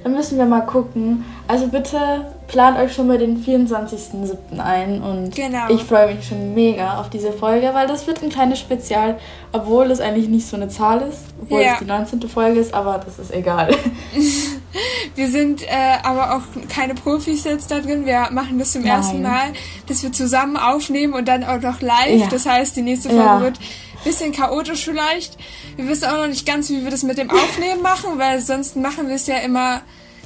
Dann 0.05 0.13
müssen 0.15 0.39
wir 0.39 0.45
mal 0.47 0.61
gucken. 0.61 1.25
Also 1.49 1.67
bitte 1.67 1.99
plant 2.47 2.79
euch 2.79 2.95
schon 2.95 3.09
mal 3.09 3.19
den 3.19 3.37
24.07. 3.45 4.61
ein 4.61 5.03
und 5.03 5.35
Genau. 5.35 5.69
ich 5.71 5.83
freue 5.83 6.15
mich 6.15 6.27
schon 6.29 6.55
mega 6.55 7.01
auf 7.01 7.11
diese 7.11 7.33
Folge, 7.33 7.71
weil 7.73 7.89
das 7.89 8.07
wird 8.07 8.23
ein 8.23 8.29
kleines 8.29 8.61
Spezial, 8.61 9.19
obwohl 9.53 9.91
es 9.91 10.01
eigentlich 10.01 10.29
nicht 10.29 10.47
so 10.47 10.55
eine 10.57 10.69
Zahl 10.69 11.03
ist, 11.03 11.19
obwohl 11.43 11.63
Ja. 11.63 11.73
es 11.73 11.79
die 11.81 11.85
19. 11.87 12.29
Folge 12.29 12.61
ist, 12.61 12.73
aber 12.75 13.01
das 13.05 13.19
ist 13.19 13.35
egal. 13.35 13.75
Wir 15.17 15.29
sind 15.29 15.63
äh, 15.63 15.69
aber 16.05 16.37
auch 16.37 16.69
keine 16.69 16.95
Profis 16.95 17.45
jetzt 17.45 17.71
da 17.71 17.81
drin. 17.81 18.07
Wir 18.07 18.29
machen 18.31 18.59
das 18.59 18.73
zum 18.73 18.83
Nein. 18.83 18.91
ersten 18.93 19.23
Mal, 19.23 19.47
dass 19.89 20.03
wir 20.03 20.13
zusammen 20.13 20.57
aufnehmen 20.57 21.15
und 21.15 21.27
dann 21.27 21.43
auch 21.43 21.61
noch 21.61 21.81
live. 21.81 22.21
Ja. 22.21 22.27
Das 22.31 22.47
heißt, 22.47 22.77
die 22.77 22.83
nächste 22.83 23.09
Folge 23.09 23.25
Ja. 23.25 23.41
wird 23.41 23.59
bisschen 24.05 24.33
chaotisch 24.33 24.85
vielleicht. 24.85 25.37
Wir 25.77 25.89
wissen 25.89 26.05
auch 26.07 26.19
noch 26.19 26.27
nicht 26.29 26.47
ganz, 26.47 26.71
wie 26.71 26.83
wir 26.85 26.91
das 26.91 27.03
mit 27.03 27.19
dem 27.19 27.31
Aufnehmen 27.31 27.83
machen, 27.83 28.19
weil 28.19 28.41
sonst 28.41 28.77
machen 28.77 29.09
wir 29.09 29.17
es 29.17 29.27
ja 29.27 29.37
immer 29.39 29.81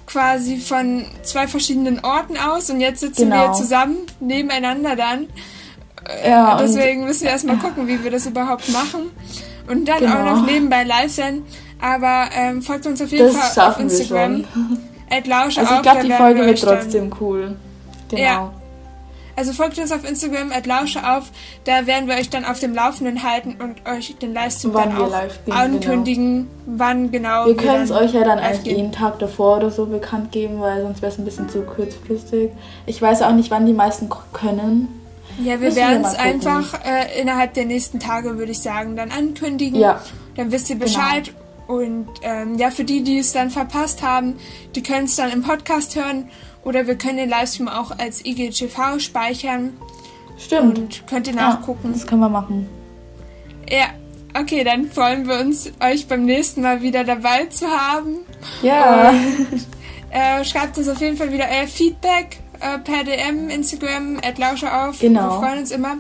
quasi 0.07 0.59
von 0.59 1.05
zwei 1.23 1.47
verschiedenen 1.49 2.05
Orten 2.05 2.37
aus 2.37 2.69
und 2.71 2.81
jetzt 2.81 3.01
sitzen 3.01 3.31
Genau. 3.31 3.49
wir 3.49 3.53
zusammen 3.55 3.97
nebeneinander 4.21 4.97
dann. 4.97 5.27
Ja, 6.27 6.55
und 6.55 6.63
Deswegen 6.63 7.05
müssen 7.05 7.23
wir 7.23 7.31
erstmal 7.31 7.57
gucken, 7.59 7.87
wie 7.87 8.03
wir 8.03 8.11
das 8.11 8.27
überhaupt 8.27 8.69
machen. 8.71 9.11
Und 9.69 9.87
dann 9.87 9.99
Genau. 10.01 10.13
auch 10.13 10.25
noch 10.37 10.47
nebenbei 10.47 10.83
live 10.83 11.13
sein. 11.13 11.43
Aber 11.81 12.29
ähm, 12.35 12.63
folgt 12.63 12.87
uns 12.87 13.01
auf 13.01 13.11
jeden 13.11 13.31
Fall 13.33 13.41
auf 13.49 13.55
schaffen 13.55 13.91
wir 13.91 13.99
Instagram. 13.99 14.45
schon. 14.53 14.79
At 15.11 15.27
Lausche 15.27 15.61
Also 15.61 15.75
ich 15.75 15.83
glaube, 15.83 16.03
die 16.05 16.13
Folge 16.13 16.41
wir 16.41 16.47
wird 16.47 16.61
trotzdem 16.61 17.13
cool. 17.21 17.57
Genau. 18.09 18.23
Ja. 18.23 18.53
Also 19.37 19.53
folgt 19.53 19.79
uns 19.79 19.93
auf 19.93 20.09
Instagram 20.09 20.53
at 20.53 20.67
Lausche 20.67 21.01
auf. 21.09 21.31
Da 21.65 21.87
werden 21.87 22.09
wir 22.09 22.17
euch 22.17 22.31
dann 22.31 22.45
auf 22.45 22.61
dem 22.61 22.75
Laufenden 22.75 23.23
halten 23.23 23.57
und 23.63 23.89
euch 23.89 24.17
den 24.19 24.35
Livestream 24.35 24.75
Wann 24.75 24.91
dann 24.91 24.99
auch 24.99 25.23
gehen, 25.45 25.53
ankündigen, 25.53 26.49
wann 26.67 27.11
genau 27.11 27.47
Wir 27.47 27.57
können 27.57 27.83
es 27.83 27.91
euch 27.91 28.13
ja 28.13 28.25
dann 28.25 28.39
eigentlich 28.39 28.65
gehen. 28.65 28.77
jeden 28.77 28.93
Tag 28.93 29.19
davor 29.19 29.59
oder 29.59 29.71
so 29.71 29.87
bekannt 29.87 30.33
geben, 30.33 30.61
weil 30.61 30.83
sonst 30.83 31.03
wäre 31.03 31.13
es 31.13 31.19
ein 31.19 31.25
bisschen 31.25 31.49
zu 31.49 31.63
kurzfristig. 31.63 32.51
Ich 32.87 33.01
weiß 33.01 33.23
auch 33.23 33.33
nicht, 33.33 33.51
wann 33.51 33.67
die 33.67 33.73
meisten 33.73 34.09
können. 34.33 34.89
Ja, 35.43 35.61
wir 35.61 35.75
werden 35.75 36.05
es 36.05 36.15
einfach 36.15 36.75
äh, 36.85 37.21
innerhalb 37.21 37.55
der 37.55 37.65
nächsten 37.65 37.99
Tage, 37.99 38.37
würde 38.39 38.53
ich 38.53 38.61
sagen, 38.61 38.97
dann 38.97 39.11
ankündigen. 39.11 39.81
Ja. 39.81 40.03
Dann 40.37 40.53
wisst 40.53 40.69
ihr 40.71 40.79
Bescheid. 40.79 41.33
Und 41.67 42.09
ähm, 42.23 42.59
ja, 42.59 42.71
für 42.71 42.85
die, 42.85 43.03
die 43.03 43.19
es 43.19 43.33
dann 43.33 43.51
verpasst 43.51 44.03
haben, 44.03 44.35
die 44.75 44.83
können 44.83 45.07
es 45.07 45.17
dann 45.17 45.31
im 45.31 45.43
Podcast 45.43 45.97
hören. 45.97 46.29
Oder 46.65 46.87
wir 46.87 46.97
können 46.97 47.17
den 47.17 47.29
Livestream 47.29 47.69
auch 47.69 47.91
als 47.99 48.25
IGTV 48.25 48.99
speichern 48.99 49.77
Stimmt. 50.39 50.79
und 50.79 51.07
könnt 51.07 51.27
ihr 51.27 51.35
ja, 51.35 51.51
nachgucken. 51.51 51.93
das 51.93 52.07
können 52.07 52.21
wir 52.21 52.29
machen. 52.29 52.69
Ja, 53.69 53.87
okay, 54.39 54.65
dann 54.65 54.91
freuen 54.91 55.27
wir 55.27 55.41
uns, 55.41 55.73
euch 55.81 56.07
beim 56.07 56.25
nächsten 56.25 56.63
Mal 56.63 56.83
wieder 56.83 57.05
dabei 57.05 57.47
zu 57.47 57.67
haben. 57.67 58.19
Ja. 58.63 59.15
Äh, 60.15 60.45
schreibt 60.45 60.77
uns 60.77 60.91
auf 60.91 61.01
jeden 61.01 61.17
Fall 61.17 61.33
wieder 61.33 61.47
euer 61.51 61.67
Feedback 61.67 62.37
äh, 62.61 62.79
per 62.81 63.03
DM, 63.03 63.49
Instagram, 63.49 64.19
at 64.23 64.37
Lausche 64.37 64.71
auf. 64.71 64.99
Genau. 64.99 65.41
Wir 65.41 65.47
freuen 65.49 65.59
uns 65.61 65.71
immer. 65.71 65.97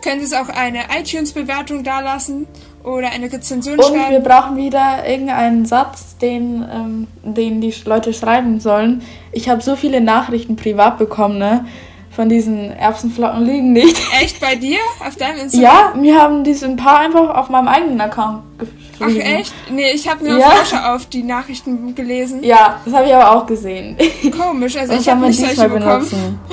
Könnt 0.00 0.22
uns 0.22 0.32
auch 0.32 0.48
eine 0.48 0.84
iTunes-Bewertung 0.96 1.82
dalassen 1.82 2.46
oder 2.88 3.10
eine 3.10 3.30
Rezension 3.32 3.78
Und 3.78 3.92
wir 3.94 4.00
schreiben. 4.00 4.24
brauchen 4.24 4.56
wieder 4.56 5.06
irgendeinen 5.06 5.66
Satz, 5.66 6.16
den, 6.18 6.64
ähm, 6.72 7.06
den 7.22 7.60
die 7.60 7.74
Leute 7.84 8.12
schreiben 8.14 8.60
sollen. 8.60 9.02
Ich 9.32 9.48
habe 9.48 9.60
so 9.62 9.76
viele 9.76 10.00
Nachrichten 10.00 10.56
privat 10.56 10.98
bekommen, 10.98 11.38
ne? 11.38 11.66
Von 12.10 12.28
diesen 12.28 12.72
Erbsenflocken 12.72 13.44
liegen 13.44 13.72
nicht. 13.72 13.96
Echt 14.20 14.40
bei 14.40 14.56
dir? 14.56 14.78
Auf 15.06 15.14
deinem 15.16 15.38
Instagram? 15.42 15.62
ja, 15.62 15.92
mir 16.00 16.20
haben 16.20 16.42
diese 16.42 16.66
ein 16.66 16.76
paar 16.76 16.98
einfach 16.98 17.28
auf 17.36 17.48
meinem 17.48 17.68
eigenen 17.68 18.00
Account 18.00 18.42
Ach 18.58 19.06
geschrieben. 19.06 19.20
echt? 19.20 19.54
Nee, 19.70 19.92
ich 19.92 20.08
habe 20.08 20.24
nur 20.24 20.36
Ja. 20.38 20.48
auf 20.48 20.58
Lausche 20.72 20.90
auf 20.94 21.06
die 21.06 21.22
Nachrichten 21.22 21.94
gelesen. 21.94 22.42
Ja, 22.42 22.80
das 22.84 22.92
habe 22.94 23.06
ich 23.06 23.14
aber 23.14 23.30
auch 23.36 23.46
gesehen. 23.46 23.96
Komisch, 24.36 24.76
also 24.76 24.94
Was 24.94 25.00
ich 25.02 25.08
habe 25.08 25.20
wir 25.20 25.28
nicht 25.28 25.38
solche 25.38 25.68
bekommen. 25.68 25.84
benutzen? 25.84 26.40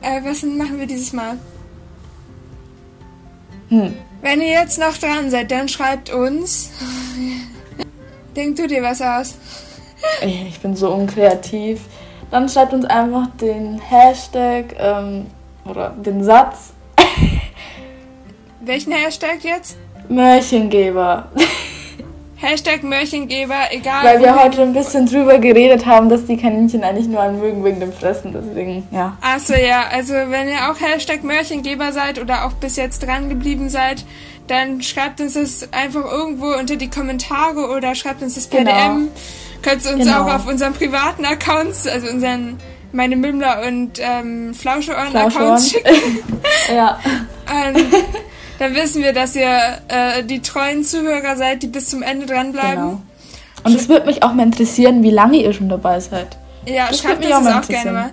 Äh, 0.00 0.20
was 0.24 0.44
machen 0.44 0.78
wir 0.78 0.86
dieses 0.86 1.12
Mal? 1.12 1.36
Hm. 3.68 3.94
Wenn 4.20 4.40
ihr 4.40 4.50
jetzt 4.50 4.78
noch 4.78 4.96
dran 4.96 5.30
seid, 5.30 5.50
dann 5.50 5.68
schreibt 5.68 6.10
uns. 6.10 6.70
Denk 8.36 8.56
du 8.56 8.66
dir 8.66 8.82
was 8.82 9.00
aus? 9.00 9.34
Ich 10.22 10.60
bin 10.60 10.76
so 10.76 10.92
unkreativ. 10.92 11.80
Dann 12.30 12.48
schreibt 12.48 12.72
uns 12.72 12.84
einfach 12.84 13.28
den 13.40 13.80
Hashtag 13.80 14.74
ähm, 14.78 15.26
oder 15.64 15.90
den 15.90 16.22
Satz 16.22 16.72
Welchen 18.60 18.92
Hashtag 18.92 19.42
jetzt? 19.44 19.76
Märchengeber. 20.08 21.28
Hashtag 22.40 22.84
Mörchengeber, 22.84 23.56
egal. 23.70 24.04
Weil 24.04 24.20
wir 24.20 24.40
heute 24.40 24.62
ein 24.62 24.72
bisschen 24.72 25.06
drüber 25.06 25.38
geredet 25.38 25.86
haben, 25.86 26.08
dass 26.08 26.24
die 26.26 26.36
Kaninchen 26.36 26.84
eigentlich 26.84 27.08
nur 27.08 27.20
an 27.20 27.40
mögen 27.40 27.64
wegen 27.64 27.80
dem 27.80 27.92
Fressen. 27.92 28.32
Deswegen, 28.32 28.86
ja. 28.92 29.16
Achso, 29.20 29.54
ja. 29.54 29.86
Also, 29.90 30.12
wenn 30.14 30.48
ihr 30.48 30.70
auch 30.70 30.80
Hashtag 30.80 31.24
Mörchengeber 31.24 31.92
seid 31.92 32.20
oder 32.20 32.46
auch 32.46 32.52
bis 32.52 32.76
jetzt 32.76 33.04
dran 33.04 33.28
geblieben 33.28 33.68
seid, 33.68 34.04
dann 34.46 34.80
schreibt 34.82 35.20
uns 35.20 35.34
das 35.34 35.68
einfach 35.72 36.04
irgendwo 36.10 36.46
unter 36.54 36.76
die 36.76 36.88
Kommentare 36.88 37.68
oder 37.76 37.94
schreibt 37.96 38.22
uns 38.22 38.36
das 38.36 38.46
per 38.46 38.60
Genau. 38.60 38.70
DM. 38.72 39.08
Könnt 39.62 39.84
ihr 39.84 39.92
uns 39.94 40.04
Genau. 40.04 40.22
auch 40.22 40.34
auf 40.36 40.46
unseren 40.46 40.72
privaten 40.74 41.24
Accounts, 41.24 41.88
also 41.88 42.06
unseren 42.08 42.58
meine 42.92 43.16
Mümmler 43.16 43.62
und 43.66 43.98
ähm, 44.00 44.54
Flauscheohren-Accounts 44.54 45.34
Flauscheohren. 45.34 45.60
schicken. 45.60 46.38
Ja. 46.74 46.98
Und 47.50 47.76
dann 48.58 48.74
wissen 48.74 49.02
wir, 49.02 49.12
dass 49.12 49.34
ihr 49.36 49.78
äh, 49.88 50.22
die 50.24 50.40
treuen 50.40 50.84
Zuhörer 50.84 51.36
seid, 51.36 51.62
die 51.62 51.66
bis 51.68 51.88
zum 51.90 52.02
Ende 52.02 52.26
dranbleiben. 52.26 52.74
Genau. 52.84 53.02
Und 53.64 53.74
es 53.74 53.88
würde 53.88 54.06
mich 54.06 54.22
auch 54.22 54.32
mal 54.32 54.44
interessieren, 54.44 55.02
wie 55.02 55.10
lange 55.10 55.38
ihr 55.38 55.52
schon 55.52 55.68
dabei 55.68 56.00
seid. 56.00 56.36
Ja, 56.66 56.88
Das 56.88 57.00
schreibt 57.00 57.20
mich 57.20 57.34
auch 57.34 57.42
das 57.42 57.48
auch 57.48 57.54
mal 57.54 57.66
gerne 57.66 57.92
mal. 57.92 58.10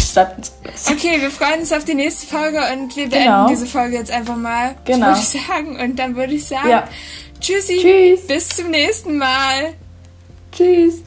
Schreibt 0.00 0.38
uns. 0.38 0.52
Okay, 0.90 1.20
wir 1.20 1.30
freuen 1.30 1.60
uns 1.60 1.72
auf 1.72 1.84
die 1.84 1.94
nächste 1.94 2.26
Folge 2.26 2.58
und 2.72 2.96
wir 2.96 3.08
beenden 3.08 3.24
Genau. 3.26 3.48
diese 3.48 3.66
Folge 3.66 3.96
jetzt 3.96 4.10
einfach 4.10 4.36
mal. 4.36 4.74
Genau. 4.84 5.08
Würde 5.08 5.18
ich 5.20 5.28
sagen. 5.28 5.78
Und 5.78 5.96
dann 5.98 6.16
würde 6.16 6.32
ich 6.32 6.46
sagen, 6.46 6.68
Ja. 6.70 6.88
tschüssi, 7.40 7.76
Tschüss. 7.80 8.26
bis 8.26 8.48
zum 8.48 8.70
nächsten 8.70 9.18
Mal. 9.18 9.74
Tschüss. 10.52 11.02